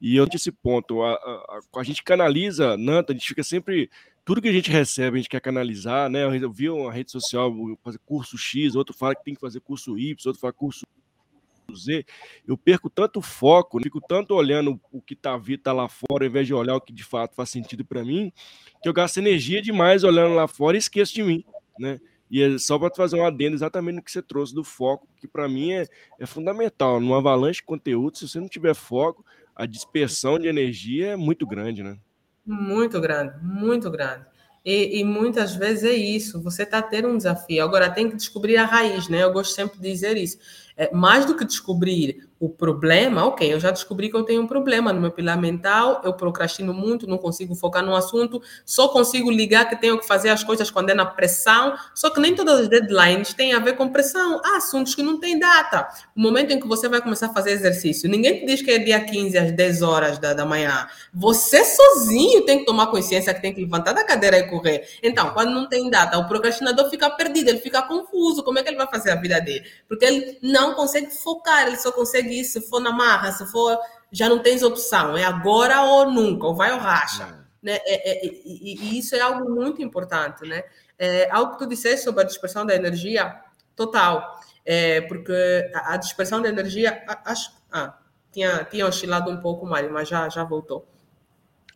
e 0.00 0.16
eu 0.16 0.26
disse 0.26 0.50
ponto, 0.50 1.02
a, 1.02 1.12
a, 1.12 1.60
a, 1.76 1.82
gente 1.82 2.02
canaliza, 2.02 2.74
Nanta, 2.78 3.12
a 3.12 3.16
gente 3.16 3.28
fica 3.28 3.42
sempre, 3.42 3.90
tudo 4.24 4.40
que 4.40 4.48
a 4.48 4.52
gente 4.52 4.70
recebe, 4.70 5.18
a 5.18 5.20
gente 5.20 5.28
quer 5.28 5.40
canalizar, 5.40 6.08
né, 6.08 6.24
eu 6.24 6.50
vi 6.50 6.70
uma 6.70 6.90
rede 6.90 7.10
social, 7.10 7.54
fazer 7.82 7.98
curso 8.06 8.38
X, 8.38 8.74
outro 8.74 8.96
fala 8.96 9.14
que 9.14 9.24
tem 9.24 9.34
que 9.34 9.40
fazer 9.40 9.60
curso 9.60 9.98
Y, 9.98 10.16
outro 10.26 10.40
fala 10.40 10.54
curso 10.54 10.86
Eu 12.46 12.56
perco 12.56 12.88
tanto 12.88 13.20
foco, 13.20 13.80
fico 13.82 14.00
tanto 14.00 14.34
olhando 14.34 14.80
o 14.92 15.00
que 15.00 15.14
tá, 15.14 15.40
tá 15.62 15.72
lá 15.72 15.88
fora, 15.88 16.24
ao 16.24 16.28
invés 16.28 16.46
de 16.46 16.54
olhar 16.54 16.76
o 16.76 16.80
que 16.80 16.92
de 16.92 17.04
fato 17.04 17.34
faz 17.34 17.50
sentido 17.50 17.84
para 17.84 18.04
mim, 18.04 18.32
que 18.82 18.88
eu 18.88 18.92
gasto 18.92 19.18
energia 19.18 19.60
demais 19.60 20.04
olhando 20.04 20.34
lá 20.34 20.46
fora 20.46 20.76
e 20.76 20.78
esqueço 20.78 21.14
de 21.14 21.22
mim, 21.22 21.44
né? 21.78 22.00
E 22.30 22.42
é 22.42 22.58
só 22.58 22.78
para 22.78 22.92
fazer 22.94 23.16
um 23.16 23.24
adendo 23.24 23.54
exatamente 23.54 23.96
no 23.96 24.02
que 24.02 24.10
você 24.10 24.20
trouxe 24.20 24.54
do 24.54 24.64
foco, 24.64 25.08
que 25.16 25.28
para 25.28 25.48
mim 25.48 25.72
é, 25.72 25.86
é 26.18 26.26
fundamental. 26.26 27.00
Numa 27.00 27.18
avalanche 27.18 27.60
de 27.60 27.66
conteúdo, 27.66 28.18
se 28.18 28.28
você 28.28 28.40
não 28.40 28.48
tiver 28.48 28.74
foco, 28.74 29.24
a 29.54 29.64
dispersão 29.64 30.38
de 30.38 30.48
energia 30.48 31.12
é 31.12 31.16
muito 31.16 31.46
grande, 31.46 31.82
né? 31.82 31.96
Muito 32.44 33.00
grande, 33.00 33.34
muito 33.42 33.90
grande. 33.90 34.24
E, 34.64 34.98
e, 34.98 35.04
muitas 35.04 35.54
vezes 35.54 35.84
é 35.84 35.94
isso, 35.94 36.42
você 36.42 36.64
está 36.64 36.82
tendo 36.82 37.06
um 37.06 37.16
desafio. 37.16 37.62
Agora 37.62 37.88
tem 37.88 38.10
que 38.10 38.16
descobrir 38.16 38.56
a 38.56 38.64
raiz, 38.64 39.08
né? 39.08 39.22
Eu 39.22 39.32
gosto 39.32 39.54
sempre 39.54 39.78
de 39.78 39.88
dizer 39.88 40.16
isso. 40.16 40.38
É, 40.76 40.94
mais 40.94 41.24
do 41.24 41.34
que 41.34 41.44
descobrir 41.44 42.28
o 42.38 42.50
problema, 42.50 43.24
ok, 43.24 43.50
eu 43.50 43.58
já 43.58 43.70
descobri 43.70 44.10
que 44.10 44.16
eu 44.16 44.22
tenho 44.22 44.42
um 44.42 44.46
problema 44.46 44.92
no 44.92 45.00
meu 45.00 45.10
pilar 45.10 45.40
mental, 45.40 46.02
eu 46.04 46.12
procrastino 46.12 46.74
muito, 46.74 47.06
não 47.06 47.16
consigo 47.16 47.54
focar 47.54 47.82
no 47.82 47.94
assunto, 47.94 48.42
só 48.64 48.88
consigo 48.88 49.30
ligar 49.30 49.68
que 49.70 49.76
tenho 49.76 49.98
que 49.98 50.06
fazer 50.06 50.28
as 50.28 50.44
coisas 50.44 50.70
quando 50.70 50.90
é 50.90 50.94
na 50.94 51.06
pressão, 51.06 51.74
só 51.94 52.10
que 52.10 52.20
nem 52.20 52.34
todas 52.34 52.60
as 52.60 52.68
deadlines 52.68 53.32
têm 53.32 53.54
a 53.54 53.58
ver 53.58 53.74
com 53.74 53.88
pressão. 53.88 54.40
Há 54.44 54.58
assuntos 54.58 54.94
que 54.94 55.02
não 55.02 55.18
têm 55.18 55.38
data. 55.38 55.88
O 56.14 56.20
momento 56.20 56.52
em 56.52 56.60
que 56.60 56.68
você 56.68 56.88
vai 56.88 57.00
começar 57.00 57.26
a 57.26 57.32
fazer 57.32 57.52
exercício, 57.52 58.08
ninguém 58.08 58.40
te 58.40 58.46
diz 58.46 58.60
que 58.60 58.70
é 58.70 58.78
dia 58.78 59.02
15 59.02 59.38
às 59.38 59.52
10 59.52 59.82
horas 59.82 60.18
da, 60.18 60.34
da 60.34 60.44
manhã. 60.44 60.86
Você 61.14 61.64
sozinho 61.64 62.44
tem 62.44 62.58
que 62.58 62.66
tomar 62.66 62.88
consciência 62.88 63.32
que 63.32 63.40
tem 63.40 63.54
que 63.54 63.62
levantar 63.62 63.94
da 63.94 64.04
cadeira 64.04 64.38
e 64.38 64.46
correr. 64.48 64.86
Então, 65.02 65.30
quando 65.30 65.52
não 65.52 65.68
tem 65.68 65.88
data, 65.88 66.18
o 66.18 66.28
procrastinador 66.28 66.90
fica 66.90 67.08
perdido, 67.08 67.48
ele 67.48 67.60
fica 67.60 67.80
confuso. 67.80 68.42
Como 68.42 68.58
é 68.58 68.62
que 68.62 68.68
ele 68.68 68.76
vai 68.76 68.88
fazer 68.88 69.10
a 69.12 69.16
vida 69.16 69.40
dele? 69.40 69.64
Porque 69.88 70.04
ele 70.04 70.38
não 70.42 70.74
consegue 70.74 71.10
focar, 71.10 71.66
ele 71.66 71.76
só 71.76 71.90
consegue 71.90 72.25
isso 72.34 72.60
se 72.60 72.68
for 72.68 72.80
na 72.80 72.92
marra, 72.92 73.32
se 73.32 73.46
for, 73.50 73.78
já 74.10 74.28
não 74.28 74.38
tens 74.38 74.62
opção, 74.62 75.16
é 75.16 75.24
agora 75.24 75.82
ou 75.82 76.10
nunca, 76.10 76.46
ou 76.46 76.54
vai 76.54 76.72
ou 76.72 76.78
racha. 76.78 77.24
É. 77.24 77.46
Né? 77.62 77.78
É, 77.84 78.10
é, 78.10 78.26
e, 78.26 78.76
e, 78.80 78.98
isso 78.98 79.16
é 79.16 79.20
algo 79.20 79.50
muito 79.50 79.82
importante, 79.82 80.46
né? 80.46 80.62
É, 80.98 81.28
algo 81.30 81.52
que 81.52 81.58
tu 81.58 81.66
disseste 81.66 82.04
sobre 82.04 82.22
a 82.22 82.26
dispersão 82.26 82.64
da 82.64 82.74
energia, 82.74 83.40
total. 83.74 84.40
É, 84.64 85.00
porque 85.02 85.70
a, 85.74 85.94
a, 85.94 85.96
dispersão 85.96 86.40
da 86.40 86.48
energia, 86.48 87.04
acho, 87.24 87.52
ah, 87.72 87.98
tinha, 88.32 88.64
tinha 88.64 88.86
oscilado 88.86 89.30
um 89.30 89.40
pouco 89.40 89.66
mais, 89.66 89.90
mas 89.90 90.08
já, 90.08 90.28
já 90.28 90.44
voltou. 90.44 90.86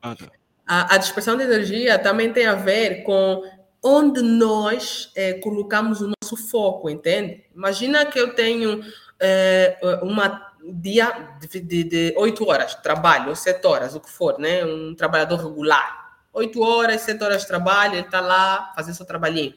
Ah, 0.02 0.14
tá. 0.14 0.30
a, 0.66 0.94
a 0.94 0.98
dispersão 0.98 1.36
de 1.36 1.42
energia 1.42 1.98
também 1.98 2.32
tem 2.32 2.46
a 2.46 2.54
ver 2.54 3.02
com 3.02 3.42
onde 3.82 4.22
nós 4.22 5.10
é, 5.16 5.34
colocamos 5.34 6.00
o 6.00 6.12
nosso 6.22 6.36
foco, 6.36 6.88
entende? 6.88 7.44
Imagina 7.54 8.06
que 8.06 8.18
eu 8.18 8.34
tenho 8.34 8.82
é, 9.20 9.78
uma 10.02 10.50
dia 10.62 11.36
de, 11.40 12.14
oito 12.16 12.48
horas 12.48 12.76
de 12.76 12.82
trabalho, 12.82 13.30
ou 13.30 13.36
sete 13.36 13.66
horas, 13.66 13.94
o 13.94 14.00
que 14.00 14.10
for, 14.10 14.38
né? 14.38 14.64
Um 14.64 14.94
trabalhador 14.94 15.36
regular. 15.36 16.18
Oito 16.32 16.62
horas, 16.62 17.00
sete 17.02 17.22
horas 17.24 17.42
de 17.42 17.48
trabalho, 17.48 17.94
ele 17.94 18.06
está 18.06 18.20
lá 18.20 18.72
fazendo 18.74 18.94
seu 18.94 19.06
trabalhinho. 19.06 19.54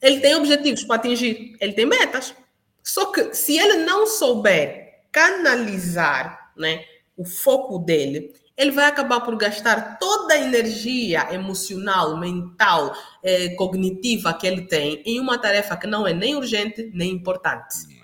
Ele 0.00 0.20
tem 0.20 0.34
objetivos 0.34 0.84
para 0.84 0.96
atingir, 0.96 1.56
ele 1.60 1.72
tem 1.72 1.84
metas. 1.84 2.34
Só 2.82 3.06
que 3.06 3.34
se 3.34 3.58
ele 3.58 3.84
não 3.84 4.06
souber 4.06 5.02
canalizar 5.12 6.52
né, 6.56 6.84
o 7.16 7.24
foco 7.24 7.78
dele, 7.78 8.32
ele 8.56 8.70
vai 8.70 8.86
acabar 8.86 9.20
por 9.20 9.36
gastar 9.36 9.98
toda 9.98 10.34
a 10.34 10.38
energia 10.38 11.32
emocional, 11.32 12.16
mental, 12.16 12.94
eh, 13.22 13.50
cognitiva 13.56 14.34
que 14.34 14.46
ele 14.46 14.62
tem 14.62 15.02
em 15.04 15.18
uma 15.18 15.38
tarefa 15.38 15.76
que 15.76 15.86
não 15.86 16.06
é 16.06 16.12
nem 16.12 16.34
urgente 16.34 16.90
nem 16.94 17.10
importante. 17.10 17.99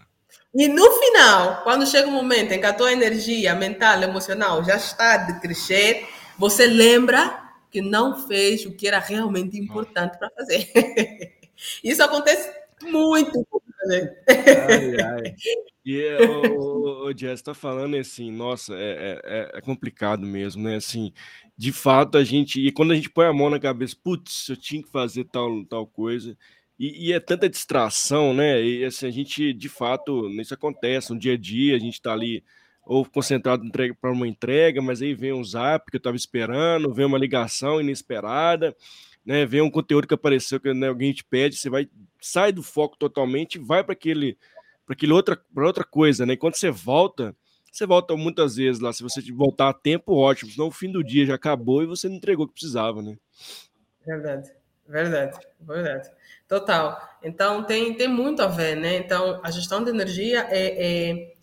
E 0.58 0.68
no 0.68 0.90
final, 0.92 1.62
quando 1.64 1.86
chega 1.86 2.08
o 2.08 2.10
um 2.10 2.14
momento 2.14 2.52
em 2.52 2.58
que 2.58 2.64
a 2.64 2.72
tua 2.72 2.90
energia 2.90 3.54
mental, 3.54 4.02
emocional 4.02 4.64
já 4.64 4.76
está 4.76 5.18
de 5.18 5.38
crescer, 5.38 6.08
você 6.38 6.66
lembra 6.66 7.42
que 7.70 7.82
não 7.82 8.26
fez 8.26 8.64
o 8.64 8.72
que 8.72 8.88
era 8.88 8.98
realmente 8.98 9.58
importante 9.58 10.18
para 10.18 10.30
fazer. 10.30 10.70
Isso 11.84 12.02
acontece 12.02 12.50
muito. 12.84 13.46
Ai, 13.86 14.96
ai. 14.98 15.34
E 15.84 16.16
o, 16.24 17.06
o, 17.06 17.12
Jess 17.16 17.34
está 17.34 17.52
falando 17.52 17.94
assim, 17.96 18.32
nossa, 18.32 18.74
é, 18.74 19.20
é, 19.24 19.58
é, 19.58 19.60
complicado 19.60 20.24
mesmo, 20.24 20.62
né? 20.62 20.76
Assim, 20.76 21.12
de 21.56 21.70
fato, 21.70 22.16
a 22.16 22.24
gente. 22.24 22.60
E 22.60 22.72
quando 22.72 22.92
a 22.92 22.96
gente 22.96 23.10
põe 23.10 23.26
a 23.26 23.32
mão 23.32 23.50
na 23.50 23.60
cabeça, 23.60 23.94
putz, 24.02 24.48
eu 24.48 24.56
tinha 24.56 24.82
que 24.82 24.90
fazer 24.90 25.24
tal, 25.24 25.64
tal 25.66 25.86
coisa. 25.86 26.36
E, 26.78 27.08
e, 27.08 27.12
é 27.12 27.20
tanta 27.20 27.48
distração, 27.48 28.34
né? 28.34 28.62
E 28.62 28.84
assim, 28.84 29.06
a 29.06 29.10
gente, 29.10 29.52
de 29.52 29.68
fato, 29.68 30.28
isso 30.40 30.52
acontece 30.52 31.12
no 31.12 31.18
dia 31.18 31.32
a 31.32 31.36
dia, 31.36 31.74
a 31.74 31.78
gente 31.78 31.94
está 31.94 32.12
ali 32.12 32.44
ou 32.84 33.04
concentrado 33.04 33.64
para 34.00 34.12
uma 34.12 34.28
entrega, 34.28 34.80
mas 34.80 35.02
aí 35.02 35.12
vem 35.12 35.32
um 35.32 35.42
zap 35.42 35.90
que 35.90 35.96
eu 35.96 35.98
estava 35.98 36.16
esperando, 36.16 36.94
vem 36.94 37.04
uma 37.04 37.18
ligação 37.18 37.80
inesperada, 37.80 38.76
né? 39.24 39.44
Vem 39.44 39.60
um 39.60 39.70
conteúdo 39.70 40.06
que 40.06 40.14
apareceu 40.14 40.60
que 40.60 40.72
né, 40.72 40.86
alguém 40.86 41.12
te 41.12 41.24
pede, 41.24 41.56
você 41.56 41.68
vai 41.68 41.88
sai 42.20 42.52
do 42.52 42.62
foco 42.62 42.96
totalmente, 42.96 43.58
vai 43.58 43.82
para 43.82 43.92
aquele 43.92 44.38
para 44.84 44.94
aquele 44.94 45.12
outra 45.12 45.36
para 45.52 45.66
outra 45.66 45.84
coisa, 45.84 46.24
né? 46.24 46.34
E 46.34 46.36
quando 46.36 46.54
você 46.54 46.70
volta, 46.70 47.34
você 47.72 47.84
volta 47.86 48.16
muitas 48.16 48.54
vezes 48.56 48.80
lá, 48.80 48.92
se 48.92 49.02
você 49.02 49.20
voltar 49.32 49.68
a 49.68 49.74
tempo, 49.74 50.14
ótimo, 50.14 50.50
senão 50.52 50.68
o 50.68 50.72
fim 50.72 50.92
do 50.92 51.02
dia 51.02 51.26
já 51.26 51.34
acabou 51.34 51.82
e 51.82 51.86
você 51.86 52.08
não 52.08 52.16
entregou 52.16 52.44
o 52.44 52.48
que 52.48 52.54
precisava, 52.54 53.02
né? 53.02 53.16
Verdade. 54.06 54.48
Verdade, 54.88 55.38
verdade. 55.60 56.10
Total. 56.48 57.00
Então 57.22 57.64
tem, 57.64 57.94
tem 57.94 58.08
muito 58.08 58.40
a 58.40 58.46
ver, 58.46 58.76
né? 58.76 58.96
Então 58.96 59.40
a 59.42 59.50
gestão 59.50 59.82
de 59.82 59.90
energia 59.90 60.46
é, 60.48 61.10
é, 61.10 61.34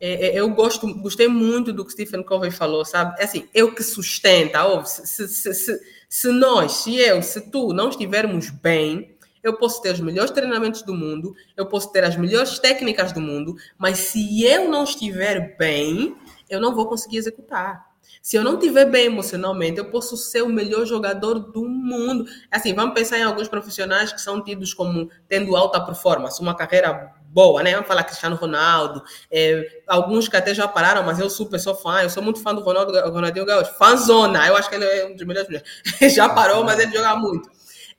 é, 0.00 0.26
é 0.26 0.40
eu 0.40 0.48
gosto, 0.50 0.92
gostei 1.00 1.26
muito 1.26 1.72
do 1.72 1.84
que 1.84 1.92
Stephen 1.92 2.22
Covey 2.22 2.50
falou, 2.50 2.84
sabe? 2.84 3.20
É 3.20 3.24
assim, 3.24 3.48
eu 3.52 3.74
que 3.74 3.82
sustenta, 3.82 4.60
se, 4.84 5.28
se, 5.28 5.54
se, 5.54 5.80
se 6.08 6.28
nós, 6.30 6.72
se 6.72 6.96
eu, 6.96 7.22
se 7.22 7.50
tu 7.50 7.72
não 7.72 7.88
estivermos 7.88 8.50
bem, 8.50 9.16
eu 9.42 9.56
posso 9.56 9.82
ter 9.82 9.92
os 9.92 10.00
melhores 10.00 10.30
treinamentos 10.30 10.82
do 10.82 10.94
mundo, 10.94 11.34
eu 11.56 11.66
posso 11.66 11.90
ter 11.90 12.04
as 12.04 12.16
melhores 12.16 12.60
técnicas 12.60 13.12
do 13.12 13.20
mundo, 13.20 13.56
mas 13.76 13.98
se 13.98 14.44
eu 14.44 14.68
não 14.70 14.84
estiver 14.84 15.56
bem, 15.56 16.16
eu 16.48 16.60
não 16.60 16.74
vou 16.74 16.86
conseguir 16.86 17.16
executar. 17.16 17.91
Se 18.20 18.36
eu 18.36 18.44
não 18.44 18.54
estiver 18.54 18.84
bem 18.84 19.06
emocionalmente, 19.06 19.78
eu 19.78 19.86
posso 19.86 20.16
ser 20.16 20.42
o 20.42 20.48
melhor 20.48 20.84
jogador 20.84 21.38
do 21.38 21.68
mundo. 21.68 22.24
Assim, 22.50 22.74
vamos 22.74 22.94
pensar 22.94 23.18
em 23.18 23.22
alguns 23.22 23.48
profissionais 23.48 24.12
que 24.12 24.20
são 24.20 24.42
tidos 24.42 24.74
como 24.74 25.10
tendo 25.28 25.56
alta 25.56 25.80
performance, 25.80 26.40
uma 26.40 26.54
carreira 26.54 27.12
boa, 27.32 27.62
né? 27.62 27.72
Vamos 27.72 27.88
falar 27.88 28.04
Cristiano 28.04 28.36
Ronaldo, 28.36 29.02
é, 29.30 29.82
alguns 29.86 30.28
que 30.28 30.36
até 30.36 30.54
já 30.54 30.68
pararam, 30.68 31.02
mas 31.02 31.18
eu 31.18 31.30
super 31.30 31.58
sou 31.58 31.74
fã, 31.74 32.02
eu 32.02 32.10
sou 32.10 32.22
muito 32.22 32.40
fã 32.42 32.54
do 32.54 32.60
Ronaldo, 32.60 32.92
Ronaldinho 33.10 33.46
Gaúcho, 33.46 33.72
fãzona, 33.74 34.46
eu 34.46 34.56
acho 34.56 34.68
que 34.68 34.74
ele 34.74 34.84
é 34.84 35.06
um 35.06 35.16
dos 35.16 35.26
melhores, 35.26 35.62
já 36.14 36.28
parou, 36.28 36.62
mas 36.62 36.78
ele 36.78 36.94
joga 36.94 37.16
muito. 37.16 37.50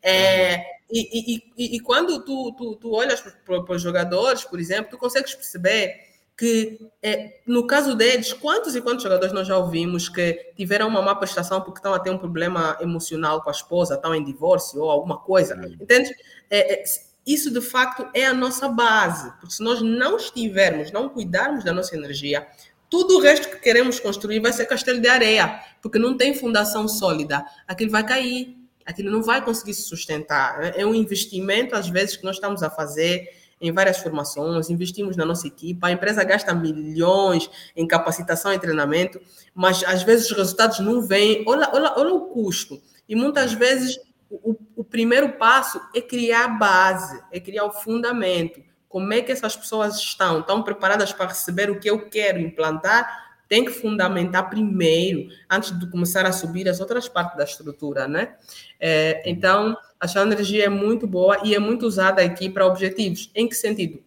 É, 0.02 0.64
e, 0.92 1.36
e, 1.36 1.44
e, 1.58 1.76
e, 1.78 1.80
quando 1.80 2.24
tu, 2.24 2.54
tu, 2.56 2.76
tu 2.76 2.92
olhas 2.92 3.20
para 3.22 3.74
os 3.74 3.82
jogadores, 3.82 4.44
por 4.44 4.60
exemplo, 4.60 4.92
tu 4.92 4.98
consegues 4.98 5.34
perceber 5.34 6.13
que, 6.38 6.80
é, 7.02 7.42
no 7.46 7.68
caso 7.68 7.96
deles, 7.96 8.34
quantos 8.34 8.76
e 8.76 8.82
quantos 8.82 9.04
jogadores 9.04 9.34
nós 9.34 9.48
já 9.48 9.58
ouvimos 9.58 10.10
que 10.10 10.52
tiveram 10.56 10.88
uma 10.88 11.02
má 11.02 11.16
prestação 11.16 11.62
porque 11.62 11.80
estão 11.80 11.94
a 11.94 12.00
ter 12.00 12.10
um 12.10 12.18
problema 12.18 12.78
emocional 12.82 13.42
com 13.42 13.50
a 13.50 13.54
esposa, 13.54 13.96
estão 13.96 14.16
em 14.16 14.24
divórcio 14.24 14.82
ou 14.82 14.90
alguma 14.90 15.18
coisa, 15.20 15.56
entende? 15.80 16.12
É, 16.50 16.74
é, 16.74 16.84
isso 17.26 17.52
de 17.52 17.62
facto 17.62 18.08
é 18.14 18.26
a 18.26 18.34
nossa 18.34 18.68
base, 18.68 19.32
porque 19.40 19.54
se 19.54 19.64
nós 19.64 19.82
não 19.82 20.18
estivermos, 20.18 20.92
não 20.92 21.08
cuidarmos 21.08 21.64
da 21.64 21.72
nossa 21.72 21.96
energia, 21.96 22.48
tudo 22.90 23.18
o 23.18 23.22
resto 23.22 23.50
que 23.50 23.58
queremos 23.58 24.00
construir 24.00 24.40
vai 24.40 24.52
ser 24.52 24.66
castelo 24.66 25.00
de 25.00 25.08
areia, 25.08 25.62
porque 25.82 25.98
não 25.98 26.18
tem 26.18 26.36
fundação 26.36 26.88
sólida. 26.88 27.44
Aquilo 27.68 27.90
vai 27.90 28.06
cair, 28.06 28.58
aquilo 28.86 29.10
não 29.10 29.24
vai 29.24 29.44
conseguir 29.44 29.74
se 29.74 29.84
sustentar. 29.84 30.78
É 30.78 30.86
um 30.86 30.94
investimento, 30.94 31.76
às 31.76 31.90
vezes, 31.90 32.18
que 32.18 32.24
nós 32.24 32.36
estamos 32.36 32.62
a 32.62 32.70
fazer 32.70 33.30
em 33.64 33.72
várias 33.72 33.98
formações, 33.98 34.70
investimos 34.70 35.18
na 35.18 35.26
nossa 35.26 35.48
equipa, 35.48 35.88
a 35.88 35.92
empresa 35.92 36.24
gasta 36.24 36.54
milhões 36.54 37.50
em 37.76 37.88
capacitação 37.88 38.54
e 38.54 38.60
treinamento, 38.60 39.20
mas 39.56 39.84
às 39.84 40.04
vezes 40.04 40.30
os 40.30 40.38
resultados 40.38 40.80
não 40.80 41.02
vêm. 41.02 41.44
Olha, 41.48 41.70
olha, 41.74 41.94
olha 41.96 42.14
o 42.14 42.28
custo. 42.28 42.80
E 43.10 43.16
muitas 43.16 43.54
vezes 43.54 44.00
o, 44.30 44.56
o 44.76 44.84
primeiro 44.84 45.34
passo 45.34 45.82
é 45.96 46.02
criar 46.02 46.46
a 46.46 46.48
base, 46.50 47.24
é 47.32 47.40
criar 47.40 47.66
o 47.66 47.72
fundamento 47.72 48.62
como 48.94 49.12
é 49.12 49.24
que 49.24 49.32
essas 49.32 49.56
pessoas 49.56 49.96
estão? 49.96 50.42
Estão 50.42 50.62
preparadas 50.62 51.12
para 51.12 51.26
receber 51.26 51.68
o 51.72 51.80
que 51.80 51.90
eu 51.90 52.08
quero 52.12 52.38
implantar? 52.40 53.34
Tem 53.50 53.66
que 53.66 53.72
fundamentar 53.72 54.52
primeiro, 54.52 55.30
antes 55.50 55.78
de 55.80 55.90
começar 55.90 56.28
a 56.28 56.32
subir 56.32 56.70
as 56.70 56.80
outras 56.80 57.10
partes 57.10 57.36
da 57.36 57.44
estrutura, 57.44 58.08
né? 58.08 58.36
É, 58.80 59.24
então, 59.26 59.76
a 60.04 60.22
energia 60.22 60.66
é 60.66 60.70
muito 60.70 61.08
boa 61.08 61.40
e 61.44 61.56
é 61.56 61.60
muito 61.60 61.86
usada 61.86 62.22
aqui 62.22 62.50
para 62.50 62.66
objetivos. 62.66 63.32
Em 63.34 63.48
que 63.48 63.56
sentido? 63.56 64.02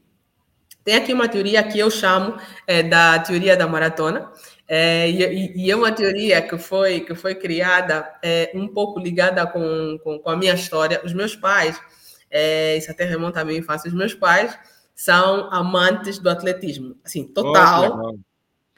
Tem 0.85 0.95
aqui 0.95 1.13
uma 1.13 1.29
teoria 1.29 1.63
que 1.63 1.79
eu 1.79 1.91
chamo 1.91 2.37
é, 2.67 2.83
da 2.83 3.19
teoria 3.19 3.57
da 3.57 3.67
maratona, 3.67 4.31
é, 4.69 5.09
e, 5.11 5.65
e, 5.65 5.71
é 5.71 5.77
uma 5.77 5.93
teoria 5.93 6.43
que 6.43 6.59
foi, 6.59 7.01
que 7.01 7.15
foi 7.15 7.35
criada 7.35 8.09
é, 8.23 8.51
um 8.55 8.67
pouco 8.67 8.99
ligada 8.99 9.47
com, 9.47 9.99
com, 10.03 10.19
com, 10.19 10.31
a 10.31 10.37
minha 10.37 10.55
história. 10.55 11.01
Os 11.05 11.13
meus 11.13 11.37
pais, 11.37 11.81
é, 12.31 12.77
isso 12.77 12.91
até 12.91 13.05
remonta 13.05 13.41
à 13.41 13.45
minha 13.45 13.59
infância, 13.59 13.89
os 13.89 13.95
meus 13.95 14.15
pais 14.15 14.59
são 14.95 15.53
amantes 15.53 16.19
do 16.19 16.29
atletismo. 16.29 16.97
Assim, 17.05 17.25
total. 17.25 18.01
Oh, 18.01 18.19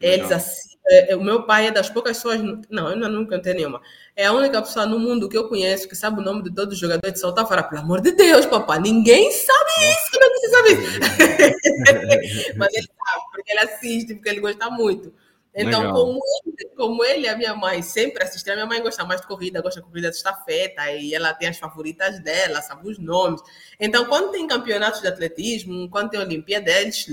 Eles 0.01 0.31
assim, 0.31 0.78
é, 0.89 1.13
é, 1.13 1.17
o 1.17 1.23
meu 1.23 1.43
pai 1.45 1.67
é 1.67 1.71
das 1.71 1.91
poucas 1.91 2.17
pessoas, 2.17 2.41
não, 2.71 2.91
eu 2.91 2.97
nunca 3.09 3.39
tenho 3.39 3.57
nenhuma. 3.57 3.81
É 4.17 4.27
a 4.27 4.33
única 4.33 4.61
pessoa 4.63 4.87
no 4.87 4.99
mundo 4.99 5.29
que 5.29 5.37
eu 5.37 5.49
conheço 5.49 5.89
que 5.89 5.95
sabe 5.95 6.21
o 6.21 6.25
nome 6.25 6.43
de 6.43 6.55
todos 6.55 6.75
os 6.75 6.81
jogadores 6.81 7.13
de 7.13 7.21
saltar 7.21 7.47
fora. 7.47 7.63
Pelo 7.63 7.83
amor 7.83 8.01
de 8.01 8.13
Deus, 8.13 8.47
papai, 8.47 8.81
ninguém 8.81 9.31
sabe 9.31 9.71
isso. 9.91 10.11
Como 10.11 10.25
é 10.25 10.31
que 10.31 10.39
você 10.39 10.49
sabe 10.49 10.73
isso? 10.73 12.55
Mas 12.57 12.75
ele 12.75 12.87
sabe, 12.87 13.23
porque 13.33 13.53
ele 13.53 13.61
assiste, 13.61 14.15
porque 14.15 14.29
ele 14.31 14.41
gosta 14.41 14.71
muito. 14.71 15.13
Então, 15.55 15.93
como 15.93 16.21
ele, 16.47 16.69
como 16.77 17.05
ele 17.05 17.23
e 17.23 17.29
a 17.29 17.37
minha 17.37 17.55
mãe 17.55 17.83
sempre 17.83 18.23
assistiram, 18.23 18.55
a 18.55 18.57
minha 18.57 18.67
mãe 18.67 18.83
gosta 18.83 19.05
mais 19.05 19.21
de 19.21 19.27
corrida, 19.27 19.61
gosta 19.61 19.81
de 19.81 19.87
corrida 19.87 20.11
de 20.11 20.17
estafeta, 20.17 20.91
e 20.93 21.15
ela 21.15 21.35
tem 21.35 21.49
as 21.49 21.59
favoritas 21.59 22.21
dela, 22.23 22.63
sabe 22.63 22.89
os 22.89 22.99
nomes. 22.99 23.43
Então, 23.81 24.05
quando 24.07 24.31
tem 24.31 24.47
campeonatos 24.47 25.01
de 25.01 25.09
atletismo, 25.09 25.89
quando 25.91 26.11
tem 26.11 26.21
Olimpíada, 26.21 26.71
eles 26.71 27.05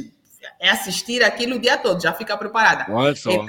é 0.60 0.70
assistir 0.70 1.24
aquilo 1.24 1.56
o 1.56 1.60
dia 1.60 1.78
todo, 1.78 2.02
já 2.02 2.14
fica 2.14 2.38
preparada. 2.38 2.86
Olha 2.92 3.16
só. 3.16 3.32
Então, 3.32 3.46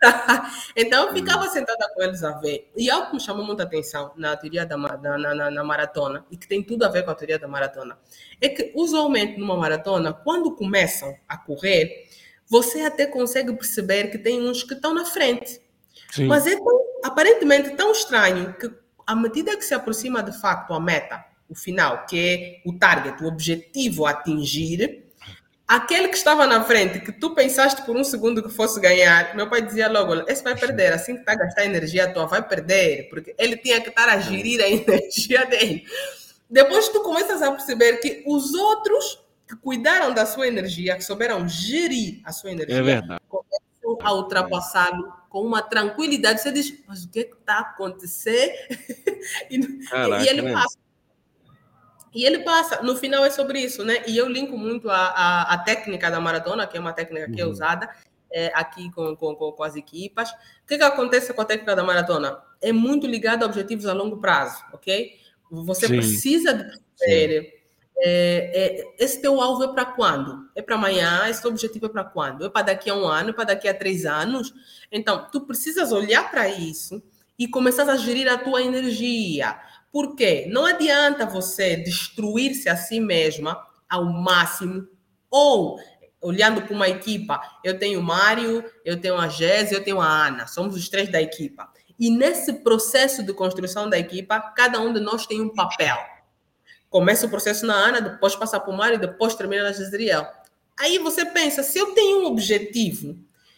então 0.76 1.06
eu 1.08 1.12
ficava 1.12 1.46
sentada 1.48 1.88
com 1.94 2.02
eles 2.02 2.22
a 2.24 2.32
ver. 2.38 2.70
E 2.76 2.90
algo 2.90 3.08
que 3.08 3.14
me 3.14 3.20
chamou 3.20 3.44
muita 3.44 3.64
atenção 3.64 4.12
na 4.16 4.36
teoria 4.36 4.64
da 4.64 4.76
na, 4.76 5.18
na, 5.18 5.50
na, 5.50 5.64
maratona, 5.64 6.24
e 6.30 6.36
que 6.36 6.48
tem 6.48 6.62
tudo 6.62 6.84
a 6.84 6.88
ver 6.88 7.04
com 7.04 7.10
a 7.10 7.14
teoria 7.14 7.38
da 7.38 7.48
maratona, 7.48 7.98
é 8.40 8.48
que 8.48 8.72
usualmente 8.74 9.38
numa 9.38 9.56
maratona, 9.56 10.12
quando 10.12 10.54
começam 10.54 11.14
a 11.28 11.36
correr, 11.36 12.06
você 12.48 12.80
até 12.80 13.06
consegue 13.06 13.52
perceber 13.52 14.10
que 14.10 14.18
tem 14.18 14.42
uns 14.48 14.62
que 14.62 14.74
estão 14.74 14.94
na 14.94 15.04
frente. 15.04 15.60
Sim. 16.10 16.26
Mas 16.26 16.46
é 16.46 16.56
tão, 16.56 16.80
aparentemente 17.04 17.70
tão 17.76 17.92
estranho 17.92 18.54
que, 18.54 18.70
à 19.06 19.14
medida 19.14 19.56
que 19.56 19.64
se 19.64 19.74
aproxima 19.74 20.22
de 20.22 20.32
facto 20.32 20.72
a 20.72 20.80
meta, 20.80 21.24
o 21.48 21.54
final, 21.54 22.06
que 22.06 22.18
é 22.64 22.68
o 22.68 22.72
target, 22.72 23.22
o 23.22 23.26
objetivo 23.26 24.06
a 24.06 24.10
atingir, 24.10 24.99
aquele 25.70 26.08
que 26.08 26.16
estava 26.16 26.48
na 26.48 26.64
frente, 26.64 26.98
que 26.98 27.12
tu 27.12 27.30
pensaste 27.32 27.82
por 27.82 27.96
um 27.96 28.02
segundo 28.02 28.42
que 28.42 28.50
fosse 28.50 28.80
ganhar, 28.80 29.36
meu 29.36 29.48
pai 29.48 29.62
dizia 29.62 29.88
logo: 29.88 30.28
esse 30.28 30.42
vai 30.42 30.56
perder, 30.56 30.92
assim 30.92 31.14
que 31.14 31.20
está 31.20 31.32
a 31.32 31.36
gastar 31.36 31.64
energia 31.64 32.12
tua, 32.12 32.26
vai 32.26 32.46
perder, 32.46 33.08
porque 33.08 33.32
ele 33.38 33.56
tinha 33.56 33.80
que 33.80 33.88
estar 33.88 34.08
a 34.08 34.18
gerir 34.18 34.60
a 34.60 34.66
energia 34.68 35.46
dele. 35.46 35.84
Depois 36.50 36.88
tu 36.88 37.00
começas 37.02 37.40
a 37.40 37.52
perceber 37.52 37.98
que 37.98 38.24
os 38.26 38.52
outros 38.52 39.22
que 39.46 39.54
cuidaram 39.56 40.12
da 40.12 40.26
sua 40.26 40.48
energia, 40.48 40.96
que 40.96 41.04
souberam 41.04 41.48
gerir 41.48 42.20
a 42.24 42.32
sua 42.32 42.50
energia, 42.50 42.76
é 42.76 42.82
verdade. 42.82 43.20
começam 43.28 43.98
a 44.02 44.14
ultrapassá-lo 44.14 45.12
com 45.28 45.42
uma 45.42 45.62
tranquilidade. 45.62 46.40
Você 46.40 46.50
diz, 46.50 46.74
mas 46.86 47.04
o 47.04 47.08
que 47.08 47.20
está 47.20 47.60
acontecendo? 47.60 48.52
e, 49.48 49.60
Caraca, 49.86 50.24
e, 50.24 50.28
ele 50.28 50.42
né? 50.42 50.64
E 52.14 52.24
ele 52.24 52.40
passa. 52.40 52.82
No 52.82 52.96
final 52.96 53.24
é 53.24 53.30
sobre 53.30 53.60
isso, 53.60 53.84
né? 53.84 54.02
E 54.06 54.16
eu 54.16 54.28
linko 54.28 54.56
muito 54.58 54.90
a, 54.90 54.96
a, 54.96 55.54
a 55.54 55.58
técnica 55.58 56.10
da 56.10 56.20
maratona, 56.20 56.66
que 56.66 56.76
é 56.76 56.80
uma 56.80 56.92
técnica 56.92 57.30
que 57.30 57.40
é 57.40 57.44
uhum. 57.44 57.50
usada 57.50 57.88
é, 58.32 58.50
aqui 58.54 58.90
com, 58.92 59.14
com, 59.16 59.34
com, 59.34 59.62
as 59.62 59.76
equipas. 59.76 60.30
O 60.30 60.66
que, 60.66 60.76
que 60.76 60.84
acontece 60.84 61.32
com 61.32 61.42
a 61.42 61.44
técnica 61.44 61.76
da 61.76 61.84
maratona? 61.84 62.38
É 62.60 62.72
muito 62.72 63.06
ligado 63.06 63.42
a 63.42 63.46
objetivos 63.46 63.86
a 63.86 63.92
longo 63.92 64.18
prazo, 64.18 64.62
ok? 64.72 65.18
Você 65.50 65.86
Sim. 65.86 65.96
precisa 65.96 66.54
de 66.54 67.60
é, 68.02 68.80
é, 68.82 68.94
esse 68.98 69.20
teu 69.20 69.40
alvo 69.40 69.64
é 69.64 69.72
para 69.74 69.84
quando? 69.84 70.48
É 70.54 70.62
para 70.62 70.74
amanhã? 70.74 71.28
Esse 71.28 71.42
teu 71.42 71.50
objetivo 71.50 71.86
é 71.86 71.88
para 71.88 72.04
quando? 72.04 72.46
É 72.46 72.48
para 72.48 72.62
daqui 72.62 72.88
a 72.88 72.94
um 72.94 73.06
ano? 73.06 73.30
É 73.30 73.32
para 73.32 73.44
daqui 73.44 73.68
a 73.68 73.74
três 73.74 74.06
anos? 74.06 74.54
Então, 74.90 75.26
tu 75.30 75.42
precisas 75.42 75.92
olhar 75.92 76.30
para 76.30 76.48
isso 76.48 77.02
e 77.38 77.46
começar 77.46 77.88
a 77.90 77.96
gerir 77.96 78.26
a 78.26 78.38
tua 78.38 78.62
energia. 78.62 79.58
Por 79.92 80.14
quê? 80.14 80.46
Não 80.48 80.64
adianta 80.64 81.26
você 81.26 81.76
destruir-se 81.76 82.68
a 82.68 82.76
si 82.76 83.00
mesma 83.00 83.60
ao 83.88 84.04
máximo 84.04 84.86
ou 85.28 85.78
olhando 86.20 86.62
para 86.62 86.74
uma 86.74 86.88
equipa, 86.88 87.40
eu 87.64 87.78
tenho 87.78 87.98
o 87.98 88.02
Mário, 88.02 88.62
eu 88.84 89.00
tenho 89.00 89.16
a 89.16 89.28
Jéssica, 89.28 89.76
eu 89.76 89.84
tenho 89.84 90.00
a 90.00 90.26
Ana, 90.26 90.46
somos 90.46 90.76
os 90.76 90.88
três 90.88 91.10
da 91.10 91.20
equipa. 91.20 91.68
E 91.98 92.10
nesse 92.10 92.52
processo 92.52 93.22
de 93.22 93.32
construção 93.32 93.88
da 93.88 93.98
equipa, 93.98 94.38
cada 94.56 94.80
um 94.80 94.92
de 94.92 95.00
nós 95.00 95.26
tem 95.26 95.40
um 95.40 95.52
papel. 95.52 95.96
Começa 96.88 97.26
o 97.26 97.30
processo 97.30 97.64
na 97.66 97.74
Ana, 97.74 98.00
depois 98.00 98.34
passa 98.34 98.60
para 98.60 98.72
o 98.72 98.76
Mário, 98.76 98.98
depois 98.98 99.34
termina 99.34 99.62
na 99.62 99.72
Gisriel. 99.72 100.26
Aí 100.78 100.98
você 100.98 101.24
pensa, 101.24 101.62
se 101.62 101.78
eu 101.78 101.92
tenho 101.92 102.22
um 102.22 102.26
objetivo, 102.26 103.08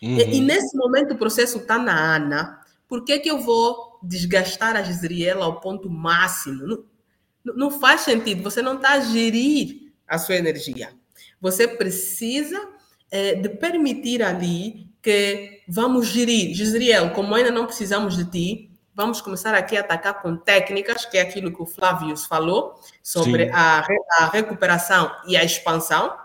uhum. 0.02 0.18
e, 0.18 0.38
e, 0.38 0.40
nesse 0.40 0.76
momento 0.76 1.14
o 1.14 1.18
processo 1.18 1.58
está 1.58 1.78
na 1.78 2.16
Ana, 2.16 2.60
por 2.88 3.04
que, 3.04 3.18
que 3.20 3.30
eu 3.30 3.40
vou 3.40 3.91
desgastar 4.02 4.76
a 4.76 4.82
Gisriel 4.82 5.42
ao 5.42 5.60
ponto 5.60 5.88
máximo? 5.88 6.84
Não, 7.44 7.54
não 7.54 7.70
faz 7.70 8.02
sentido, 8.02 8.42
você 8.42 8.62
não 8.62 8.76
está 8.76 8.92
a 8.92 9.00
gerir 9.00 9.92
a 10.06 10.18
sua 10.18 10.36
energia. 10.36 10.90
Você 11.40 11.66
precisa 11.66 12.68
é, 13.10 13.34
de 13.34 13.48
permitir 13.48 14.22
ali 14.22 14.88
que 15.02 15.62
vamos 15.68 16.08
gerir. 16.08 16.54
Gisriel, 16.54 17.10
como 17.10 17.34
ainda 17.34 17.50
não 17.50 17.66
precisamos 17.66 18.16
de 18.16 18.24
ti, 18.24 18.70
vamos 18.94 19.20
começar 19.20 19.54
aqui 19.54 19.76
a 19.76 19.80
atacar 19.80 20.22
com 20.22 20.36
técnicas, 20.36 21.04
que 21.04 21.18
é 21.18 21.22
aquilo 21.22 21.52
que 21.52 21.62
o 21.62 21.66
Flávio 21.66 22.16
falou, 22.16 22.80
sobre 23.02 23.50
a, 23.50 23.84
a, 24.18 24.28
recuperação 24.28 25.10
e 25.26 25.36
a 25.36 25.44
expansão. 25.44 26.16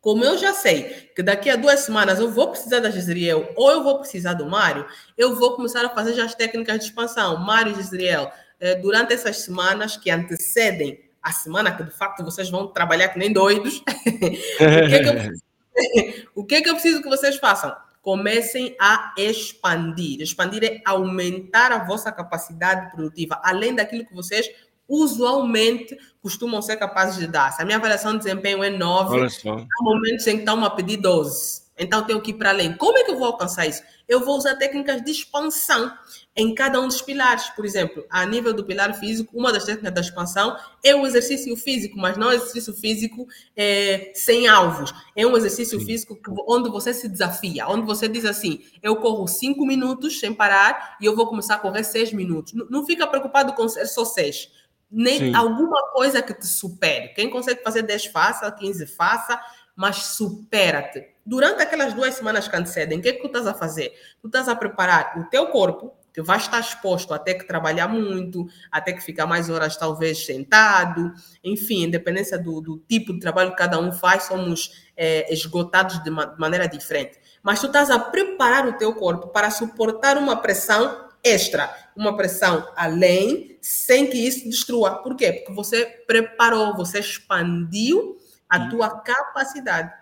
Como 0.00 0.24
eu 0.24 0.36
já 0.36 0.52
sei 0.52 1.05
que 1.16 1.22
daqui 1.22 1.48
a 1.48 1.56
duas 1.56 1.80
semanas 1.80 2.20
eu 2.20 2.30
vou 2.30 2.50
precisar 2.50 2.78
da 2.78 2.90
Gisriel 2.90 3.50
ou 3.56 3.70
eu 3.70 3.82
vou 3.82 3.98
precisar 4.00 4.34
do 4.34 4.44
Mário, 4.44 4.86
eu 5.16 5.34
vou 5.34 5.56
começar 5.56 5.82
a 5.82 5.88
fazer 5.88 6.12
já 6.12 6.26
as 6.26 6.34
técnicas 6.34 6.78
de 6.78 6.84
expansão. 6.84 7.38
Mário 7.38 7.72
e 7.72 7.74
Gisriel, 7.74 8.30
eh, 8.60 8.74
durante 8.74 9.14
essas 9.14 9.38
semanas 9.38 9.96
que 9.96 10.10
antecedem 10.10 11.00
a 11.22 11.32
semana 11.32 11.74
que 11.74 11.82
de 11.82 11.90
facto 11.90 12.22
vocês 12.22 12.50
vão 12.50 12.66
trabalhar 12.66 13.08
que 13.08 13.18
nem 13.18 13.32
doidos, 13.32 13.82
o, 14.60 14.86
que 14.88 14.94
é 14.94 15.02
que 15.02 15.08
eu, 15.08 16.24
o 16.36 16.44
que 16.44 16.54
é 16.54 16.60
que 16.60 16.68
eu 16.68 16.74
preciso 16.74 17.02
que 17.02 17.08
vocês 17.08 17.36
façam? 17.36 17.74
comecem 18.06 18.76
a 18.78 19.14
expandir. 19.18 20.20
Expandir 20.20 20.62
é 20.62 20.80
aumentar 20.84 21.72
a 21.72 21.82
vossa 21.84 22.12
capacidade 22.12 22.92
produtiva, 22.92 23.40
além 23.42 23.74
daquilo 23.74 24.06
que 24.06 24.14
vocês 24.14 24.48
usualmente 24.88 25.96
costumam 26.22 26.60
ser 26.62 26.76
capazes 26.76 27.16
de 27.18 27.26
dar. 27.26 27.52
Se 27.52 27.62
a 27.62 27.64
minha 27.64 27.78
avaliação 27.78 28.12
de 28.12 28.18
desempenho 28.18 28.62
é 28.62 28.70
9, 28.70 29.18
há 29.20 29.82
momentos 29.82 30.26
em 30.26 30.36
que 30.36 30.38
estão 30.40 30.64
a 30.64 30.70
pedir 30.70 30.96
12. 30.96 31.66
Então, 31.78 32.02
tenho 32.04 32.20
que 32.22 32.30
ir 32.30 32.34
para 32.34 32.50
além. 32.50 32.74
Como 32.74 32.96
é 32.96 33.04
que 33.04 33.10
eu 33.10 33.18
vou 33.18 33.26
alcançar 33.26 33.66
isso? 33.66 33.82
Eu 34.08 34.24
vou 34.24 34.36
usar 34.36 34.56
técnicas 34.56 35.02
de 35.02 35.10
expansão 35.10 35.92
em 36.34 36.54
cada 36.54 36.80
um 36.80 36.86
dos 36.86 37.02
pilares. 37.02 37.50
Por 37.50 37.66
exemplo, 37.66 38.04
a 38.08 38.24
nível 38.24 38.54
do 38.54 38.64
pilar 38.64 38.94
físico, 38.94 39.36
uma 39.36 39.52
das 39.52 39.64
técnicas 39.64 39.92
da 39.92 40.00
expansão 40.00 40.56
é 40.82 40.94
o 40.94 41.06
exercício 41.06 41.54
físico, 41.56 41.98
mas 41.98 42.16
não 42.16 42.32
exercício 42.32 42.72
físico 42.72 43.26
é, 43.54 44.10
sem 44.14 44.48
alvos. 44.48 44.94
É 45.14 45.26
um 45.26 45.36
exercício 45.36 45.78
Sim. 45.78 45.84
físico 45.84 46.18
onde 46.48 46.70
você 46.70 46.94
se 46.94 47.08
desafia, 47.08 47.68
onde 47.68 47.84
você 47.84 48.08
diz 48.08 48.24
assim: 48.24 48.60
eu 48.82 48.96
corro 48.96 49.26
cinco 49.26 49.66
minutos 49.66 50.18
sem 50.18 50.32
parar 50.32 50.96
e 51.00 51.04
eu 51.04 51.14
vou 51.14 51.26
começar 51.26 51.56
a 51.56 51.58
correr 51.58 51.84
seis 51.84 52.12
minutos. 52.12 52.54
Não, 52.54 52.66
não 52.70 52.86
fica 52.86 53.06
preocupado 53.06 53.52
com 53.52 53.68
ser 53.68 53.86
só 53.86 54.04
seis. 54.04 54.48
Nem 54.90 55.18
Sim. 55.18 55.34
alguma 55.34 55.92
coisa 55.92 56.22
que 56.22 56.32
te 56.32 56.46
supere. 56.46 57.08
Quem 57.08 57.28
consegue 57.28 57.62
fazer 57.62 57.82
10, 57.82 58.06
faça, 58.06 58.50
15, 58.50 58.86
faça 58.86 59.40
mas 59.76 59.96
supera-te. 59.96 61.06
Durante 61.24 61.62
aquelas 61.62 61.92
duas 61.92 62.14
semanas 62.14 62.48
que 62.48 62.56
antecedem, 62.56 62.98
o 62.98 63.02
que, 63.02 63.10
é 63.10 63.12
que 63.12 63.20
tu 63.20 63.26
estás 63.26 63.46
a 63.46 63.52
fazer? 63.52 63.92
Tu 64.22 64.28
estás 64.28 64.48
a 64.48 64.56
preparar 64.56 65.18
o 65.18 65.24
teu 65.24 65.48
corpo, 65.48 65.92
que 66.14 66.22
vai 66.22 66.38
estar 66.38 66.58
exposto 66.58 67.12
a 67.12 67.18
ter 67.18 67.34
que 67.34 67.46
trabalhar 67.46 67.88
muito, 67.88 68.46
a 68.72 68.80
ter 68.80 68.94
que 68.94 69.02
ficar 69.02 69.26
mais 69.26 69.50
horas 69.50 69.76
talvez 69.76 70.24
sentado, 70.24 71.12
enfim, 71.44 71.82
independência 71.84 72.38
do, 72.38 72.62
do 72.62 72.78
tipo 72.78 73.12
de 73.12 73.20
trabalho 73.20 73.50
que 73.50 73.58
cada 73.58 73.78
um 73.78 73.92
faz, 73.92 74.22
somos 74.22 74.88
é, 74.96 75.30
esgotados 75.30 76.02
de, 76.02 76.08
ma 76.08 76.24
de 76.24 76.40
maneira 76.40 76.66
diferente. 76.66 77.18
Mas 77.42 77.60
tu 77.60 77.66
estás 77.66 77.90
a 77.90 77.98
preparar 77.98 78.66
o 78.66 78.78
teu 78.78 78.94
corpo 78.94 79.28
para 79.28 79.50
suportar 79.50 80.16
uma 80.16 80.36
pressão 80.36 81.05
extra, 81.26 81.74
uma 81.96 82.16
pressão 82.16 82.72
além, 82.76 83.56
sem 83.60 84.08
que 84.08 84.16
isso 84.16 84.48
destrua. 84.48 85.02
Por 85.02 85.16
quê? 85.16 85.32
Porque 85.32 85.52
você 85.52 85.86
preparou, 86.06 86.76
você 86.76 87.00
expandiu 87.00 88.16
a 88.48 88.68
tua 88.68 89.00
capacidade. 89.00 89.92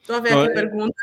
Estou 0.00 0.16
a 0.16 0.20
ver 0.20 0.32
aqui 0.32 0.48
a 0.48 0.50
é, 0.50 0.54
pergunta. 0.54 0.94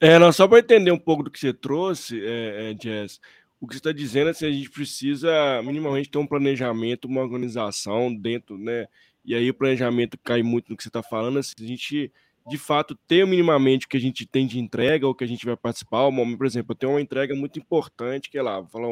É, 0.00 0.18
não, 0.18 0.32
só 0.32 0.48
para 0.48 0.60
entender 0.60 0.90
um 0.90 0.98
pouco 0.98 1.22
do 1.22 1.30
que 1.30 1.38
você 1.38 1.52
trouxe, 1.52 2.24
é, 2.24 2.70
é, 2.70 2.76
Jess, 2.80 3.20
o 3.60 3.66
que 3.66 3.74
você 3.74 3.78
está 3.78 3.92
dizendo 3.92 4.30
é 4.30 4.34
que 4.34 4.44
a 4.46 4.50
gente 4.50 4.70
precisa 4.70 5.62
minimamente 5.62 6.08
ter 6.08 6.18
um 6.18 6.26
planejamento, 6.26 7.06
uma 7.06 7.20
organização 7.20 8.14
dentro, 8.14 8.56
né? 8.56 8.86
E 9.24 9.34
aí 9.34 9.50
o 9.50 9.54
planejamento 9.54 10.18
cai 10.24 10.42
muito 10.42 10.70
no 10.70 10.76
que 10.76 10.82
você 10.82 10.88
está 10.88 11.02
falando, 11.02 11.38
assim, 11.38 11.52
a 11.60 11.66
gente 11.66 12.10
de 12.48 12.58
fato 12.58 12.98
ter 13.06 13.26
minimamente 13.26 13.86
o 13.86 13.88
que 13.88 13.96
a 13.96 14.00
gente 14.00 14.26
tem 14.26 14.46
de 14.46 14.58
entrega 14.58 15.06
ou 15.06 15.14
que 15.14 15.24
a 15.24 15.26
gente 15.26 15.44
vai 15.44 15.56
participar. 15.56 16.10
Por 16.36 16.46
exemplo, 16.46 16.72
eu 16.72 16.76
tenho 16.76 16.92
uma 16.92 17.00
entrega 17.00 17.34
muito 17.34 17.58
importante, 17.58 18.30
que 18.30 18.38
é 18.38 18.42
lá, 18.42 18.60
vou 18.60 18.68
falar 18.68 18.88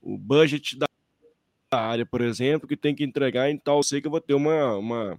o 0.00 0.16
budget 0.16 0.76
da 0.76 0.86
área, 1.70 2.06
por 2.06 2.20
exemplo, 2.20 2.68
que 2.68 2.76
tem 2.76 2.94
que 2.94 3.04
entregar, 3.04 3.50
então 3.50 3.76
eu 3.76 3.82
sei 3.82 4.00
que 4.00 4.06
eu 4.06 4.10
vou 4.10 4.20
ter 4.20 4.34
uma, 4.34 4.76
uma, 4.76 5.18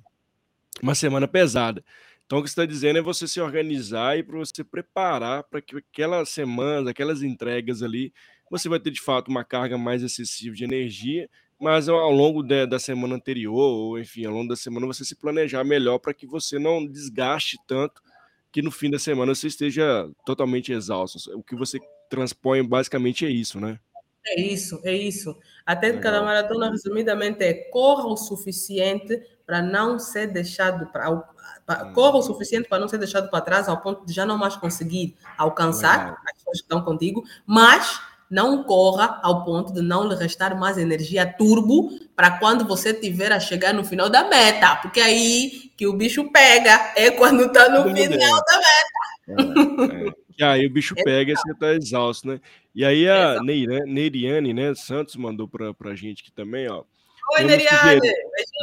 uma 0.81 0.95
semana 0.95 1.27
pesada. 1.27 1.83
Então, 2.25 2.39
o 2.39 2.43
que 2.43 2.49
você 2.49 2.53
está 2.53 2.65
dizendo 2.65 2.99
é 2.99 3.01
você 3.01 3.27
se 3.27 3.41
organizar 3.41 4.17
e 4.17 4.23
para 4.23 4.37
você 4.37 4.63
preparar 4.63 5.43
para 5.43 5.61
que 5.61 5.77
aquelas 5.77 6.29
semanas, 6.29 6.87
aquelas 6.87 7.23
entregas 7.23 7.81
ali, 7.81 8.13
você 8.51 8.69
vai 8.69 8.79
ter 8.79 8.91
de 8.91 9.01
fato 9.01 9.29
uma 9.29 9.43
carga 9.43 9.77
mais 9.77 10.03
excessiva 10.03 10.55
de 10.55 10.63
energia 10.63 11.29
mas 11.59 11.89
ao 11.89 12.11
longo 12.11 12.41
de, 12.41 12.65
da 12.65 12.79
semana 12.79 13.15
anterior, 13.15 13.53
ou 13.53 13.99
enfim, 13.99 14.25
ao 14.25 14.33
longo 14.33 14.47
da 14.47 14.55
semana, 14.55 14.87
você 14.87 15.03
se 15.03 15.15
planejar 15.15 15.63
melhor 15.63 15.99
para 15.99 16.13
que 16.13 16.25
você 16.25 16.57
não 16.57 16.85
desgaste 16.85 17.57
tanto 17.67 18.01
que 18.51 18.61
no 18.61 18.71
fim 18.71 18.89
da 18.89 18.97
semana 18.97 19.35
você 19.35 19.47
esteja 19.47 20.09
totalmente 20.25 20.71
exausto. 20.71 21.17
O 21.37 21.43
que 21.43 21.55
você 21.55 21.79
transpõe 22.09 22.63
basicamente 22.63 23.25
é 23.25 23.29
isso, 23.29 23.59
né? 23.59 23.79
É 24.25 24.41
isso, 24.41 24.79
é 24.83 24.93
isso. 24.93 25.37
A 25.65 25.75
técnica 25.75 26.11
da 26.11 26.21
maratona, 26.21 26.69
resumidamente, 26.69 27.43
é 27.43 27.53
corra 27.53 28.05
o 28.07 28.17
suficiente 28.17 29.21
para 29.45 29.61
não 29.61 29.97
ser 29.97 30.27
deixado 30.27 30.87
para 30.91 31.09
hum. 31.11 31.93
corra 31.93 32.17
o 32.17 32.21
suficiente 32.21 32.67
para 32.67 32.79
não 32.79 32.87
ser 32.87 32.97
deixado 32.97 33.29
para 33.29 33.41
trás 33.41 33.67
ao 33.67 33.81
ponto 33.81 34.05
de 34.05 34.13
já 34.13 34.25
não 34.25 34.37
mais 34.37 34.55
conseguir 34.55 35.15
alcançar 35.37 35.99
Legal. 35.99 36.17
as 36.25 36.33
pessoas 36.33 36.57
que 36.57 36.63
estão 36.63 36.81
contigo, 36.83 37.23
mas 37.45 38.01
não 38.29 38.63
corra 38.63 39.19
ao 39.23 39.43
ponto 39.43 39.73
de 39.73 39.81
não 39.81 40.07
lhe 40.07 40.15
restar 40.15 40.57
mais 40.57 40.77
energia 40.77 41.25
turbo 41.25 41.89
para 42.15 42.37
quando 42.37 42.65
você 42.65 42.93
tiver 42.93 43.31
a 43.31 43.39
chegar 43.39 43.73
no 43.73 43.83
final 43.83 44.09
da 44.09 44.29
meta, 44.29 44.75
porque 44.77 44.99
aí 44.99 45.71
que 45.75 45.87
o 45.87 45.93
bicho 45.93 46.31
pega 46.31 46.93
é 46.95 47.09
quando 47.11 47.45
está 47.45 47.69
no 47.69 47.83
final 47.93 48.43
da 48.43 48.57
meta. 48.57 48.99
É, 49.27 50.07
é. 50.07 50.13
E 50.37 50.43
aí 50.43 50.65
o 50.65 50.69
bicho 50.69 50.95
pega 51.03 51.33
e 51.33 51.35
você 51.35 51.51
está 51.51 51.73
exausto, 51.73 52.27
né? 52.27 52.39
E 52.73 52.85
aí 52.85 53.09
a 53.09 53.41
Neiriane, 53.41 54.53
né, 54.53 54.73
Santos 54.75 55.15
mandou 55.15 55.47
para 55.47 55.73
a 55.85 55.95
gente 55.95 56.21
aqui 56.21 56.31
também, 56.31 56.69
ó. 56.69 56.83
Oi, 57.37 57.43
Neiriane! 57.43 58.01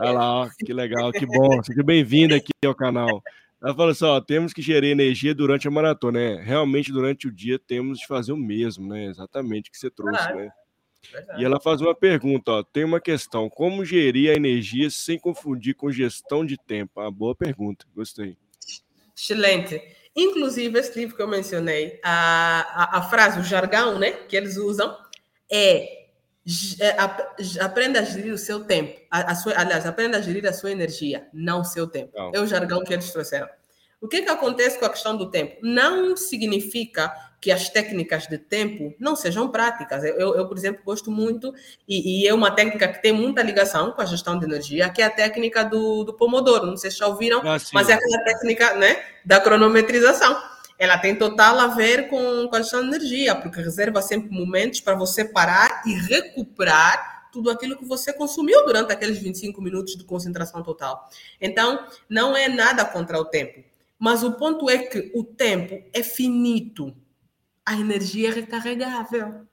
Olha 0.00 0.10
lá, 0.12 0.42
ó, 0.42 0.48
que 0.64 0.72
legal, 0.72 1.12
que 1.12 1.26
bom. 1.26 1.62
Seja 1.62 1.82
bem-vinda 1.84 2.34
aqui 2.36 2.52
ao 2.64 2.74
canal. 2.74 3.22
Ela 3.62 3.74
falou 3.74 3.90
assim: 3.90 4.04
ó, 4.04 4.20
temos 4.20 4.52
que 4.52 4.62
gerir 4.62 4.90
energia 4.90 5.34
durante 5.34 5.66
a 5.66 5.70
maratona, 5.70 6.18
né? 6.18 6.42
Realmente, 6.42 6.92
durante 6.92 7.26
o 7.26 7.32
dia, 7.32 7.58
temos 7.58 7.98
de 7.98 8.06
fazer 8.06 8.32
o 8.32 8.36
mesmo, 8.36 8.88
né? 8.88 9.06
Exatamente 9.06 9.68
o 9.68 9.72
que 9.72 9.78
você 9.78 9.90
trouxe, 9.90 10.22
Verdade. 10.24 10.38
né? 10.38 10.50
Verdade. 11.12 11.40
E 11.40 11.44
ela 11.44 11.60
faz 11.60 11.80
uma 11.80 11.94
pergunta, 11.94 12.52
ó. 12.52 12.62
Tem 12.62 12.84
uma 12.84 13.00
questão: 13.00 13.48
como 13.48 13.84
gerir 13.84 14.30
a 14.30 14.34
energia 14.34 14.90
sem 14.90 15.18
confundir 15.18 15.74
com 15.74 15.90
gestão 15.90 16.44
de 16.44 16.56
tempo? 16.56 17.00
Uma 17.00 17.10
boa 17.10 17.34
pergunta, 17.34 17.86
gostei. 17.94 18.36
Excelente. 19.16 19.80
Inclusive, 20.14 20.78
esse 20.78 20.98
livro 20.98 21.14
que 21.14 21.22
eu 21.22 21.28
mencionei, 21.28 22.00
a, 22.02 22.96
a, 22.96 22.98
a 22.98 23.02
frase, 23.02 23.38
o 23.38 23.44
jargão, 23.44 23.98
né, 23.98 24.12
que 24.12 24.36
eles 24.36 24.56
usam, 24.56 24.96
é 25.50 26.05
aprenda 27.60 28.00
a 28.00 28.02
gerir 28.02 28.32
o 28.32 28.38
seu 28.38 28.64
tempo. 28.64 29.00
A, 29.10 29.32
a 29.32 29.34
sua, 29.34 29.52
aliás, 29.56 29.86
aprenda 29.86 30.18
a 30.18 30.20
gerir 30.20 30.46
a 30.46 30.52
sua 30.52 30.70
energia, 30.70 31.26
não 31.32 31.60
o 31.60 31.64
seu 31.64 31.86
tempo. 31.86 32.12
Não. 32.14 32.30
É 32.34 32.40
o 32.40 32.46
jargão 32.46 32.84
que 32.84 32.92
eles 32.92 33.10
trouxeram. 33.10 33.48
O 34.00 34.08
que, 34.08 34.22
que 34.22 34.28
acontece 34.28 34.78
com 34.78 34.84
a 34.84 34.90
questão 34.90 35.16
do 35.16 35.30
tempo? 35.30 35.56
Não 35.62 36.16
significa 36.16 37.12
que 37.40 37.50
as 37.50 37.68
técnicas 37.68 38.26
de 38.26 38.38
tempo 38.38 38.94
não 38.98 39.16
sejam 39.16 39.48
práticas. 39.48 40.04
Eu, 40.04 40.34
eu 40.34 40.46
por 40.46 40.56
exemplo, 40.56 40.82
gosto 40.84 41.10
muito, 41.10 41.52
e, 41.88 42.22
e, 42.22 42.28
é 42.28 42.34
uma 42.34 42.50
técnica 42.50 42.88
que 42.88 43.00
tem 43.00 43.12
muita 43.12 43.42
ligação 43.42 43.92
com 43.92 44.02
a 44.02 44.04
gestão 44.04 44.38
de 44.38 44.44
energia, 44.44 44.88
que 44.90 45.00
é 45.00 45.06
a 45.06 45.10
técnica 45.10 45.64
do, 45.64 46.04
do 46.04 46.14
Pomodoro. 46.14 46.66
Não 46.66 46.76
sei 46.76 46.90
se 46.90 46.98
já 46.98 47.06
ouviram, 47.06 47.40
ah, 47.40 47.56
mas 47.72 47.88
é 47.88 47.94
aquela 47.94 48.18
técnica 48.24 48.74
né, 48.74 49.02
da 49.24 49.40
cronometrização 49.40 50.40
ela 50.78 50.98
tem 50.98 51.16
total 51.16 51.58
a 51.58 51.68
ver 51.68 52.08
com, 52.08 52.48
com 52.48 52.56
a 52.56 52.60
gestão 52.60 52.82
de 52.82 52.88
energia, 52.88 53.34
porque 53.34 53.60
reserva 53.60 54.02
sempre 54.02 54.30
momentos 54.30 54.80
para 54.80 54.94
você 54.94 55.24
parar 55.24 55.82
e 55.86 55.94
recuperar 55.94 57.30
tudo 57.32 57.50
aquilo 57.50 57.76
que 57.76 57.84
você 57.84 58.12
consumiu 58.12 58.64
durante 58.64 58.92
aqueles 58.92 59.18
25 59.18 59.60
minutos 59.60 59.96
de 59.96 60.04
concentração 60.04 60.62
total. 60.62 61.08
Então, 61.40 61.86
não 62.08 62.36
é 62.36 62.48
nada 62.48 62.84
contra 62.84 63.18
o 63.18 63.24
tempo, 63.24 63.62
mas 63.98 64.22
o 64.22 64.32
ponto 64.32 64.68
é 64.70 64.78
que 64.78 65.12
o 65.14 65.24
tempo 65.24 65.82
é 65.92 66.02
finito, 66.02 66.94
a 67.64 67.74
energia 67.74 68.28
é 68.28 68.32
recarregável. 68.32 69.46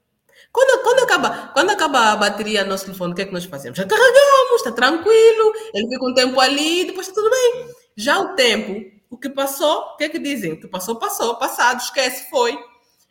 Quando, 0.50 0.82
quando, 0.82 1.00
acaba, 1.00 1.48
quando 1.48 1.70
acaba 1.70 2.12
a 2.12 2.16
bateria 2.16 2.64
do 2.64 2.70
nosso 2.70 2.86
telefone, 2.86 3.12
o 3.12 3.16
que 3.16 3.22
é 3.22 3.26
que 3.26 3.32
nós 3.32 3.44
fazemos? 3.44 3.78
Recarregamos, 3.78 4.56
está 4.56 4.72
tranquilo, 4.72 5.52
ele 5.72 5.88
fica 5.88 6.04
um 6.04 6.14
tempo 6.14 6.40
ali, 6.40 6.84
depois 6.86 7.06
está 7.06 7.20
tudo 7.20 7.30
bem. 7.30 7.68
Já 7.96 8.18
o 8.18 8.34
tempo 8.34 8.93
o 9.10 9.16
que 9.16 9.28
passou, 9.28 9.80
o 9.80 9.96
que 9.96 10.04
é 10.04 10.08
que 10.08 10.18
dizem? 10.18 10.52
O 10.52 10.60
que 10.60 10.68
passou, 10.68 10.96
passou, 10.96 11.36
passado, 11.36 11.80
esquece, 11.80 12.28
foi. 12.30 12.58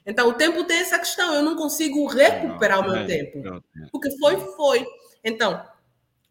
Então, 0.05 0.27
o 0.29 0.33
tempo 0.33 0.63
tem 0.65 0.79
essa 0.79 0.99
questão, 0.99 1.33
eu 1.33 1.43
não 1.43 1.55
consigo 1.55 2.05
recuperar 2.07 2.81
não, 2.81 2.89
o 2.89 2.91
meu 2.91 3.01
é, 3.01 3.05
tempo. 3.05 3.39
Não, 3.39 3.63
O 3.91 3.99
que 3.99 4.11
foi, 4.17 4.37
foi. 4.55 4.85
Então, 5.23 5.63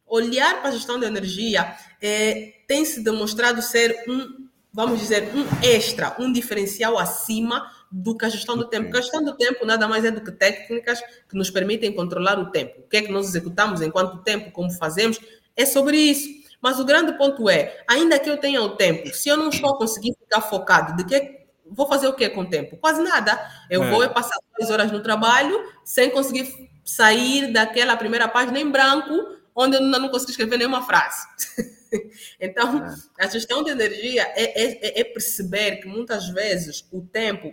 olhar 0.06 0.60
para 0.60 0.68
a 0.68 0.72
gestão 0.72 1.00
de 1.00 1.06
energia 1.06 1.74
é, 2.00 2.52
tem 2.68 2.84
se 2.84 3.00
demonstrado 3.00 3.62
ser 3.62 4.04
um, 4.06 4.46
vamos 4.72 5.00
dizer, 5.00 5.30
um 5.34 5.46
extra, 5.64 6.14
um 6.18 6.30
diferencial 6.30 6.98
acima 6.98 7.70
do 7.90 8.16
que 8.16 8.26
a 8.26 8.28
gestão 8.28 8.56
do 8.56 8.66
tempo. 8.68 8.84
Porque 8.84 8.98
a 8.98 9.02
gestão 9.02 9.24
do 9.24 9.36
tempo 9.36 9.64
nada 9.64 9.88
mais 9.88 10.04
é 10.04 10.10
do 10.10 10.22
que 10.22 10.32
técnicas 10.32 11.00
que 11.28 11.36
nos 11.36 11.50
permitem 11.50 11.94
controlar 11.94 12.38
o 12.38 12.50
tempo. 12.50 12.80
O 12.80 12.88
que 12.88 12.98
é 12.98 13.02
que 13.02 13.12
nós 13.12 13.26
executamos, 13.26 13.80
em 13.80 13.90
quanto 13.90 14.22
tempo, 14.22 14.50
como 14.50 14.70
fazemos, 14.70 15.18
é 15.56 15.64
sobre 15.64 15.96
isso. 15.96 16.41
Mas 16.62 16.78
o 16.78 16.84
grande 16.84 17.18
ponto 17.18 17.50
é, 17.50 17.82
ainda 17.88 18.18
que 18.20 18.30
eu 18.30 18.38
tenha 18.38 18.62
o 18.62 18.76
tempo, 18.76 19.12
se 19.12 19.28
eu 19.28 19.36
não 19.36 19.48
estou 19.48 19.74
conseguindo 19.76 20.16
ficar 20.16 20.40
focado, 20.40 20.96
de 20.96 21.04
que 21.04 21.42
vou 21.66 21.88
fazer 21.88 22.06
o 22.06 22.14
que 22.14 22.28
com 22.28 22.42
o 22.42 22.48
tempo? 22.48 22.76
Quase 22.76 23.02
nada. 23.02 23.38
Eu 23.68 23.82
é. 23.82 23.90
vou 23.90 24.08
passar 24.10 24.36
duas 24.56 24.70
horas 24.70 24.92
no 24.92 25.02
trabalho 25.02 25.58
sem 25.84 26.10
conseguir 26.10 26.70
sair 26.84 27.52
daquela 27.52 27.96
primeira 27.96 28.28
página 28.28 28.60
em 28.60 28.70
branco, 28.70 29.12
onde 29.54 29.76
eu 29.76 29.80
não 29.80 30.08
consigo 30.08 30.30
escrever 30.30 30.56
nenhuma 30.56 30.82
frase. 30.82 31.26
então, 32.40 32.84
é. 33.18 33.24
a 33.24 33.28
gestão 33.28 33.62
de 33.62 33.70
energia 33.70 34.22
é, 34.34 34.62
é, 34.62 35.00
é, 35.00 35.04
perceber 35.04 35.76
que 35.76 35.88
muitas 35.88 36.28
vezes 36.28 36.86
o 36.92 37.02
tempo, 37.02 37.52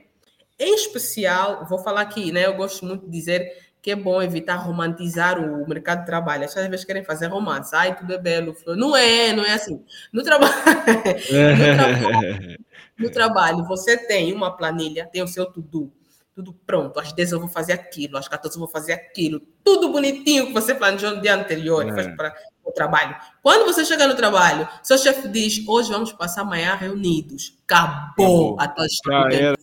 em 0.58 0.76
especial, 0.76 1.66
vou 1.68 1.80
falar 1.80 2.02
aqui, 2.02 2.32
né? 2.32 2.46
Eu 2.46 2.56
gosto 2.56 2.86
muito 2.86 3.06
de 3.06 3.12
dizer 3.12 3.69
que 3.82 3.92
é 3.92 3.96
bom 3.96 4.22
evitar 4.22 4.56
romantizar 4.58 5.40
o 5.40 5.68
mercado 5.68 6.02
de 6.02 6.06
trabalho. 6.06 6.46
As 6.46 6.54
pessoas 6.54 6.84
querem 6.84 7.04
fazer 7.04 7.28
romance. 7.28 7.74
Ai, 7.76 7.96
tudo 7.96 8.14
é 8.14 8.18
belo. 8.18 8.56
Não 8.68 8.96
é, 8.96 9.32
não 9.32 9.44
é 9.44 9.54
assim. 9.54 9.84
No, 10.12 10.22
traba... 10.22 10.48
no, 11.32 11.76
trabalho, 11.76 12.58
no 13.00 13.12
trabalho, 13.12 13.66
você 13.66 13.98
tem 13.98 14.34
uma 14.34 14.56
planilha, 14.56 15.08
tem 15.12 15.24
o 15.24 15.28
seu 15.28 15.46
tudo, 15.46 15.92
tudo 16.36 16.54
pronto. 16.66 17.00
Às 17.00 17.14
10 17.14 17.32
eu 17.32 17.40
vou 17.40 17.50
fazer 17.50 17.74
aquilo, 17.74 18.18
às 18.18 18.28
14 18.28 18.56
eu 18.56 18.60
vou 18.60 18.70
fazer 18.70 18.94
aquilo. 18.94 19.42
Tudo 19.64 19.90
bonitinho 19.90 20.48
que 20.48 20.54
você 20.54 20.76
planejou 20.76 21.16
no 21.16 21.22
dia 21.22 21.36
anterior 21.36 21.88
é. 21.88 21.94
faz 21.94 22.08
para 22.16 22.36
o 22.66 22.72
trabalho. 22.72 23.16
Quando 23.42 23.66
você 23.66 23.86
chega 23.86 24.06
no 24.08 24.16
trabalho, 24.16 24.68
seu 24.84 24.98
chefe 24.98 25.30
diz, 25.30 25.66
hoje 25.66 25.90
vamos 25.90 26.12
passar 26.12 26.42
amanhã 26.42 26.76
reunidos. 26.76 27.58
Acabou, 27.66 28.56
Acabou. 28.56 28.58
a 28.60 28.68
tua 28.68 28.86
história 28.86 29.59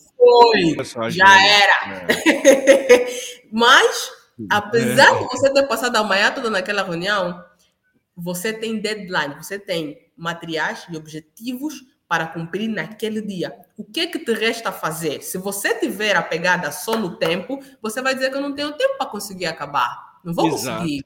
foi, 0.84 1.10
já 1.10 1.46
era. 1.46 2.08
É. 2.08 3.06
Mas, 3.52 4.10
apesar 4.50 5.14
é. 5.14 5.18
de 5.18 5.24
você 5.24 5.52
ter 5.52 5.62
passado 5.64 5.96
a 5.96 6.02
manhã 6.02 6.30
toda 6.30 6.50
naquela 6.50 6.82
reunião, 6.82 7.42
você 8.16 8.52
tem 8.52 8.80
deadline, 8.80 9.34
você 9.34 9.58
tem 9.58 9.98
materiais 10.16 10.86
e 10.90 10.96
objetivos 10.96 11.84
para 12.08 12.26
cumprir 12.26 12.68
naquele 12.68 13.20
dia. 13.20 13.52
O 13.76 13.84
que 13.84 14.00
é 14.00 14.06
que 14.06 14.18
te 14.18 14.32
resta 14.32 14.70
fazer? 14.70 15.22
Se 15.22 15.38
você 15.38 15.74
tiver 15.74 16.16
a 16.16 16.22
pegada 16.22 16.70
só 16.70 16.96
no 16.96 17.16
tempo, 17.16 17.60
você 17.82 18.00
vai 18.00 18.14
dizer 18.14 18.30
que 18.30 18.36
eu 18.36 18.40
não 18.40 18.54
tenho 18.54 18.72
tempo 18.72 18.96
para 18.96 19.06
conseguir 19.06 19.46
acabar. 19.46 20.18
Não 20.24 20.32
vou 20.32 20.46
Exato. 20.48 20.82
conseguir. 20.82 21.04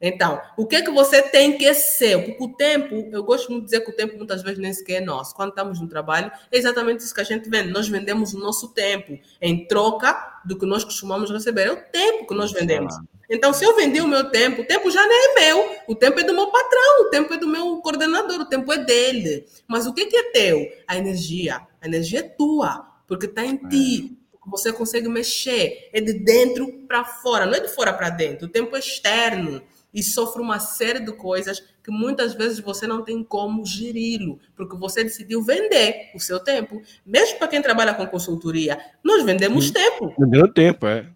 Então, 0.00 0.40
o 0.56 0.66
que 0.66 0.76
é 0.76 0.82
que 0.82 0.90
você 0.90 1.22
tem 1.22 1.56
que 1.56 1.72
ser? 1.72 2.22
Porque 2.24 2.44
o 2.44 2.48
tempo, 2.48 3.08
eu 3.10 3.24
gosto 3.24 3.50
muito 3.50 3.64
de 3.64 3.70
dizer 3.70 3.80
que 3.80 3.90
o 3.90 3.94
tempo 3.94 4.16
muitas 4.16 4.42
vezes 4.42 4.58
nem 4.58 4.72
sequer 4.72 5.02
é 5.02 5.04
nosso. 5.04 5.34
Quando 5.34 5.50
estamos 5.50 5.80
no 5.80 5.88
trabalho, 5.88 6.30
é 6.52 6.58
exatamente 6.58 7.00
isso 7.00 7.14
que 7.14 7.20
a 7.20 7.24
gente 7.24 7.48
vende. 7.48 7.70
Nós 7.70 7.88
vendemos 7.88 8.34
o 8.34 8.38
nosso 8.38 8.68
tempo 8.68 9.18
em 9.40 9.66
troca 9.66 10.40
do 10.44 10.58
que 10.58 10.66
nós 10.66 10.84
costumamos 10.84 11.30
receber. 11.30 11.68
É 11.68 11.72
o 11.72 11.76
tempo 11.76 12.26
que 12.26 12.34
nós 12.34 12.52
vendemos. 12.52 12.94
Então, 13.28 13.52
se 13.52 13.64
eu 13.64 13.74
vendi 13.74 14.00
o 14.00 14.06
meu 14.06 14.30
tempo, 14.30 14.62
o 14.62 14.66
tempo 14.66 14.90
já 14.90 15.04
nem 15.06 15.18
é 15.18 15.34
meu. 15.40 15.76
O 15.88 15.94
tempo 15.94 16.20
é 16.20 16.24
do 16.24 16.34
meu 16.34 16.48
patrão, 16.48 17.00
o 17.00 17.10
tempo 17.10 17.32
é 17.32 17.38
do 17.38 17.48
meu 17.48 17.78
coordenador, 17.78 18.40
o 18.40 18.46
tempo 18.46 18.72
é 18.72 18.78
dele. 18.78 19.46
Mas 19.66 19.86
o 19.86 19.94
que 19.94 20.02
é 20.14 20.30
teu? 20.30 20.72
A 20.86 20.96
energia. 20.96 21.66
A 21.80 21.86
energia 21.86 22.20
é 22.20 22.22
tua, 22.22 22.86
porque 23.08 23.26
está 23.26 23.44
em 23.44 23.56
ti 23.56 24.16
você 24.46 24.72
consegue 24.72 25.08
mexer. 25.08 25.90
É 25.92 26.00
de 26.00 26.12
dentro 26.12 26.72
para 26.86 27.04
fora, 27.04 27.46
não 27.46 27.54
é 27.54 27.60
de 27.60 27.68
fora 27.68 27.92
para 27.92 28.10
dentro. 28.10 28.46
O 28.46 28.50
tempo 28.50 28.76
é 28.76 28.78
externo 28.78 29.60
e 29.96 30.02
sofre 30.02 30.42
uma 30.42 30.60
série 30.60 31.00
de 31.00 31.10
coisas 31.10 31.64
que 31.82 31.90
muitas 31.90 32.34
vezes 32.34 32.60
você 32.60 32.86
não 32.86 33.02
tem 33.02 33.24
como 33.24 33.64
geri-lo, 33.64 34.38
porque 34.54 34.76
você 34.76 35.02
decidiu 35.02 35.42
vender 35.42 36.10
o 36.14 36.20
seu 36.20 36.38
tempo. 36.38 36.82
Mesmo 37.04 37.38
para 37.38 37.48
quem 37.48 37.62
trabalha 37.62 37.94
com 37.94 38.06
consultoria, 38.06 38.78
nós 39.02 39.24
vendemos 39.24 39.70
tempo. 39.70 40.14
Vendendo 40.18 40.52
tempo, 40.52 40.86
é. 40.86 41.06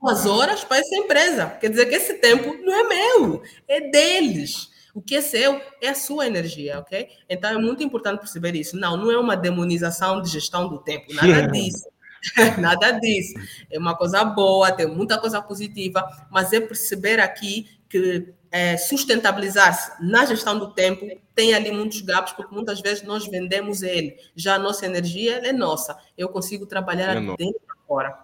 Duas 0.00 0.24
horas 0.24 0.64
para 0.64 0.78
essa 0.78 0.96
empresa. 0.96 1.46
Quer 1.60 1.68
dizer 1.68 1.84
que 1.84 1.94
esse 1.94 2.14
tempo 2.14 2.56
não 2.64 2.74
é 2.74 2.88
meu, 2.88 3.42
é 3.68 3.90
deles. 3.90 4.70
O 4.94 5.02
que 5.02 5.16
é 5.16 5.20
seu 5.20 5.60
é 5.82 5.90
a 5.90 5.94
sua 5.94 6.26
energia, 6.26 6.78
ok? 6.78 7.08
Então 7.28 7.50
é 7.50 7.58
muito 7.58 7.82
importante 7.82 8.20
perceber 8.20 8.56
isso. 8.56 8.74
Não, 8.74 8.96
não 8.96 9.12
é 9.12 9.18
uma 9.18 9.36
demonização 9.36 10.22
de 10.22 10.30
gestão 10.30 10.66
do 10.66 10.78
tempo, 10.78 11.12
nada 11.12 11.46
disso. 11.46 11.86
nada 12.58 12.92
disso. 12.92 13.34
É 13.70 13.78
uma 13.78 13.94
coisa 13.94 14.24
boa, 14.24 14.72
tem 14.72 14.86
muita 14.86 15.18
coisa 15.18 15.42
positiva, 15.42 16.02
mas 16.30 16.54
é 16.54 16.60
perceber 16.60 17.20
aqui 17.20 17.79
que 17.90 18.32
é, 18.52 18.76
sustentabilizar-se 18.76 20.02
na 20.02 20.24
gestão 20.24 20.58
do 20.58 20.72
tempo 20.72 21.06
tem 21.34 21.52
ali 21.54 21.72
muitos 21.72 22.00
gaps, 22.00 22.32
porque 22.32 22.54
muitas 22.54 22.80
vezes 22.80 23.02
nós 23.02 23.26
vendemos 23.26 23.82
ele. 23.82 24.16
Já 24.34 24.54
a 24.54 24.58
nossa 24.58 24.86
energia 24.86 25.38
é 25.46 25.52
nossa. 25.52 25.98
Eu 26.16 26.28
consigo 26.28 26.64
trabalhar 26.66 27.16
é 27.16 27.20
dentro 27.20 27.60
e 27.60 27.86
fora. 27.86 28.16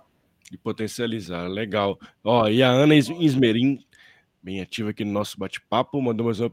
E 0.50 0.56
potencializar, 0.56 1.48
legal. 1.48 1.98
Ó, 2.22 2.48
e 2.48 2.62
a 2.62 2.68
Ana 2.68 2.94
Ismerim, 2.94 3.84
bem 4.40 4.60
ativa 4.60 4.90
aqui 4.90 5.04
no 5.04 5.12
nosso 5.12 5.36
bate-papo, 5.36 6.00
mandou 6.00 6.26
mais 6.26 6.40
uma 6.40 6.50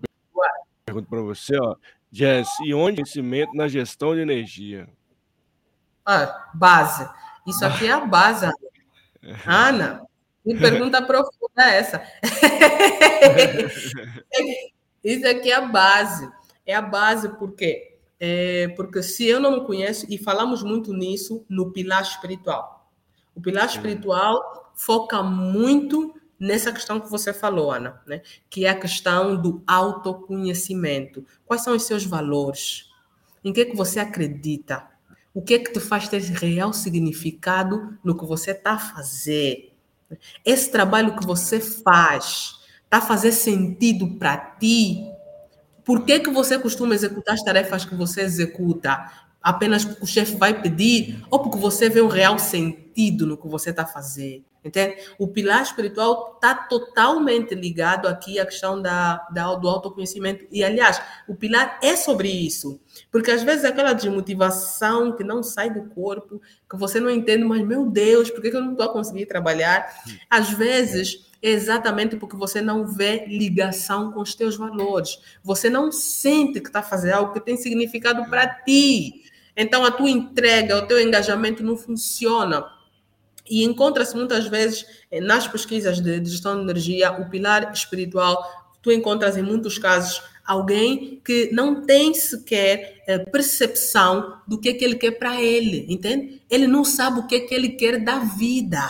pergunta 0.84 1.08
para 1.08 1.22
você. 1.22 1.56
Ó. 1.60 1.76
Jess, 2.12 2.50
e 2.64 2.74
onde 2.74 3.02
o 3.02 3.04
conhecimento 3.04 3.54
na 3.56 3.68
gestão 3.68 4.16
de 4.16 4.22
energia? 4.22 4.88
Ah, 6.06 6.50
base. 6.54 7.08
Isso 7.48 7.64
aqui 7.66 7.88
é 7.88 7.92
a 7.92 8.06
base, 8.06 8.46
Ana. 8.46 8.54
Ana, 9.46 10.02
que 10.44 10.60
pergunta 10.60 11.02
profunda 11.02 11.50
é 11.58 11.78
essa? 11.78 12.04
Isso 15.04 15.28
aqui 15.28 15.52
é 15.52 15.56
a 15.56 15.62
base. 15.62 16.30
É 16.66 16.76
a 16.76 16.82
base 16.82 17.30
porque 17.38 17.94
é, 18.26 18.70
porque 18.70 19.04
se 19.04 19.28
eu 19.28 19.38
não 19.38 19.60
me 19.60 19.66
conheço, 19.66 20.06
e 20.10 20.18
falamos 20.18 20.64
muito 20.64 20.94
nisso 20.94 21.46
no 21.50 21.74
pilar 21.74 22.02
espiritual. 22.02 22.90
O 23.36 23.42
pilar 23.42 23.66
espiritual 23.66 24.72
foca 24.74 25.22
muito 25.22 26.16
nessa 26.40 26.72
questão 26.72 27.02
que 27.02 27.12
você 27.12 27.34
falou, 27.34 27.70
Ana, 27.70 28.02
né? 28.08 28.22
que 28.50 28.66
é 28.66 28.70
a 28.70 28.80
questão 28.80 29.36
do 29.36 29.62
autoconhecimento. 29.68 31.26
Quais 31.46 31.64
são 31.64 31.76
os 31.76 31.84
seus 31.84 32.06
valores? 32.06 32.90
Em 33.44 33.52
que, 33.52 33.60
é 33.60 33.66
que 33.66 33.76
você 33.76 34.00
acredita? 34.00 34.88
O 35.34 35.42
que 35.42 35.56
é 35.56 35.60
que 35.60 35.74
te 35.74 35.82
faz 35.82 36.08
ter 36.08 36.22
real 36.22 36.72
significado 36.72 37.98
no 38.02 38.18
que 38.18 38.26
você 38.26 38.52
está 38.52 38.76
a 38.76 38.80
fazer? 38.80 39.73
Esse 40.46 40.72
trabalho 40.72 41.16
que 41.16 41.26
você 41.26 41.60
faz 41.60 42.56
está 42.84 42.98
a 42.98 43.02
fazer 43.02 43.32
sentido 43.32 44.08
para 44.18 44.38
ti? 44.38 45.06
Por 45.84 46.06
que, 46.06 46.20
que 46.20 46.30
você 46.30 46.58
costuma 46.58 46.96
executar 46.96 47.36
as 47.36 47.44
tarefas 47.44 47.86
que 47.86 47.96
você 47.96 48.22
executa? 48.22 49.12
Apenas 49.42 49.84
porque 49.84 50.04
o 50.04 50.08
chefe 50.08 50.36
vai 50.38 50.62
pedir 50.62 51.24
ou 51.30 51.40
porque 51.40 51.58
você 51.58 51.90
vê 51.90 52.02
um 52.02 52.08
real 52.08 52.40
sentido 52.40 52.83
no 52.96 53.38
que 53.38 53.48
você 53.48 53.70
está 53.70 53.86
fazer? 53.86 54.44
Entende? 54.64 54.96
O 55.20 55.28
pilar 55.28 55.62
espiritual 55.62 56.34
está 56.36 56.56
totalmente 56.56 57.54
ligado 57.54 58.08
aqui 58.08 58.40
à 58.40 58.46
questão 58.46 58.82
da, 58.82 59.18
da, 59.30 59.54
do 59.56 59.68
autoconhecimento. 59.68 60.46
E, 60.50 60.64
aliás, 60.64 61.02
o 61.28 61.36
pilar 61.36 61.80
é 61.84 61.98
sobre 61.98 62.30
isso. 62.30 62.80
Porque 63.12 63.30
às 63.30 63.44
vezes 63.44 63.66
aquela 63.66 63.92
desmotivação 63.92 65.18
que 65.18 65.24
não 65.24 65.44
sai 65.44 65.70
do 65.70 65.90
corpo, 65.90 66.42
que 66.70 66.78
você 66.78 67.00
não 67.00 67.10
entende, 67.10 67.44
mas 67.44 67.62
meu 67.66 67.86
Deus, 67.86 68.32
por 68.32 68.42
que 68.42 68.48
eu 68.48 68.62
não 68.62 68.72
estou 68.72 68.86
a 68.86 68.94
conseguir 68.94 69.26
trabalhar? 69.26 69.86
Às 70.30 70.52
vezes 70.52 71.30
é 71.42 71.50
exatamente 71.50 72.16
porque 72.16 72.38
você 72.38 72.62
não 72.62 72.88
vê 72.88 73.26
ligação 73.28 74.14
com 74.14 74.22
os 74.22 74.34
teus 74.34 74.56
valores. 74.56 75.20
Você 75.44 75.70
não 75.70 75.92
sente 75.92 76.62
que 76.62 76.68
está 76.68 76.82
fazendo 76.82 77.16
algo 77.16 77.34
que 77.34 77.42
tem 77.42 77.58
significado 77.58 78.30
para 78.30 78.48
ti. 78.48 79.24
Então 79.58 79.84
a 79.84 79.92
tua 79.92 80.10
entrega, 80.10 80.78
o 80.78 80.88
teu 80.88 81.02
engajamento 81.02 81.62
não 81.62 81.76
funciona 81.76 82.64
e 83.50 83.64
encontra-se 83.64 84.16
muitas 84.16 84.48
vezes 84.48 84.86
eh, 85.12 85.20
nas 85.20 85.48
pesquisas 85.48 86.00
de 86.00 86.24
gestão 86.26 86.56
de 86.56 86.64
energia 86.64 87.12
o 87.12 87.30
pilar 87.30 87.72
espiritual. 87.74 88.44
Tu 88.82 88.92
encontras 88.92 89.38
em 89.38 89.42
muitos 89.42 89.78
casos 89.78 90.22
alguém 90.46 91.22
que 91.24 91.50
não 91.54 91.86
tem 91.86 92.14
sequer 92.14 93.02
eh, 93.08 93.20
percepção 93.20 94.38
do 94.48 94.60
que, 94.60 94.70
é 94.70 94.74
que 94.74 94.84
ele 94.84 94.96
quer 94.96 95.12
para 95.12 95.42
ele, 95.42 95.86
entende? 95.90 96.42
Ele 96.50 96.68
não 96.68 96.84
sabe 96.84 97.20
o 97.20 97.28
que, 97.28 97.36
é 97.36 97.40
que 97.42 97.54
ele 97.54 97.70
quer 97.70 98.04
da 98.04 98.20
vida. 98.20 98.90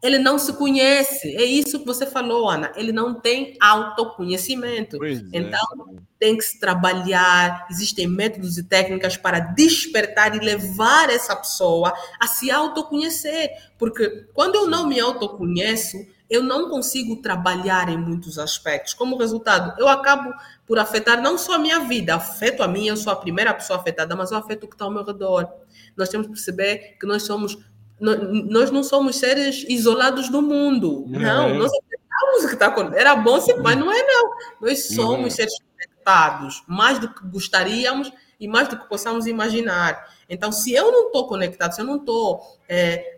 Ele 0.00 0.18
não 0.18 0.38
se 0.38 0.52
conhece. 0.52 1.36
É 1.36 1.44
isso 1.44 1.80
que 1.80 1.86
você 1.86 2.06
falou, 2.06 2.48
Ana. 2.48 2.72
Ele 2.76 2.92
não 2.92 3.14
tem 3.14 3.56
autoconhecimento. 3.60 4.96
Pois 4.96 5.18
é. 5.20 5.22
então, 5.32 5.96
é. 5.96 6.00
tem 6.18 6.36
que 6.36 6.44
se 6.44 6.60
trabalhar. 6.60 7.66
Existem 7.70 8.06
métodos 8.06 8.58
e 8.58 8.62
técnicas 8.62 9.16
para 9.16 9.40
despertar 9.40 10.36
e 10.36 10.38
levar 10.38 11.10
essa 11.10 11.34
pessoa 11.34 11.92
a 12.20 12.26
se 12.28 12.50
autoconhecer. 12.50 13.50
Porque 13.76 14.28
quando 14.32 14.54
eu 14.54 14.68
não 14.68 14.86
me 14.86 15.00
autoconheço, 15.00 15.98
eu 16.30 16.42
não 16.42 16.68
consigo 16.68 17.16
trabalhar 17.22 17.88
em 17.88 17.96
muitos 17.96 18.38
aspectos. 18.38 18.92
Como 18.92 19.16
resultado, 19.16 19.74
eu 19.80 19.88
acabo 19.88 20.32
por 20.66 20.78
afetar 20.78 21.22
não 21.22 21.38
só 21.38 21.54
a 21.54 21.58
minha 21.58 21.80
vida, 21.80 22.14
afeto 22.14 22.62
a 22.62 22.68
mim, 22.68 22.86
eu 22.86 22.96
sou 22.96 23.12
a 23.12 23.16
primeira 23.16 23.54
pessoa 23.54 23.78
afetada, 23.78 24.14
mas 24.14 24.30
eu 24.30 24.36
afeto 24.36 24.64
o 24.64 24.68
que 24.68 24.74
está 24.74 24.84
ao 24.84 24.90
meu 24.90 25.04
redor. 25.04 25.48
Nós 25.96 26.08
temos 26.08 26.26
que 26.26 26.34
perceber 26.34 26.96
que 27.00 27.06
nós 27.06 27.22
somos 27.22 27.58
nós 28.00 28.70
não 28.70 28.82
somos 28.82 29.16
seres 29.16 29.64
isolados 29.68 30.28
do 30.28 30.40
mundo. 30.40 31.04
Não, 31.08 31.54
nós 31.54 31.70
acreditamos 31.72 32.46
que 32.46 32.54
está 32.54 32.66
acontecendo. 32.66 33.00
Era 33.00 33.16
bom 33.16 33.40
ser, 33.40 33.56
mas 33.60 33.76
não 33.76 33.92
é 33.92 34.02
não. 34.02 34.30
Nós 34.60 34.88
somos 34.88 35.34
seres 35.34 35.54
conectados, 35.58 36.62
mais 36.66 36.98
do 36.98 37.12
que 37.12 37.26
gostaríamos 37.26 38.12
e 38.40 38.46
mais 38.46 38.68
do 38.68 38.78
que 38.78 38.88
possamos 38.88 39.26
imaginar. 39.26 40.16
Então, 40.28 40.52
se 40.52 40.72
eu 40.72 40.92
não 40.92 41.06
estou 41.06 41.26
conectado, 41.26 41.72
se 41.74 41.80
eu 41.80 41.84
não 41.84 41.96
estou, 41.96 42.40
é, 42.68 43.16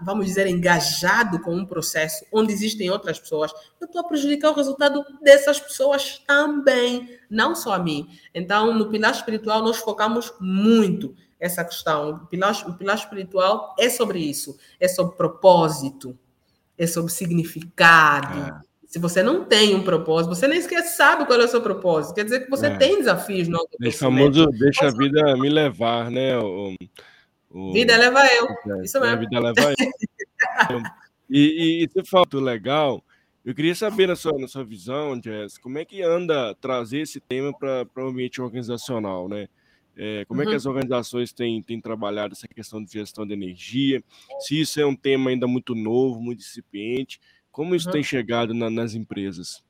vamos 0.00 0.26
dizer, 0.26 0.46
engajado 0.46 1.40
com 1.40 1.54
um 1.54 1.64
processo 1.64 2.24
onde 2.32 2.52
existem 2.52 2.90
outras 2.90 3.18
pessoas, 3.18 3.52
eu 3.80 3.86
estou 3.86 4.00
a 4.00 4.04
prejudicar 4.04 4.50
o 4.50 4.54
resultado 4.54 5.04
dessas 5.22 5.60
pessoas 5.60 6.20
também, 6.26 7.18
não 7.30 7.54
só 7.54 7.74
a 7.74 7.78
mim. 7.78 8.08
Então, 8.34 8.74
no 8.74 8.88
pilar 8.88 9.12
espiritual, 9.12 9.62
nós 9.62 9.76
focamos 9.76 10.32
muito 10.40 11.14
essa 11.38 11.64
questão. 11.64 12.10
O 12.10 12.26
pilar, 12.26 12.68
o 12.68 12.74
pilar 12.74 12.96
espiritual 12.96 13.74
é 13.78 13.88
sobre 13.88 14.18
isso, 14.18 14.56
é 14.80 14.88
sobre 14.88 15.16
propósito, 15.16 16.18
é 16.76 16.86
sobre 16.86 17.12
significado. 17.12 18.62
É. 18.62 18.66
Se 18.86 18.98
você 18.98 19.22
não 19.22 19.44
tem 19.44 19.74
um 19.74 19.82
propósito, 19.82 20.34
você 20.34 20.46
nem 20.46 20.60
sequer 20.60 20.82
sabe 20.82 21.26
qual 21.26 21.40
é 21.40 21.44
o 21.44 21.48
seu 21.48 21.60
propósito. 21.60 22.14
Quer 22.14 22.24
dizer 22.24 22.44
que 22.44 22.50
você 22.50 22.68
é. 22.68 22.76
tem 22.76 22.98
desafios 22.98 23.48
no 23.48 23.58
O 23.58 23.92
famoso 23.92 24.46
deixa 24.46 24.86
a 24.86 24.90
vida 24.90 25.36
me 25.36 25.48
levar, 25.48 26.10
né? 26.10 26.38
O, 26.38 26.74
o... 27.50 27.72
Vida 27.72 27.96
leva 27.96 28.24
eu. 28.26 28.46
É, 28.78 28.84
isso 28.84 29.00
mesmo. 29.00 29.16
A 29.16 29.16
vida 29.16 29.40
leva 29.40 29.74
eu. 30.70 30.82
e, 31.28 31.84
e 31.84 31.88
você 31.88 32.04
falou 32.04 32.42
legal. 32.42 33.02
Eu 33.44 33.54
queria 33.54 33.74
saber, 33.74 34.08
na 34.08 34.16
sua, 34.16 34.36
na 34.38 34.48
sua 34.48 34.64
visão, 34.64 35.20
Jess, 35.22 35.56
como 35.56 35.78
é 35.78 35.84
que 35.84 36.02
anda 36.02 36.52
trazer 36.56 37.00
esse 37.00 37.20
tema 37.20 37.56
para 37.56 37.86
o 37.96 38.08
ambiente 38.08 38.42
organizacional, 38.42 39.28
né? 39.28 39.48
É, 39.96 40.26
como 40.26 40.40
uhum. 40.40 40.42
é 40.42 40.46
que 40.46 40.50
uhum. 40.50 40.56
as 40.56 40.66
organizações 40.66 41.32
têm, 41.32 41.62
têm 41.62 41.80
trabalhado 41.80 42.34
essa 42.34 42.46
questão 42.46 42.84
de 42.84 42.92
gestão 42.92 43.26
de 43.26 43.32
energia? 43.32 44.02
Se 44.40 44.60
isso 44.60 44.78
é 44.78 44.84
um 44.84 44.94
tema 44.94 45.30
ainda 45.30 45.46
muito 45.46 45.74
novo, 45.74 46.20
muito 46.20 46.40
incipiente, 46.40 47.18
como 47.50 47.74
isso 47.74 47.86
uhum. 47.86 47.92
tem 47.92 48.02
chegado 48.02 48.52
na, 48.52 48.68
nas 48.68 48.94
empresas? 48.94 49.62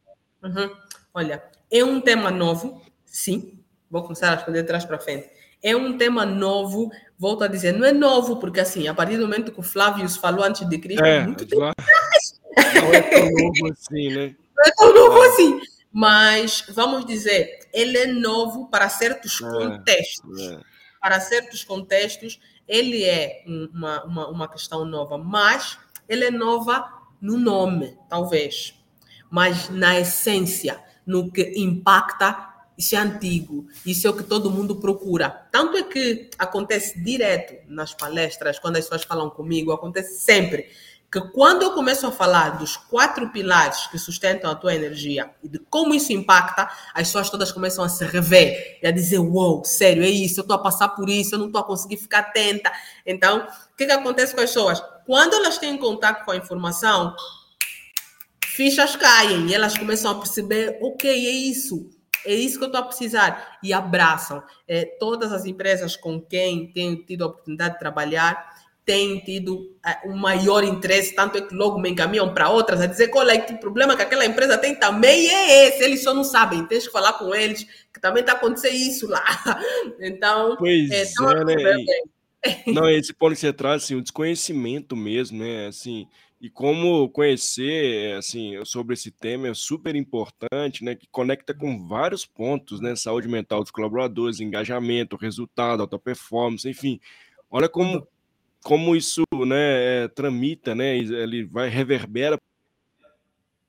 Uhum. 0.43 0.71
Olha, 1.15 1.43
é 1.71 1.85
um 1.85 2.01
tema 2.01 2.31
novo, 2.31 2.83
sim. 3.05 3.59
Vou 3.89 4.03
começar 4.03 4.33
a 4.33 4.35
responder 4.35 4.63
de 4.63 4.69
trás 4.69 4.85
para 4.85 4.99
frente. 4.99 5.31
É 5.63 5.77
um 5.77 5.97
tema 5.97 6.27
novo, 6.27 6.91
volto 7.17 7.45
a 7.45 7.49
dizer, 7.49 7.73
não 7.73 7.87
é 7.87 7.93
novo, 7.93 8.37
porque 8.39 8.61
assim, 8.61 8.89
a 8.89 8.95
partir 8.95 9.17
do 9.17 9.23
momento 9.23 9.53
que 9.53 9.61
o 9.61 9.63
Flávio 9.63 10.09
falou 10.09 10.45
antes 10.45 10.69
de 10.69 10.79
Cristo, 10.79 11.05
é, 11.05 11.25
muito 11.25 11.47
tempo 11.47 11.61
Não 12.57 12.93
é 12.93 13.03
tão 13.03 13.31
novo 13.31 13.73
assim, 13.73 14.09
né? 14.11 14.37
Não 14.57 14.65
é 14.65 14.71
tão 14.77 14.95
novo 14.95 15.23
assim 15.23 15.61
mas 15.99 16.63
vamos 16.69 17.07
dizer, 17.07 17.71
ele 17.73 17.97
é 17.97 18.07
novo 18.07 18.69
para 18.69 18.87
certos 18.87 19.41
é, 19.41 19.49
contextos. 19.49 20.43
É. 20.43 20.61
Para 21.01 21.19
certos 21.21 21.65
contextos, 21.65 22.39
ele 22.69 23.03
é 23.03 23.43
uma, 23.47 24.05
uma, 24.05 24.29
uma 24.29 24.49
questão 24.49 24.85
nova, 24.85 25.17
mas 25.17 25.79
ele 26.07 26.27
é 26.27 26.31
nova 26.31 26.87
no 27.19 27.39
nome, 27.39 27.97
talvez. 28.11 28.75
mas 29.31 29.71
na 29.71 29.99
essência, 29.99 30.79
no 31.07 31.33
que 31.33 31.55
impacta, 31.57 32.47
isso 32.77 32.95
é 32.95 32.99
antigo, 32.99 33.67
isso 33.87 34.07
é 34.07 34.11
o 34.11 34.15
que 34.15 34.23
todo 34.23 34.51
mundo 34.51 34.77
procura. 34.77 35.31
Tanto 35.51 35.79
é 35.79 35.83
que 35.83 36.29
acontece 36.39 37.03
direto 37.03 37.55
nas 37.71 37.95
palestras, 37.95 38.59
quando 38.59 38.77
as 38.77 38.85
pessoas 38.85 39.05
falam 39.05 39.31
comigo, 39.31 39.73
acontece 39.73 40.21
sempre 40.21 40.69
que 41.11 41.21
quando 41.31 41.63
eu 41.63 41.73
começo 41.73 42.07
a 42.07 42.13
falar 42.13 42.59
dos 42.59 42.77
quatro 42.77 43.29
pilares 43.31 43.87
que 43.87 43.99
sustentam 43.99 44.51
a 44.51 44.55
tua 44.55 44.75
energia 44.75 45.31
e 45.43 45.49
de 45.49 45.59
como 45.59 45.95
isso 45.95 46.13
impacta, 46.13 46.69
as 46.93 47.09
pessoas 47.09 47.31
todas 47.31 47.53
começam 47.53 47.85
a 47.85 47.89
se 47.89 48.05
rever 48.05 48.79
e 48.83 48.87
a 48.87 48.91
dizer: 48.91 49.19
Uou, 49.19 49.57
wow, 49.57 49.65
sério, 49.65 50.03
é 50.03 50.09
isso, 50.09 50.41
eu 50.41 50.43
estou 50.43 50.57
a 50.57 50.63
passar 50.63 50.89
por 50.91 51.09
isso, 51.09 51.35
eu 51.35 51.39
não 51.39 51.47
estou 51.47 51.61
a 51.61 51.65
conseguir 51.65 51.97
ficar 51.97 52.19
atenta. 52.21 52.73
Então, 53.05 53.47
o 53.73 53.77
que, 53.77 53.87
que 53.87 53.93
acontece 53.93 54.35
com 54.35 54.41
as 54.41 54.51
pessoas? 54.51 54.83
Quando 55.07 55.35
elas 55.35 55.59
têm 55.59 55.77
contato 55.79 56.25
com 56.25 56.33
a 56.33 56.37
informação, 56.37 57.15
fichas 58.45 58.97
caem 58.97 59.47
e 59.47 59.55
elas 59.55 59.79
começam 59.79 60.11
a 60.11 60.15
perceber: 60.17 60.79
ok, 60.83 61.11
é 61.11 61.31
isso. 61.31 61.91
É 62.25 62.35
isso 62.35 62.59
que 62.59 62.65
eu 62.65 62.69
estou 62.69 62.83
a 62.83 62.87
precisar. 62.87 63.59
E 63.63 63.73
abraçam. 63.73 64.43
É, 64.67 64.85
todas 64.99 65.33
as 65.33 65.45
empresas 65.45 65.97
com 65.97 66.21
quem 66.21 66.73
tenho 66.73 66.97
tido 67.05 67.23
a 67.23 67.29
oportunidade 67.29 67.75
de 67.75 67.79
trabalhar, 67.79 68.66
têm 68.87 69.19
tido 69.19 69.57
uh, 69.57 70.11
um 70.11 70.17
maior 70.17 70.63
interesse, 70.63 71.15
tanto 71.15 71.37
é 71.37 71.41
que 71.43 71.53
logo 71.53 71.79
me 71.79 71.91
encaminham 71.91 72.33
para 72.33 72.49
outras 72.49 72.81
a 72.81 72.87
dizer 72.87 73.09
qual 73.09 73.29
é 73.29 73.37
o 73.37 73.59
problema 73.59 73.97
que 73.97 74.03
aquela 74.03 74.25
empresa 74.25 74.57
tem 74.57 74.77
também 74.77 75.29
é 75.29 75.67
esse, 75.67 75.83
eles 75.83 76.05
só 76.05 76.15
não 76.15 76.23
sabem, 76.23 76.65
tens 76.67 76.87
que 76.87 76.93
falar 76.93 77.15
com 77.15 77.35
eles, 77.35 77.65
que 77.93 78.01
também 78.01 78.21
está 78.21 78.35
acontecendo 78.35 78.77
isso 78.77 79.09
lá. 79.09 79.25
Então, 79.99 80.57
pois 80.57 80.91
é, 80.91 81.03
então, 81.03 81.31
é 81.31 81.45
né? 81.45 81.85
E, 82.67 82.73
não, 82.73 82.89
esse 82.89 83.13
ponto 83.13 83.35
que 83.35 83.41
você 83.41 83.53
traz, 83.53 83.83
assim, 83.85 83.97
o 83.97 84.03
desconhecimento 84.03 84.95
mesmo, 84.95 85.39
né, 85.39 85.67
assim, 85.67 86.07
e 86.41 86.49
como 86.49 87.09
conhecer, 87.09 88.15
assim, 88.17 88.55
sobre 88.65 88.95
esse 88.95 89.11
tema 89.11 89.49
é 89.49 89.55
super 89.55 89.97
importante, 89.97 90.85
né, 90.85 90.95
que 90.95 91.09
conecta 91.11 91.53
com 91.53 91.89
vários 91.89 92.25
pontos, 92.25 92.81
né, 92.81 92.95
saúde 92.95 93.27
mental 93.27 93.63
dos 93.63 93.73
colaboradores, 93.73 94.39
engajamento, 94.39 95.17
resultado, 95.17 95.81
alta 95.81 95.99
performance, 95.99 96.69
enfim, 96.69 97.01
olha 97.51 97.69
como 97.69 98.07
como 98.67 98.97
isso 98.97 99.23
né, 99.47 100.07
é, 100.07 100.09
tramita, 100.09 100.75
né, 100.75 100.99
ele 100.99 101.45
vai 101.45 101.69
reverbera 101.69 102.37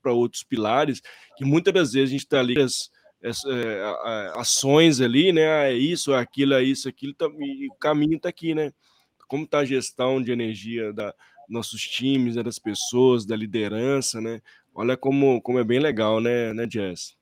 para 0.02 0.12
outros 0.12 0.42
pilares, 0.42 1.00
que 1.36 1.44
muitas 1.44 1.72
das 1.72 1.92
vezes 1.92 2.08
a 2.08 2.12
gente 2.12 2.24
está 2.24 2.40
ali 2.40 2.60
as, 2.60 2.90
as 3.22 3.44
é, 3.44 4.32
ações 4.34 5.00
ali, 5.00 5.32
né, 5.32 5.48
ah, 5.48 5.70
é 5.70 5.74
isso, 5.74 6.12
é 6.12 6.18
aquilo, 6.18 6.52
é 6.52 6.64
isso, 6.64 6.88
aquilo, 6.88 7.14
tá, 7.14 7.26
e 7.38 7.68
o 7.68 7.74
caminho 7.76 8.16
está 8.16 8.28
aqui, 8.28 8.56
né, 8.56 8.72
como 9.28 9.44
está 9.44 9.60
a 9.60 9.64
gestão 9.64 10.20
de 10.20 10.32
energia 10.32 10.92
da 10.92 11.14
nossos 11.48 11.80
times, 11.80 12.34
né, 12.34 12.42
das 12.42 12.58
pessoas, 12.58 13.24
da 13.24 13.36
liderança, 13.36 14.20
né, 14.20 14.40
olha 14.74 14.96
como, 14.96 15.40
como 15.42 15.60
é 15.60 15.64
bem 15.64 15.78
legal, 15.78 16.20
né, 16.20 16.52
né 16.52 16.66
Jess? 16.68 17.16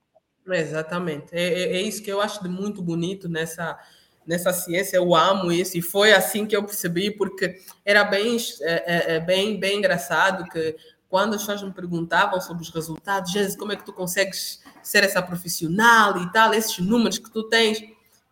Exatamente, 0.49 1.35
é, 1.35 1.43
é, 1.43 1.77
é 1.77 1.83
isso 1.83 2.03
que 2.03 2.11
eu 2.11 2.23
acho 2.23 2.43
muito 2.49 2.81
bonito 2.81 3.29
nessa 3.29 3.79
nessa 4.27 4.53
ciência, 4.53 4.97
eu 4.97 5.15
amo 5.15 5.53
isso, 5.53 5.79
e 5.79 5.83
foi 5.83 6.13
assim 6.13 6.47
que 6.47 6.57
eu 6.57 6.65
percebi, 6.65 7.11
porque 7.11 7.61
era 7.85 8.05
bem, 8.05 8.37
é, 8.61 9.13
é, 9.13 9.17
é 9.17 9.21
bem, 9.21 9.59
bem 9.59 9.79
engraçado 9.79 10.45
que 10.51 10.77
quando 11.09 11.35
as 11.35 11.43
pessoas 11.43 11.63
me 11.63 11.73
perguntavam 11.73 12.41
sobre 12.41 12.63
os 12.63 12.71
resultados, 12.71 13.31
Jesus, 13.33 13.57
como 13.57 13.73
é 13.73 13.77
que 13.77 13.85
tu 13.85 13.93
consegues 13.93 14.61
ser 14.83 15.05
essa 15.05 15.23
profissional 15.23 16.21
e 16.23 16.31
tal, 16.33 16.53
esses 16.53 16.79
números 16.79 17.19
que 17.19 17.31
tu 17.31 17.45
tens. 17.45 17.83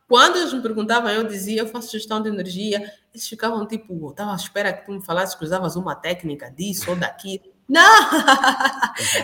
Quando 0.08 0.36
eles 0.36 0.52
me 0.52 0.60
perguntavam, 0.60 1.10
eu 1.10 1.24
dizia, 1.24 1.60
eu 1.60 1.66
faço 1.66 1.92
gestão 1.92 2.20
de 2.20 2.28
energia, 2.28 2.92
eles 3.12 3.26
ficavam 3.26 3.66
tipo, 3.66 4.10
estava 4.10 4.32
à 4.32 4.36
espera 4.36 4.72
que 4.72 4.84
tu 4.84 4.92
me 4.92 5.04
falasses 5.04 5.34
que 5.34 5.44
usavas 5.44 5.76
uma 5.76 5.94
técnica 5.94 6.50
disso 6.50 6.90
ou 6.90 6.96
daquilo. 6.96 7.54
Não! 7.66 7.80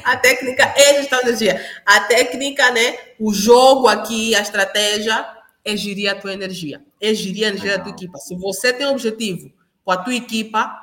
A 0.04 0.16
técnica 0.16 0.72
é 0.74 1.00
gestão 1.00 1.20
de 1.20 1.26
energia. 1.26 1.62
A 1.84 2.00
técnica, 2.00 2.70
né? 2.70 2.98
O 3.18 3.34
jogo 3.34 3.86
aqui, 3.86 4.34
a 4.34 4.40
estratégia, 4.40 5.26
é 5.64 5.76
gerir 5.76 6.10
a 6.10 6.14
tua 6.14 6.32
energia, 6.32 6.82
é 7.00 7.12
gerir 7.14 7.44
a 7.44 7.48
energia 7.48 7.76
da 7.76 7.84
tua 7.84 7.92
equipa. 7.92 8.18
Se 8.18 8.34
você 8.36 8.72
tem 8.72 8.86
um 8.86 8.90
objetivo 8.90 9.52
com 9.84 9.90
a 9.92 9.96
tua 9.96 10.14
equipa, 10.14 10.74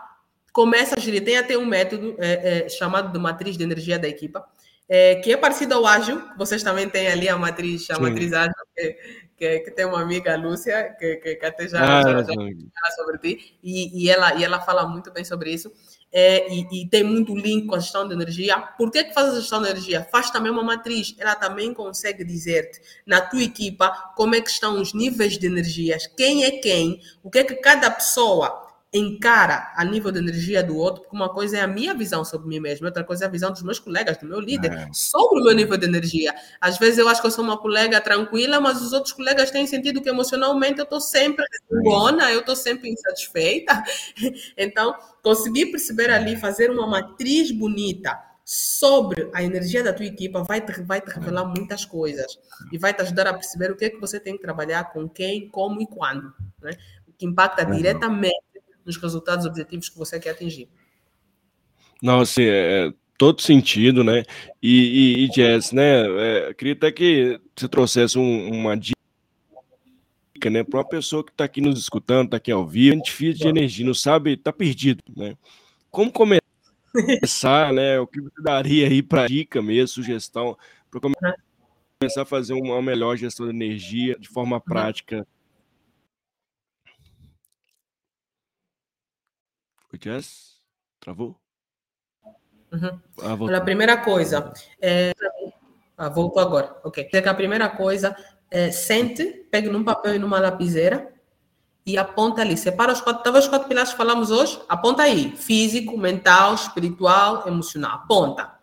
começa 0.53 0.95
a 0.97 0.99
gerir. 0.99 1.23
Tem 1.23 1.37
até 1.37 1.57
um 1.57 1.65
método 1.65 2.15
é, 2.17 2.65
é, 2.65 2.69
chamado 2.69 3.11
de 3.11 3.19
matriz 3.19 3.57
de 3.57 3.63
energia 3.63 3.99
da 3.99 4.07
equipa, 4.07 4.45
é, 4.89 5.15
que 5.15 5.31
é 5.31 5.37
parecido 5.37 5.75
ao 5.75 5.85
ágil. 5.85 6.21
Vocês 6.37 6.63
também 6.63 6.89
têm 6.89 7.07
ali 7.07 7.29
a 7.29 7.37
matriz, 7.37 7.89
a 7.89 7.95
Sim. 7.95 8.01
matriz 8.01 8.33
ágil, 8.33 8.53
que, 8.75 8.97
que, 9.37 9.59
que, 9.59 9.71
tem 9.71 9.85
uma 9.85 10.01
amiga, 10.01 10.33
a 10.33 10.37
Lúcia, 10.37 10.95
que, 10.99 11.17
que, 11.17 11.35
que 11.35 11.45
até 11.45 11.67
já, 11.67 11.99
ah, 11.99 12.01
já, 12.01 12.23
já 12.23 12.33
fala 12.33 12.95
sobre 12.95 13.17
ti, 13.19 13.57
e, 13.63 14.03
e, 14.03 14.09
ela, 14.09 14.35
e 14.35 14.43
ela 14.43 14.59
fala 14.59 14.87
muito 14.87 15.11
bem 15.11 15.23
sobre 15.23 15.51
isso 15.51 15.71
é, 16.11 16.51
e, 16.53 16.67
e, 16.71 16.87
tem 16.87 17.03
muito 17.03 17.35
link 17.35 17.67
com 17.67 17.75
a 17.75 17.79
gestão 17.79 18.07
de 18.07 18.13
energia. 18.13 18.59
Por 18.59 18.89
que, 18.89 19.03
que 19.03 19.13
faz 19.13 19.29
a 19.29 19.39
gestão 19.39 19.61
de 19.61 19.69
energia? 19.69 20.07
Faz 20.09 20.31
também 20.31 20.51
uma 20.51 20.63
matriz. 20.63 21.13
Ela 21.17 21.35
também 21.35 21.73
consegue 21.73 22.23
dizer-te 22.23 22.79
na 23.05 23.21
tua 23.21 23.43
equipa 23.43 23.89
como 24.15 24.35
é 24.35 24.41
que 24.41 24.49
estão 24.49 24.81
os 24.81 24.93
níveis 24.93 25.37
de 25.37 25.47
energias, 25.47 26.07
quem 26.07 26.45
é 26.45 26.51
quem, 26.51 27.01
o 27.23 27.29
que 27.29 27.39
é 27.39 27.43
que 27.43 27.55
cada 27.55 27.91
pessoa 27.91 28.66
encara 28.93 29.73
a 29.75 29.83
nível 29.83 30.11
de 30.11 30.19
energia 30.19 30.63
do 30.63 30.77
outro, 30.77 31.01
porque 31.01 31.15
uma 31.15 31.29
coisa 31.29 31.57
é 31.57 31.61
a 31.61 31.67
minha 31.67 31.93
visão 31.93 32.23
sobre 32.23 32.47
mim 32.47 32.59
mesmo, 32.59 32.85
outra 32.85 33.03
coisa 33.03 33.25
é 33.25 33.27
a 33.27 33.31
visão 33.31 33.51
dos 33.51 33.61
meus 33.61 33.79
colegas, 33.79 34.17
do 34.17 34.25
meu 34.25 34.39
líder, 34.39 34.71
é. 34.71 34.89
sobre 34.93 35.41
o 35.41 35.43
meu 35.43 35.53
nível 35.53 35.77
de 35.77 35.85
energia. 35.85 36.33
Às 36.61 36.77
vezes 36.77 36.97
eu 36.97 37.07
acho 37.07 37.19
que 37.19 37.27
eu 37.27 37.31
sou 37.31 37.43
uma 37.43 37.57
colega 37.57 37.99
tranquila, 37.99 38.59
mas 38.61 38.81
os 38.81 38.93
outros 38.93 39.13
colegas 39.13 39.51
têm 39.51 39.67
sentido 39.67 40.01
que 40.01 40.09
emocionalmente 40.09 40.79
eu 40.79 40.83
estou 40.83 41.01
sempre 41.01 41.45
bona, 41.83 42.31
eu 42.31 42.39
estou 42.39 42.55
sempre 42.55 42.89
insatisfeita. 42.89 43.83
Então, 44.57 44.95
conseguir 45.21 45.67
perceber 45.67 46.09
ali, 46.09 46.35
fazer 46.35 46.71
uma 46.71 46.87
matriz 46.87 47.51
bonita 47.51 48.17
sobre 48.49 49.29
a 49.33 49.43
energia 49.43 49.83
da 49.83 49.91
tua 49.91 50.05
equipa 50.05 50.41
vai 50.41 50.61
te, 50.61 50.81
vai 50.81 51.01
te 51.01 51.11
revelar 51.11 51.43
muitas 51.43 51.83
coisas 51.83 52.39
e 52.71 52.77
vai 52.77 52.93
te 52.93 53.01
ajudar 53.01 53.27
a 53.27 53.33
perceber 53.33 53.71
o 53.71 53.75
que 53.75 53.83
é 53.83 53.89
que 53.89 53.99
você 53.99 54.21
tem 54.21 54.37
que 54.37 54.41
trabalhar 54.41 54.85
com 54.93 55.07
quem, 55.09 55.49
como 55.49 55.81
e 55.81 55.85
quando, 55.85 56.33
né? 56.61 56.71
o 57.05 57.11
que 57.11 57.25
impacta 57.25 57.65
diretamente 57.65 58.46
nos 58.87 58.97
resultados 58.97 59.45
objetivos 59.45 59.89
que 59.89 59.97
você 59.97 60.19
quer 60.19 60.31
atingir. 60.31 60.69
Não, 62.01 62.21
assim, 62.21 62.43
é, 62.43 62.87
é 62.87 62.93
todo 63.17 63.41
sentido, 63.41 64.03
né? 64.03 64.23
E, 64.61 65.25
e, 65.25 65.25
e 65.25 65.31
Jess, 65.33 65.71
né? 65.73 66.05
É, 66.07 66.53
queria 66.53 66.73
até 66.73 66.91
que 66.91 67.39
você 67.55 67.67
trouxesse 67.67 68.17
um, 68.17 68.49
uma 68.51 68.77
dica, 68.77 68.95
né, 70.51 70.63
para 70.63 70.77
uma 70.77 70.87
pessoa 70.87 71.23
que 71.23 71.31
está 71.31 71.43
aqui 71.43 71.59
nos 71.59 71.79
escutando, 71.79 72.25
está 72.25 72.37
aqui 72.37 72.51
ao 72.51 72.65
vivo, 72.65 72.95
é 72.95 73.01
difícil 73.01 73.41
de 73.41 73.47
energia, 73.47 73.85
não 73.85 73.93
sabe, 73.93 74.33
está 74.33 74.53
perdido, 74.53 75.03
né? 75.15 75.35
Como 75.89 76.11
começar, 76.11 77.73
né? 77.73 77.99
O 77.99 78.05
que 78.05 78.21
você 78.21 78.41
daria 78.41 78.87
aí 78.87 79.01
para 79.01 79.27
dica 79.27 79.61
mesmo, 79.61 79.87
sugestão, 79.87 80.55
para 80.91 81.01
começar 81.99 82.21
a 82.21 82.25
fazer 82.25 82.53
uma 82.53 82.81
melhor 82.81 83.17
gestão 83.17 83.47
de 83.47 83.51
energia 83.51 84.15
de 84.19 84.27
forma 84.27 84.61
prática 84.61 85.27
Jess? 90.01 90.57
Travou? 90.99 91.39
Uhum. 92.71 92.99
Ah, 93.21 93.57
a 93.57 93.61
primeira 93.61 93.97
coisa, 93.97 94.51
é... 94.81 95.13
ah, 95.97 96.09
voltou 96.09 96.41
agora, 96.41 96.79
ok. 96.83 97.09
A 97.25 97.33
primeira 97.33 97.69
coisa 97.69 98.15
é 98.51 98.71
sente, 98.71 99.25
pegue 99.49 99.69
num 99.69 99.83
papel 99.83 100.15
e 100.15 100.19
numa 100.19 100.39
lapiseira 100.39 101.13
e 101.85 101.97
aponta 101.97 102.41
ali. 102.41 102.57
Separa 102.57 102.91
os 102.91 102.99
quatro, 102.99 103.23
talvez 103.23 103.45
os 103.45 103.49
quatro 103.49 103.69
pilares 103.69 103.91
que 103.91 103.97
falamos 103.97 104.29
hoje, 104.29 104.59
aponta 104.67 105.03
aí. 105.03 105.35
Físico, 105.37 105.97
mental, 105.97 106.53
espiritual, 106.53 107.47
emocional. 107.47 107.95
Aponta. 107.95 108.57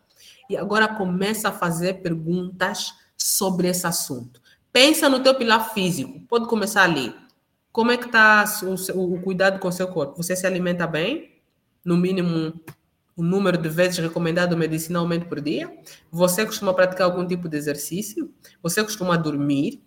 E 0.48 0.56
agora 0.56 0.86
começa 0.86 1.48
a 1.48 1.52
fazer 1.52 2.02
perguntas 2.02 2.92
sobre 3.16 3.68
esse 3.68 3.86
assunto. 3.86 4.42
Pensa 4.70 5.08
no 5.08 5.20
teu 5.20 5.34
pilar 5.34 5.72
físico. 5.72 6.20
Pode 6.28 6.46
começar 6.46 6.82
ali. 6.82 7.14
Como 7.74 7.90
é 7.90 7.96
que 7.96 8.06
está 8.06 8.44
o, 8.62 9.14
o, 9.14 9.20
cuidado 9.20 9.58
com 9.58 9.66
o 9.66 9.72
seu 9.72 9.88
corpo? 9.88 10.22
Você 10.22 10.36
se 10.36 10.46
alimenta 10.46 10.86
bem? 10.86 11.42
No 11.84 11.96
mínimo 11.96 12.54
o 13.16 13.22
número 13.24 13.58
de 13.58 13.68
vezes 13.68 13.98
recomendado 13.98 14.56
medicinalmente 14.56 15.24
por 15.24 15.40
dia? 15.40 15.76
Você 16.08 16.46
costuma 16.46 16.72
praticar 16.72 17.08
algum 17.08 17.26
tipo 17.26 17.48
de 17.48 17.56
exercício? 17.56 18.32
Você 18.62 18.80
costuma 18.84 19.16
dormir? 19.16 19.82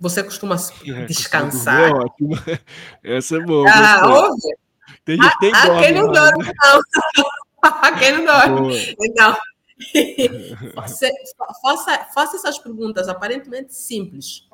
Você 0.00 0.24
costuma 0.24 0.56
é, 0.56 1.04
descansar? 1.04 1.92
Ótimo. 1.92 2.30
Essa 3.04 3.36
é 3.36 3.40
boa. 3.40 3.68
Ah, 3.70 4.08
ouve? 4.08 4.56
Tem 5.04 5.18
tem 5.40 5.52
ah, 5.54 5.78
quem 5.78 5.92
não 5.92 6.06
né? 6.06 6.20
dorme, 6.20 6.52
não. 6.64 7.98
quem 7.98 8.12
não 8.16 8.24
dorme. 8.24 8.96
Então, 8.98 9.36
faça, 10.74 12.06
faça 12.14 12.36
essas 12.36 12.58
perguntas 12.58 13.08
aparentemente 13.08 13.74
simples 13.74 14.48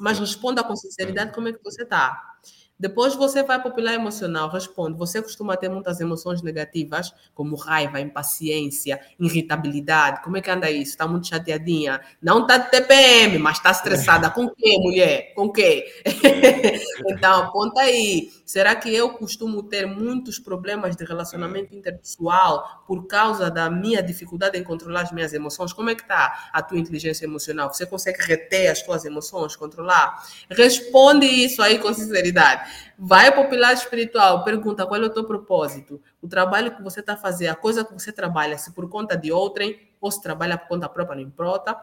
mas 0.00 0.18
responda 0.18 0.64
com 0.64 0.74
sinceridade 0.76 1.32
como 1.32 1.48
é 1.48 1.52
que 1.52 1.62
você 1.62 1.82
está. 1.82 2.38
Depois 2.80 3.14
você 3.14 3.42
vai 3.42 3.60
para 3.60 3.70
o 3.70 3.74
pilar 3.74 3.92
emocional, 3.92 4.48
responde. 4.48 4.96
Você 4.96 5.20
costuma 5.20 5.54
ter 5.54 5.68
muitas 5.68 6.00
emoções 6.00 6.40
negativas, 6.40 7.12
como 7.34 7.54
raiva, 7.54 8.00
impaciência, 8.00 8.98
irritabilidade. 9.18 10.22
Como 10.22 10.38
é 10.38 10.40
que 10.40 10.50
anda 10.50 10.70
isso? 10.70 10.92
Está 10.92 11.06
muito 11.06 11.28
chateadinha? 11.28 12.00
Não 12.22 12.40
está 12.40 12.56
de 12.56 12.70
TPM, 12.70 13.36
mas 13.38 13.58
está 13.58 13.70
estressada. 13.70 14.30
Com 14.30 14.48
quê, 14.48 14.78
mulher? 14.78 15.34
Com 15.34 15.52
quê? 15.52 15.84
então, 17.06 17.42
aponta 17.42 17.82
aí. 17.82 18.30
Será 18.46 18.74
que 18.74 18.92
eu 18.92 19.10
costumo 19.10 19.62
ter 19.62 19.84
muitos 19.84 20.38
problemas 20.38 20.96
de 20.96 21.04
relacionamento 21.04 21.74
interpessoal 21.74 22.82
por 22.86 23.06
causa 23.06 23.50
da 23.50 23.68
minha 23.68 24.02
dificuldade 24.02 24.56
em 24.58 24.64
controlar 24.64 25.02
as 25.02 25.12
minhas 25.12 25.34
emoções? 25.34 25.74
Como 25.74 25.90
é 25.90 25.94
que 25.94 26.02
está 26.02 26.50
a 26.50 26.62
tua 26.62 26.78
inteligência 26.78 27.26
emocional? 27.26 27.72
Você 27.72 27.84
consegue 27.84 28.22
reter 28.22 28.70
as 28.70 28.82
tuas 28.82 29.04
emoções, 29.04 29.54
controlar? 29.54 30.24
Responde 30.48 31.26
isso 31.26 31.60
aí 31.60 31.78
com 31.78 31.92
sinceridade. 31.92 32.69
Vai 32.98 33.32
para 33.32 33.40
o 33.40 33.48
pilar 33.48 33.72
espiritual, 33.72 34.44
pergunta 34.44 34.86
qual 34.86 35.02
é 35.02 35.06
o 35.06 35.10
teu 35.10 35.24
propósito, 35.24 36.00
o 36.20 36.28
trabalho 36.28 36.74
que 36.74 36.82
você 36.82 37.00
está 37.00 37.16
fazendo, 37.16 37.50
a 37.50 37.56
coisa 37.56 37.84
que 37.84 37.92
você 37.92 38.12
trabalha, 38.12 38.58
se 38.58 38.72
por 38.72 38.88
conta 38.88 39.16
de 39.16 39.32
outrem 39.32 39.78
ou 40.00 40.10
se 40.10 40.22
trabalha 40.22 40.56
por 40.58 40.68
conta 40.68 40.88
própria, 40.88 41.16
não 41.16 41.22
importa. 41.22 41.76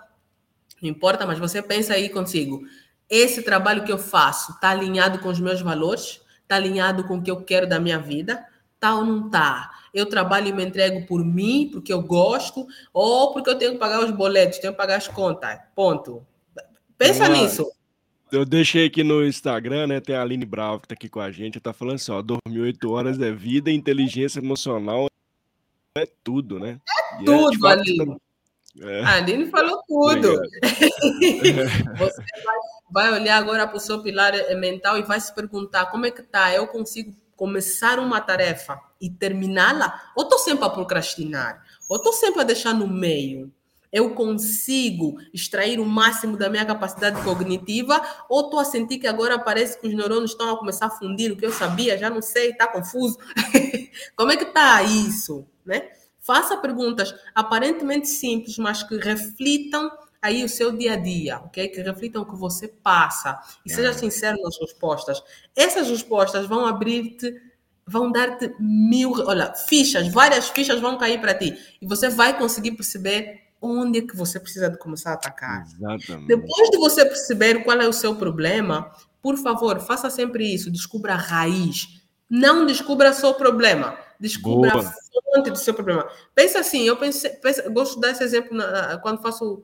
Não 0.82 0.90
importa, 0.90 1.26
mas 1.26 1.40
você 1.40 1.62
pensa 1.62 1.94
aí 1.94 2.10
consigo. 2.10 2.62
Esse 3.10 3.42
trabalho 3.42 3.84
que 3.84 3.92
eu 3.92 3.98
faço 3.98 4.52
está 4.52 4.70
alinhado 4.70 5.20
com 5.20 5.30
os 5.30 5.40
meus 5.40 5.62
valores? 5.62 6.22
Está 6.44 6.56
alinhado 6.56 7.04
com 7.06 7.18
o 7.18 7.22
que 7.22 7.32
eu 7.32 7.42
quero 7.44 7.68
da 7.68 7.80
minha 7.80 8.00
vida? 8.00 8.46
Tá 8.80 8.96
ou 8.96 9.06
não 9.06 9.30
tá? 9.30 9.72
Eu 9.94 10.06
trabalho 10.06 10.48
e 10.50 10.54
me 10.54 10.64
entrego 10.64 11.06
por 11.08 11.24
mim, 11.24 11.70
porque 11.72 11.92
eu 11.92 12.02
gosto, 12.02 12.68
ou 12.94 13.34
porque 13.34 13.50
eu 13.50 13.58
tenho 13.58 13.74
que 13.74 13.78
pagar 13.80 14.04
os 14.04 14.12
boletos, 14.12 14.60
tenho 14.60 14.74
que 14.74 14.78
pagar 14.78 14.98
as 14.98 15.08
contas. 15.08 15.58
Ponto. 15.76 16.26
Pensa 16.98 17.28
nisso. 17.28 17.66
Eu 18.32 18.46
deixei 18.46 18.88
aqui 18.88 19.04
no 19.04 19.26
Instagram, 19.26 19.88
né? 19.88 20.00
Tem 20.00 20.16
a 20.16 20.22
Aline 20.22 20.46
Bravo 20.46 20.82
que 20.82 20.88
tá 20.88 20.94
aqui 20.94 21.08
com 21.08 21.20
a 21.20 21.32
gente. 21.32 21.60
Tá 21.60 21.72
falando 21.72 21.96
assim: 21.96 22.12
ó, 22.12 22.22
dormir 22.22 22.60
oito 22.62 22.92
horas 22.92 23.20
é 23.22 23.32
vida, 23.32 23.72
inteligência 23.72 24.40
emocional 24.40 25.08
é 25.96 26.08
tudo, 26.24 26.60
né? 26.60 26.80
É 27.18 27.22
e 27.22 27.26
tudo, 27.26 27.68
é, 27.68 27.72
Aline. 27.72 28.18
É. 28.80 29.04
A 29.04 29.16
Aline 29.16 29.46
falou 29.48 29.82
tudo. 29.88 30.42
Você 31.98 32.22
vai, 32.44 32.58
vai, 32.92 33.14
olhar 33.20 33.38
agora 33.38 33.68
para 33.68 33.78
o 33.78 33.80
seu 33.80 34.02
pilar 34.04 34.34
mental 34.58 34.98
e 34.98 35.04
vai 35.04 35.20
se 35.20 35.34
perguntar 35.34 35.88
como 35.88 36.06
é 36.06 36.12
que 36.12 36.22
tá? 36.22 36.54
Eu 36.54 36.68
consigo 36.68 37.16
começar 37.36 38.00
uma 38.00 38.20
tarefa 38.20 38.80
e 39.00 39.10
terminá-la? 39.10 40.12
Ou 40.16 40.24
estou 40.24 40.40
sempre 40.40 40.66
a 40.66 40.70
procrastinar? 40.70 41.64
Ou 41.90 41.98
estou 41.98 42.14
sempre 42.14 42.42
a 42.42 42.44
deixar 42.44 42.74
no 42.74 42.88
meio? 42.88 43.52
Eu 43.92 44.14
consigo 44.14 45.18
extrair 45.34 45.80
o 45.80 45.86
máximo 45.86 46.38
da 46.38 46.50
minha 46.50 46.66
capacidade 46.66 47.22
cognitiva 47.24 48.02
ou 48.30 48.42
estou 48.42 48.60
a 48.60 48.66
sentir 48.66 49.00
que 49.00 49.08
agora 49.08 49.40
parece 49.40 49.80
que 49.80 49.88
os 49.88 49.94
neurônios 49.94 50.32
estão 50.32 50.54
a 50.54 50.58
começar 50.58 50.88
a 50.88 50.90
fundir 50.90 51.32
o 51.32 51.38
que 51.38 51.46
eu 51.46 51.52
sabia, 51.52 51.98
já 51.98 52.10
não 52.10 52.22
sei, 52.22 52.52
está 52.52 52.68
confuso. 52.68 53.18
Como 54.16 54.32
é 54.32 54.38
que 54.38 54.44
está 54.44 54.84
isso? 54.84 55.46
Né? 55.66 55.90
Faça 56.20 56.58
perguntas 56.58 57.16
aparentemente 57.34 58.08
simples, 58.08 58.58
mas 58.58 58.84
que 58.84 58.98
reflitam 58.98 59.90
aí 60.22 60.44
o 60.44 60.50
seu 60.50 60.72
dia 60.72 60.94
a 60.94 60.98
dia, 60.98 61.38
ok? 61.38 61.68
Que 61.70 61.82
reflitam 61.82 62.24
o 62.24 62.26
que 62.26 62.36
você 62.36 62.68
passa 62.68 63.40
e 63.66 63.70
seja 63.70 63.94
sincero 63.94 64.38
nas 64.42 64.60
respostas. 64.60 65.24
Essas 65.56 65.88
respostas 65.90 66.46
vão 66.46 66.66
abrir-te 66.66 67.34
vão 67.90 68.12
dar-te 68.12 68.54
mil, 68.60 69.14
olha, 69.26 69.54
fichas, 69.54 70.10
várias 70.10 70.50
fichas 70.50 70.82
vão 70.82 70.98
cair 70.98 71.22
para 71.22 71.34
ti 71.34 71.58
e 71.82 71.88
você 71.88 72.10
vai 72.10 72.38
conseguir 72.38 72.72
perceber 72.74 73.47
onde 73.62 74.00
é 74.00 74.02
que 74.02 74.16
você 74.16 74.40
precisa 74.40 74.70
de 74.70 74.78
começar 74.78 75.12
a 75.12 75.14
atacar. 75.14 75.66
Exatamente. 75.66 76.28
Depois 76.28 76.70
de 76.70 76.78
você 76.78 77.06
perceber 77.06 77.64
qual 77.64 77.80
é 77.80 77.88
o 77.88 77.94
seu 77.94 78.16
problema, 78.16 78.92
por 79.22 79.38
favor, 79.38 79.80
faça 79.80 80.10
sempre 80.10 80.54
isso. 80.54 80.72
Descubra 80.72 81.14
a 81.14 81.18
raiz. 81.18 82.02
Não 82.30 82.66
descubra 82.66 83.14
só 83.14 83.32
o 83.32 83.36
problema. 83.36 83.98
Descubra 84.20 84.72
Boa. 84.72 84.84
a 84.84 85.34
fonte 85.34 85.52
do 85.52 85.58
seu 85.58 85.74
problema. 85.74 86.08
Pensa 86.34 86.60
assim, 86.60 86.84
eu 86.84 86.98
pensei, 86.98 87.32
pensa, 87.32 87.70
gosto 87.70 87.96
de 87.96 88.02
dar 88.02 88.12
esse 88.12 88.24
exemplo 88.24 88.56
na, 88.56 88.98
quando 88.98 89.22
faço 89.22 89.64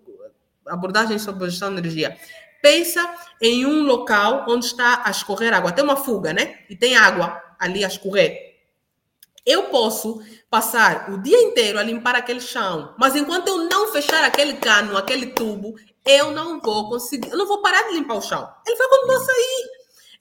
abordagem 0.65 1.19
sobre 1.19 1.49
gestão 1.49 1.69
de 1.69 1.79
energia. 1.79 2.17
Pensa 2.61 3.13
em 3.41 3.65
um 3.65 3.83
local 3.83 4.45
onde 4.47 4.65
está 4.65 5.03
a 5.05 5.11
escorrer 5.11 5.53
água. 5.53 5.71
Tem 5.71 5.83
uma 5.83 5.97
fuga, 5.97 6.31
né? 6.31 6.59
E 6.69 6.75
tem 6.75 6.95
água 6.95 7.41
ali 7.59 7.83
a 7.83 7.87
escorrer. 7.87 8.52
Eu 9.45 9.63
posso 9.63 10.21
passar 10.49 11.11
o 11.11 11.21
dia 11.21 11.41
inteiro 11.41 11.77
a 11.77 11.83
limpar 11.83 12.15
aquele 12.15 12.39
chão, 12.39 12.95
mas 12.97 13.15
enquanto 13.15 13.47
eu 13.49 13.69
não 13.69 13.91
fechar 13.91 14.23
aquele 14.23 14.53
cano, 14.53 14.97
aquele 14.97 15.27
tubo, 15.27 15.75
eu 16.05 16.31
não 16.31 16.61
vou 16.61 16.89
conseguir, 16.89 17.29
eu 17.29 17.37
não 17.37 17.47
vou 17.47 17.61
parar 17.61 17.83
de 17.83 17.95
limpar 17.95 18.15
o 18.15 18.21
chão. 18.21 18.49
Ele 18.65 18.77
vai 18.77 18.87
continuar 18.87 19.17
a 19.17 19.25
sair. 19.25 19.69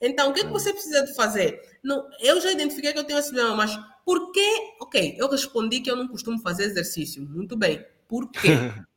Então, 0.01 0.29
o 0.29 0.33
que, 0.33 0.41
é 0.41 0.43
que 0.43 0.51
você 0.51 0.73
precisa 0.73 1.05
de 1.05 1.15
fazer? 1.15 1.61
Não, 1.81 2.09
eu 2.19 2.41
já 2.41 2.51
identifiquei 2.51 2.91
que 2.91 2.99
eu 2.99 3.05
tenho 3.05 3.19
esse 3.19 3.29
problema, 3.29 3.55
mas 3.55 3.79
por 4.05 4.33
que? 4.33 4.75
Ok, 4.81 5.15
eu 5.17 5.29
respondi 5.29 5.79
que 5.79 5.89
eu 5.89 5.95
não 5.95 6.09
costumo 6.09 6.39
fazer 6.39 6.65
exercício. 6.65 7.23
Muito 7.23 7.55
bem. 7.55 7.85
Por 8.07 8.29
quê? 8.29 8.49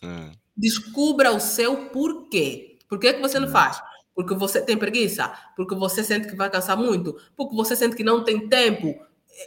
É. 0.00 0.30
Descubra 0.56 1.32
o 1.32 1.40
seu 1.40 1.88
porquê. 1.88 2.78
Por 2.88 3.00
que, 3.00 3.14
que 3.14 3.20
você 3.20 3.40
não 3.40 3.48
faz? 3.48 3.82
Porque 4.14 4.32
você 4.32 4.60
tem 4.60 4.76
preguiça? 4.76 5.32
Porque 5.56 5.74
você 5.74 6.04
sente 6.04 6.28
que 6.28 6.36
vai 6.36 6.48
cansar 6.48 6.76
muito? 6.76 7.20
Porque 7.36 7.56
você 7.56 7.74
sente 7.74 7.96
que 7.96 8.04
não 8.04 8.22
tem 8.22 8.48
tempo? 8.48 8.94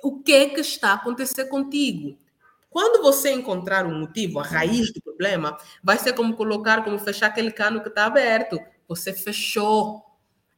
O 0.04 0.22
que 0.22 0.34
é 0.34 0.50
que 0.50 0.62
está 0.62 0.92
a 0.92 0.96
acontecer 0.96 1.46
contigo. 1.46 2.18
Quando 2.70 3.04
você 3.04 3.32
encontrar 3.32 3.86
um 3.86 4.00
motivo, 4.00 4.40
a 4.40 4.44
raiz 4.44 4.94
do 4.94 5.02
problema, 5.02 5.58
vai 5.84 5.98
ser 5.98 6.14
como 6.14 6.36
colocar, 6.36 6.84
como 6.84 6.98
fechar 6.98 7.28
aquele 7.28 7.52
cano 7.52 7.82
que 7.82 7.90
está 7.90 8.06
aberto. 8.06 8.58
Você 8.88 9.12
fechou. 9.12 10.02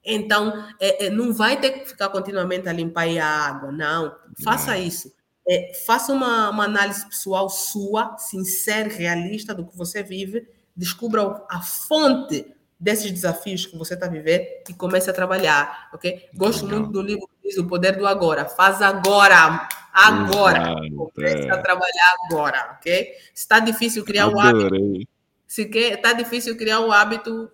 Então, 0.05 0.67
é, 0.79 1.07
é, 1.07 1.09
não 1.09 1.33
vai 1.33 1.59
ter 1.59 1.71
que 1.71 1.85
ficar 1.87 2.09
continuamente 2.09 2.69
a 2.69 2.73
limpar 2.73 3.07
a 3.07 3.25
água, 3.25 3.71
não. 3.71 4.15
Faça 4.43 4.77
isso. 4.77 5.11
É, 5.47 5.73
faça 5.85 6.13
uma, 6.13 6.51
uma, 6.51 6.65
análise 6.65 7.05
pessoal 7.07 7.49
sua, 7.49 8.15
sincera, 8.17 8.89
realista 8.89 9.53
do 9.55 9.65
que 9.65 9.75
você 9.75 10.03
vive. 10.03 10.47
Descubra 10.75 11.43
a 11.49 11.61
fonte 11.61 12.45
desses 12.79 13.11
desafios 13.11 13.65
que 13.65 13.77
você 13.77 13.95
está 13.95 14.07
vivendo 14.07 14.45
e 14.69 14.73
comece 14.73 15.09
a 15.09 15.13
trabalhar, 15.13 15.89
ok? 15.93 16.29
Gosto 16.35 16.67
muito 16.67 16.89
do 16.89 17.01
livro 17.01 17.29
diz 17.43 17.57
o 17.57 17.67
poder 17.67 17.97
do 17.97 18.07
agora. 18.07 18.45
Faz 18.45 18.81
agora, 18.81 19.67
agora. 19.93 20.75
Comece 21.13 21.49
a 21.49 21.57
trabalhar 21.57 22.15
agora, 22.25 22.77
ok? 22.77 23.13
Está 23.33 23.59
difícil 23.59 24.03
criar 24.03 24.27
o 24.27 24.35
um 24.35 24.39
hábito, 24.39 25.07
se 25.45 25.63
está 25.63 26.13
difícil 26.13 26.57
criar 26.57 26.79
um 26.79 26.91
hábito, 26.91 27.51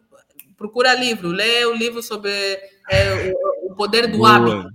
procura 0.55 0.93
livro, 0.93 1.29
lê 1.29 1.65
o 1.65 1.73
livro 1.73 2.01
sobre 2.01 2.31
é, 2.89 3.33
o, 3.33 3.71
o, 3.71 3.75
poder 3.75 4.07
do 4.07 4.19
Boa. 4.19 4.35
hábito. 4.35 4.69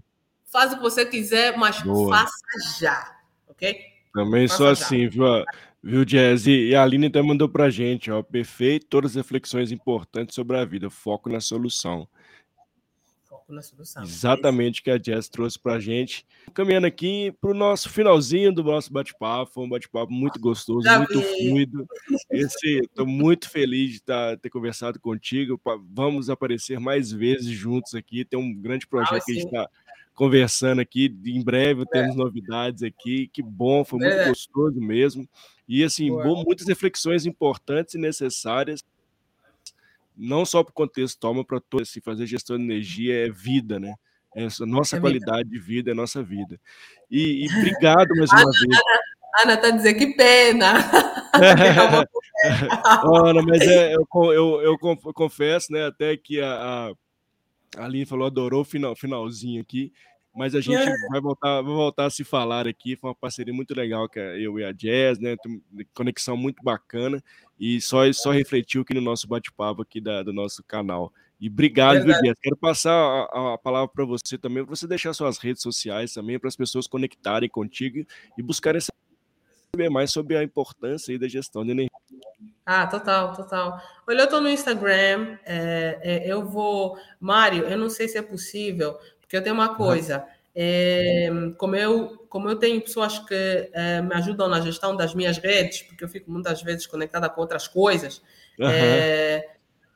Faz 0.52 0.72
o 0.72 0.76
que 0.76 0.82
você 0.82 1.06
quiser, 1.06 1.56
mas 1.56 1.80
Boa. 1.82 2.16
faça 2.16 2.78
já, 2.78 3.16
ok? 3.48 3.78
Também 4.12 4.46
faça 4.46 4.56
sou 4.58 4.66
já. 4.66 4.72
assim, 4.72 5.08
viu? 5.08 5.24
Viu, 5.82 6.04
Jazz? 6.04 6.46
E 6.46 6.74
a 6.74 6.82
Aline 6.82 7.08
até 7.08 7.20
mandou 7.20 7.48
pra 7.48 7.68
gente, 7.68 8.10
ó, 8.10 8.22
perfeito, 8.22 8.86
todas 8.86 9.10
as 9.12 9.16
reflexões 9.16 9.70
importantes 9.70 10.34
sobre 10.34 10.56
a 10.56 10.64
vida, 10.64 10.88
foco 10.88 11.28
na 11.28 11.40
solução. 11.40 12.08
Foco 13.44 13.52
na 13.52 13.62
solução. 13.62 14.02
Exatamente 14.02 14.80
o 14.80 14.84
que 14.84 14.90
a 14.90 14.98
Jazz 14.98 15.28
trouxe 15.28 15.58
pra 15.58 15.78
gente. 15.78 16.26
Caminhando 16.54 16.86
aqui 16.86 17.32
pro 17.40 17.52
nosso 17.52 17.90
finalzinho 17.90 18.52
do 18.52 18.64
nosso 18.64 18.92
bate-papo, 18.92 19.52
foi 19.52 19.64
um 19.64 19.68
bate-papo 19.68 20.12
muito 20.12 20.40
gostoso, 20.40 20.82
Já 20.82 20.98
muito 20.98 21.20
vi. 21.20 21.48
fluido. 21.48 21.86
Estou 22.30 23.06
muito 23.06 23.50
feliz 23.50 23.92
de 23.92 24.02
tá, 24.02 24.36
ter 24.36 24.48
conversado 24.48 24.98
contigo. 24.98 25.60
Vamos 25.90 26.30
aparecer 26.30 26.80
mais 26.80 27.12
vezes 27.12 27.50
juntos 27.50 27.94
aqui. 27.94 28.24
Tem 28.24 28.38
um 28.38 28.54
grande 28.54 28.86
projeto 28.86 29.16
ah, 29.16 29.24
que 29.24 29.32
a 29.32 29.34
gente 29.34 29.46
está 29.46 29.68
conversando 30.14 30.80
aqui. 30.80 31.14
Em 31.26 31.42
breve 31.42 31.82
é. 31.82 31.84
temos 31.84 32.16
novidades 32.16 32.82
aqui. 32.82 33.28
Que 33.28 33.42
bom, 33.42 33.84
foi 33.84 33.98
muito 33.98 34.12
é. 34.12 34.28
gostoso 34.28 34.80
mesmo. 34.80 35.28
E 35.68 35.84
assim, 35.84 36.08
bom, 36.08 36.44
muitas 36.44 36.66
reflexões 36.66 37.26
importantes 37.26 37.94
e 37.94 37.98
necessárias, 37.98 38.82
não 40.16 40.44
só 40.44 40.62
para 40.62 40.70
o 40.70 40.74
contexto 40.74 41.18
toma, 41.18 41.44
para 41.44 41.60
todo 41.60 41.82
assim, 41.82 42.00
fazer 42.00 42.26
gestão 42.26 42.56
de 42.56 42.64
energia 42.64 43.26
é 43.26 43.30
vida, 43.30 43.78
né? 43.78 43.94
É 44.34 44.46
nossa 44.66 44.96
é 44.96 45.00
qualidade 45.00 45.48
de 45.48 45.58
vida, 45.58 45.92
é 45.92 45.94
nossa 45.94 46.22
vida. 46.22 46.60
E, 47.10 47.44
e 47.44 47.48
obrigado 47.58 48.08
mais 48.16 48.30
uma 48.32 48.40
Ana, 48.40 48.50
vez. 48.50 48.80
Ana, 49.42 49.54
está 49.54 49.70
dizendo 49.70 49.98
que 49.98 50.14
pena. 50.14 50.74
Ana, 53.26 53.42
mas 53.42 53.60
é, 53.62 53.94
eu, 53.94 54.06
eu, 54.32 54.62
eu, 54.62 54.78
confesso, 54.78 55.72
né, 55.72 55.86
até 55.86 56.16
que 56.16 56.40
a, 56.40 56.92
a 57.76 57.84
Aline 57.84 58.06
falou, 58.06 58.26
adorou 58.26 58.62
o 58.62 58.64
final, 58.64 58.94
finalzinho 58.96 59.60
aqui 59.60 59.92
mas 60.34 60.54
a 60.54 60.60
gente 60.60 60.76
é. 60.76 61.08
vai 61.10 61.20
voltar, 61.20 61.62
vai 61.62 61.72
voltar 61.72 62.06
a 62.06 62.10
se 62.10 62.24
falar 62.24 62.66
aqui. 62.66 62.96
Foi 62.96 63.10
uma 63.10 63.14
parceria 63.14 63.54
muito 63.54 63.74
legal 63.74 64.08
que 64.08 64.18
eu 64.18 64.58
e 64.58 64.64
a 64.64 64.72
Jazz, 64.72 65.18
né? 65.18 65.36
Conexão 65.94 66.36
muito 66.36 66.62
bacana 66.62 67.22
e 67.58 67.80
só, 67.80 68.10
só 68.12 68.30
refletiu 68.32 68.82
aqui 68.82 68.92
no 68.94 69.00
nosso 69.00 69.28
bate-papo 69.28 69.82
aqui 69.82 70.00
da, 70.00 70.22
do 70.22 70.32
nosso 70.32 70.62
canal. 70.64 71.12
E 71.40 71.48
obrigado, 71.48 72.02
viu, 72.04 72.14
Jazz? 72.20 72.38
Quero 72.42 72.56
passar 72.56 72.92
a, 72.92 73.54
a 73.54 73.58
palavra 73.58 73.88
para 73.88 74.04
você 74.04 74.36
também, 74.36 74.64
para 74.64 74.74
você 74.74 74.88
deixar 74.88 75.14
suas 75.14 75.38
redes 75.38 75.62
sociais 75.62 76.12
também, 76.12 76.38
para 76.38 76.48
as 76.48 76.56
pessoas 76.56 76.86
conectarem 76.86 77.48
contigo 77.48 78.04
e 78.36 78.42
buscarem 78.42 78.80
saber 78.80 79.88
mais 79.88 80.10
sobre 80.12 80.36
a 80.36 80.42
importância 80.42 81.16
da 81.18 81.28
gestão 81.28 81.64
de 81.64 81.70
energia. 81.70 81.90
Ah, 82.66 82.86
total, 82.86 83.34
total. 83.34 83.78
Olha, 84.08 84.20
eu 84.20 84.24
estou 84.24 84.40
no 84.40 84.48
Instagram, 84.48 85.36
é, 85.44 85.98
é, 86.02 86.32
eu 86.32 86.46
vou. 86.48 86.96
Mário, 87.20 87.64
eu 87.64 87.76
não 87.76 87.90
sei 87.90 88.08
se 88.08 88.16
é 88.16 88.22
possível, 88.22 88.98
porque 89.34 89.38
eu 89.38 89.42
tenho 89.42 89.54
uma 89.54 89.74
coisa. 89.74 90.24
É, 90.54 91.28
como, 91.58 91.74
eu, 91.74 92.24
como 92.28 92.48
eu 92.48 92.56
tenho 92.56 92.80
pessoas 92.80 93.18
que 93.18 93.34
é, 93.72 94.00
me 94.00 94.14
ajudam 94.14 94.48
na 94.48 94.60
gestão 94.60 94.96
das 94.96 95.12
minhas 95.12 95.38
redes, 95.38 95.82
porque 95.82 96.04
eu 96.04 96.08
fico 96.08 96.30
muitas 96.30 96.62
vezes 96.62 96.86
conectada 96.86 97.28
com 97.28 97.40
outras 97.40 97.66
coisas, 97.66 98.22
uhum. 98.58 98.68
é, 98.68 99.44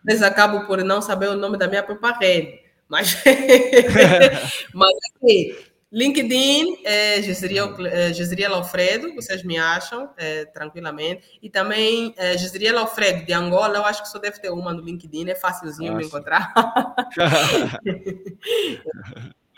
vezes 0.05 0.22
acabo 0.22 0.66
por 0.66 0.82
não 0.82 1.01
saber 1.01 1.28
o 1.28 1.36
nome 1.36 1.57
da 1.57 1.68
minha 1.68 1.84
própria 1.84 2.18
rede. 2.18 2.61
Mas, 2.89 3.22
mas 4.74 4.93
assim, 5.14 5.55
LinkedIn 5.91 6.82
é 6.84 7.22
Gisriel, 7.22 7.74
é, 7.86 8.55
Alfredo, 8.55 9.14
vocês 9.14 9.43
me 9.43 9.57
acham 9.57 10.11
é, 10.18 10.45
tranquilamente. 10.45 11.39
E 11.43 11.49
também 11.49 12.14
é, 12.18 12.36
Gisriel 12.36 12.78
Alfredo 12.78 13.24
de 13.24 13.32
Angola, 13.32 13.78
eu 13.78 13.84
acho 13.84 14.03
que 14.03 14.09
só 14.09 14.18
deve 14.18 14.39
ter 14.39 14.51
uma 14.51 14.72
no 14.72 14.82
LinkedIn, 14.82 15.28
é 15.30 15.34
fácilzinho 15.34 15.93
Nossa. 15.93 16.03
me 16.03 16.07
encontrar. 16.07 16.53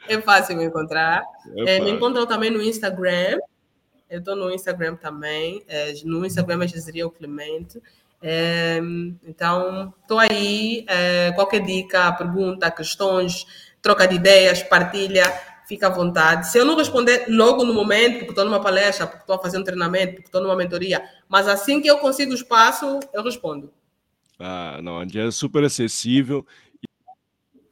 é 0.08 0.20
fácil 0.20 0.56
me 0.56 0.64
encontrar. 0.64 1.24
É, 1.66 1.80
me 1.80 1.90
encontram 1.90 2.26
também 2.26 2.50
no 2.50 2.62
Instagram. 2.62 3.38
Eu 4.08 4.20
estou 4.20 4.36
no 4.36 4.52
Instagram 4.52 4.94
também. 4.94 5.64
É, 5.66 5.92
no 6.04 6.24
Instagram 6.24 6.62
é 6.62 6.68
Gisriel 6.68 7.10
Clemente. 7.10 7.82
É, 8.22 8.78
então, 9.26 9.92
estou 10.00 10.20
aí. 10.20 10.84
É, 10.88 11.32
qualquer 11.32 11.60
dica, 11.60 12.12
pergunta, 12.12 12.70
questões, 12.70 13.46
troca 13.82 14.06
de 14.06 14.14
ideias, 14.16 14.62
partilha, 14.62 15.24
fica 15.70 15.86
à 15.86 15.90
vontade. 15.90 16.50
Se 16.50 16.58
eu 16.58 16.64
não 16.64 16.76
responder 16.76 17.26
logo 17.28 17.64
no 17.64 17.72
momento, 17.72 18.18
porque 18.18 18.32
estou 18.32 18.44
numa 18.44 18.60
palestra, 18.60 19.06
porque 19.06 19.22
estou 19.22 19.38
fazer 19.38 19.56
um 19.56 19.62
treinamento, 19.62 20.14
porque 20.14 20.26
estou 20.26 20.42
numa 20.42 20.56
mentoria, 20.56 21.00
mas 21.28 21.46
assim 21.46 21.80
que 21.80 21.88
eu 21.88 21.98
consigo 21.98 22.34
espaço, 22.34 22.98
eu 23.14 23.22
respondo. 23.22 23.72
Ah, 24.36 24.80
não, 24.82 24.98
a 24.98 25.04
é 25.04 25.30
super 25.30 25.62
acessível. 25.62 26.44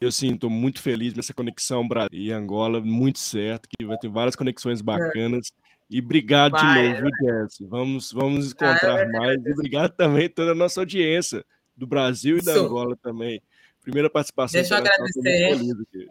Eu 0.00 0.12
sim, 0.12 0.34
estou 0.34 0.48
muito 0.48 0.80
feliz 0.80 1.12
nessa 1.12 1.34
conexão 1.34 1.88
Brasil 1.88 2.10
e 2.12 2.30
Angola, 2.30 2.80
muito 2.80 3.18
certo, 3.18 3.68
que 3.68 3.84
vai 3.84 3.98
ter 3.98 4.08
várias 4.08 4.36
conexões 4.36 4.80
bacanas. 4.80 5.48
É. 5.48 5.68
E 5.90 6.00
obrigado 6.00 6.52
Vai, 6.52 6.94
de 6.94 7.02
novo, 7.02 7.16
Jess. 7.20 7.56
Vamos, 7.62 8.12
vamos 8.12 8.52
encontrar 8.52 9.08
ah, 9.08 9.08
mais. 9.08 9.44
E 9.44 9.52
obrigado 9.52 9.90
também 9.96 10.26
a 10.26 10.28
toda 10.28 10.52
a 10.52 10.54
nossa 10.54 10.80
audiência 10.80 11.44
do 11.76 11.86
Brasil 11.86 12.38
e 12.38 12.44
da 12.44 12.52
Angola 12.52 12.96
também. 13.02 13.42
Primeira 13.82 14.08
participação. 14.08 14.60
Deixa 14.60 14.74
eu 14.74 14.78
agradecer. 14.78 16.08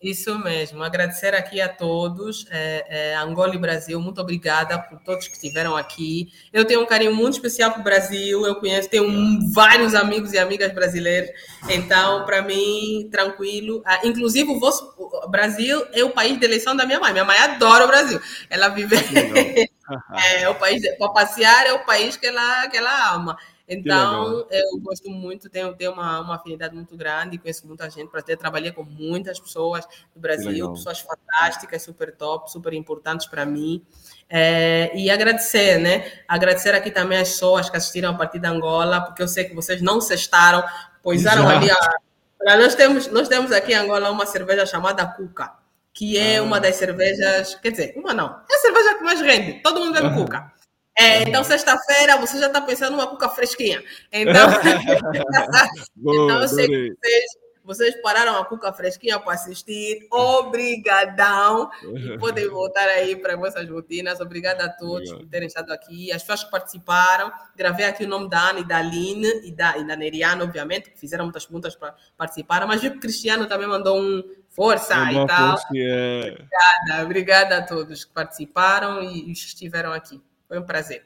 Isso 0.00 0.38
mesmo, 0.38 0.82
agradecer 0.82 1.34
aqui 1.34 1.58
a 1.58 1.70
todos, 1.70 2.46
é, 2.50 2.84
é, 3.12 3.16
Angola 3.16 3.54
e 3.54 3.58
Brasil, 3.58 3.98
muito 3.98 4.20
obrigada 4.20 4.78
por 4.78 5.00
todos 5.00 5.26
que 5.26 5.34
estiveram 5.34 5.74
aqui. 5.74 6.28
Eu 6.52 6.66
tenho 6.66 6.82
um 6.82 6.86
carinho 6.86 7.14
muito 7.14 7.34
especial 7.34 7.70
para 7.72 7.80
o 7.80 7.84
Brasil, 7.84 8.46
eu 8.46 8.56
conheço, 8.56 8.90
tenho 8.90 9.08
vários 9.54 9.94
amigos 9.94 10.34
e 10.34 10.38
amigas 10.38 10.70
brasileiros, 10.74 11.30
então, 11.70 12.26
para 12.26 12.42
mim, 12.42 13.08
tranquilo. 13.10 13.82
Ah, 13.86 14.00
inclusive, 14.04 14.50
o, 14.50 14.60
vosso, 14.60 14.86
o 14.98 15.28
Brasil 15.30 15.82
é 15.94 16.04
o 16.04 16.10
país 16.10 16.38
de 16.38 16.44
eleição 16.44 16.76
da 16.76 16.84
minha 16.84 17.00
mãe, 17.00 17.12
minha 17.12 17.24
mãe 17.24 17.38
adora 17.38 17.84
o 17.84 17.88
Brasil, 17.88 18.20
ela 18.50 18.68
vive. 18.68 18.96
é, 20.36 20.46
o 20.50 20.54
país, 20.56 20.82
para 20.98 21.08
passear, 21.08 21.66
é 21.66 21.72
o 21.72 21.86
país 21.86 22.18
que 22.18 22.26
ela, 22.26 22.68
que 22.68 22.76
ela 22.76 23.14
ama. 23.14 23.38
Então, 23.68 24.46
eu 24.48 24.78
gosto 24.78 25.10
muito, 25.10 25.50
tenho, 25.50 25.74
tenho 25.74 25.92
uma, 25.92 26.20
uma 26.20 26.36
afinidade 26.36 26.72
muito 26.72 26.96
grande, 26.96 27.36
conheço 27.36 27.66
muita 27.66 27.90
gente, 27.90 28.08
para 28.08 28.22
ter 28.22 28.36
trabalhei 28.36 28.70
com 28.70 28.84
muitas 28.84 29.40
pessoas 29.40 29.84
do 30.14 30.20
Brasil, 30.20 30.70
pessoas 30.70 31.00
fantásticas, 31.00 31.82
super 31.82 32.14
top, 32.14 32.50
super 32.50 32.72
importantes 32.72 33.26
para 33.26 33.44
mim. 33.44 33.84
É, 34.30 34.92
e 34.94 35.10
agradecer, 35.10 35.78
né? 35.78 36.12
Agradecer 36.28 36.74
aqui 36.74 36.92
também 36.92 37.18
as 37.18 37.30
pessoas 37.30 37.68
que 37.68 37.76
assistiram 37.76 38.10
a 38.10 38.14
partir 38.14 38.38
da 38.38 38.50
Angola, 38.50 39.00
porque 39.00 39.22
eu 39.22 39.28
sei 39.28 39.44
que 39.44 39.54
vocês 39.54 39.82
não 39.82 40.00
cestaram, 40.00 40.64
poisaram 41.02 41.48
ali 41.48 41.68
a... 41.68 41.76
Nós 42.56 42.76
temos, 42.76 43.08
nós 43.08 43.28
temos 43.28 43.50
aqui 43.50 43.72
em 43.72 43.76
Angola 43.76 44.10
uma 44.10 44.26
cerveja 44.26 44.64
chamada 44.64 45.04
Cuca, 45.04 45.54
que 45.92 46.16
é 46.16 46.36
ah. 46.36 46.42
uma 46.44 46.60
das 46.60 46.76
cervejas, 46.76 47.56
quer 47.56 47.72
dizer, 47.72 47.94
uma 47.96 48.14
não, 48.14 48.28
é 48.48 48.54
a 48.54 48.58
cerveja 48.58 48.94
que 48.94 49.02
mais 49.02 49.20
rende, 49.20 49.60
todo 49.60 49.80
mundo 49.80 49.92
bebe 49.92 50.14
Cuca. 50.14 50.52
É, 50.98 51.22
então, 51.22 51.44
sexta-feira, 51.44 52.16
você 52.16 52.38
já 52.38 52.46
está 52.46 52.60
pensando 52.60 52.92
numa 52.92 53.06
cuca 53.06 53.28
fresquinha. 53.28 53.82
Então, 54.10 54.48
então 55.96 56.40
eu 56.40 56.48
sei 56.48 56.66
que 56.66 56.96
vocês, 56.96 57.24
vocês 57.62 58.00
pararam 58.00 58.38
a 58.38 58.44
cuca 58.46 58.72
fresquinha 58.72 59.20
para 59.20 59.34
assistir. 59.34 60.06
Obrigadão. 60.10 61.68
E 61.82 62.16
podem 62.16 62.48
voltar 62.48 62.88
aí 62.88 63.14
para 63.14 63.36
vossas 63.36 63.68
rotinas. 63.68 64.20
Obrigada 64.20 64.64
a 64.64 64.68
todos 64.70 65.10
Obrigado. 65.10 65.18
por 65.18 65.28
terem 65.28 65.48
estado 65.48 65.70
aqui. 65.70 66.10
As 66.10 66.22
pessoas 66.22 66.44
que 66.44 66.50
participaram. 66.50 67.30
Gravei 67.54 67.84
aqui 67.84 68.04
o 68.04 68.08
nome 68.08 68.30
da 68.30 68.50
Ana 68.50 68.60
e 68.60 68.64
da 68.64 68.78
Aline 68.78 69.28
e 69.44 69.52
da, 69.52 69.76
e 69.76 69.86
da 69.86 69.96
Neriana, 69.96 70.44
obviamente, 70.44 70.90
que 70.90 70.98
fizeram 70.98 71.24
muitas 71.24 71.44
perguntas 71.44 71.76
para 71.76 71.94
participar. 72.16 72.66
Mas 72.66 72.80
vi 72.80 72.88
que 72.88 72.96
o 72.96 73.00
Cristiano 73.00 73.46
também 73.46 73.68
mandou 73.68 74.00
um 74.00 74.22
força 74.48 74.94
é 74.94 75.12
e 75.12 75.26
tal. 75.26 75.50
Força, 75.50 75.66
é... 75.76 76.20
Obrigada, 76.20 77.04
obrigada 77.04 77.58
a 77.58 77.62
todos 77.62 78.06
que 78.06 78.12
participaram 78.14 79.02
e 79.02 79.30
estiveram 79.30 79.92
aqui. 79.92 80.22
Foi 80.48 80.58
um 80.58 80.66
prazer. 80.66 81.04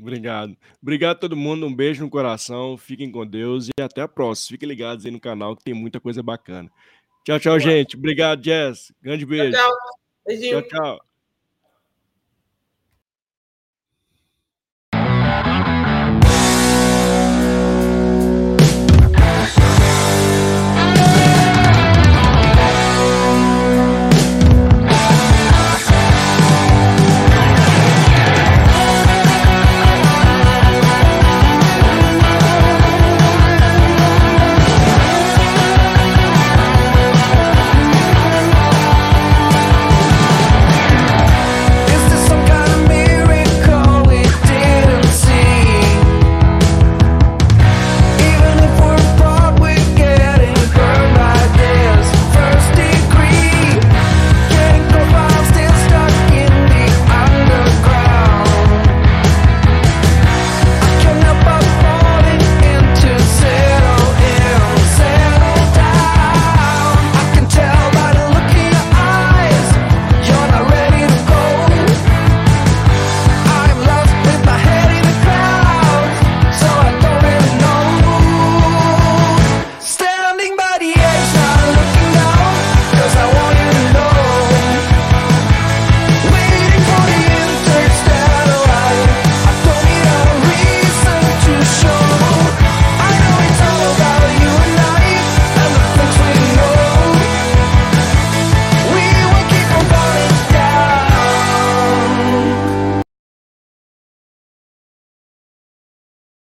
Obrigado. 0.00 0.56
Obrigado 0.82 1.16
a 1.16 1.20
todo 1.20 1.36
mundo. 1.36 1.66
Um 1.66 1.74
beijo 1.74 2.02
no 2.02 2.10
coração. 2.10 2.76
Fiquem 2.76 3.10
com 3.10 3.26
Deus 3.26 3.68
e 3.68 3.82
até 3.82 4.02
a 4.02 4.08
próxima. 4.08 4.54
Fiquem 4.54 4.68
ligados 4.68 5.04
aí 5.04 5.12
no 5.12 5.20
canal 5.20 5.56
que 5.56 5.64
tem 5.64 5.74
muita 5.74 6.00
coisa 6.00 6.22
bacana. 6.22 6.70
Tchau, 7.24 7.38
tchau, 7.38 7.58
gente. 7.60 7.96
Obrigado, 7.96 8.44
Jess. 8.44 8.92
Grande 9.00 9.24
beijo. 9.24 9.56
Tchau, 9.56 9.68
tchau. 9.68 9.78
Beijinho. 10.26 10.62
Tchau, 10.62 10.68
tchau. 10.68 11.11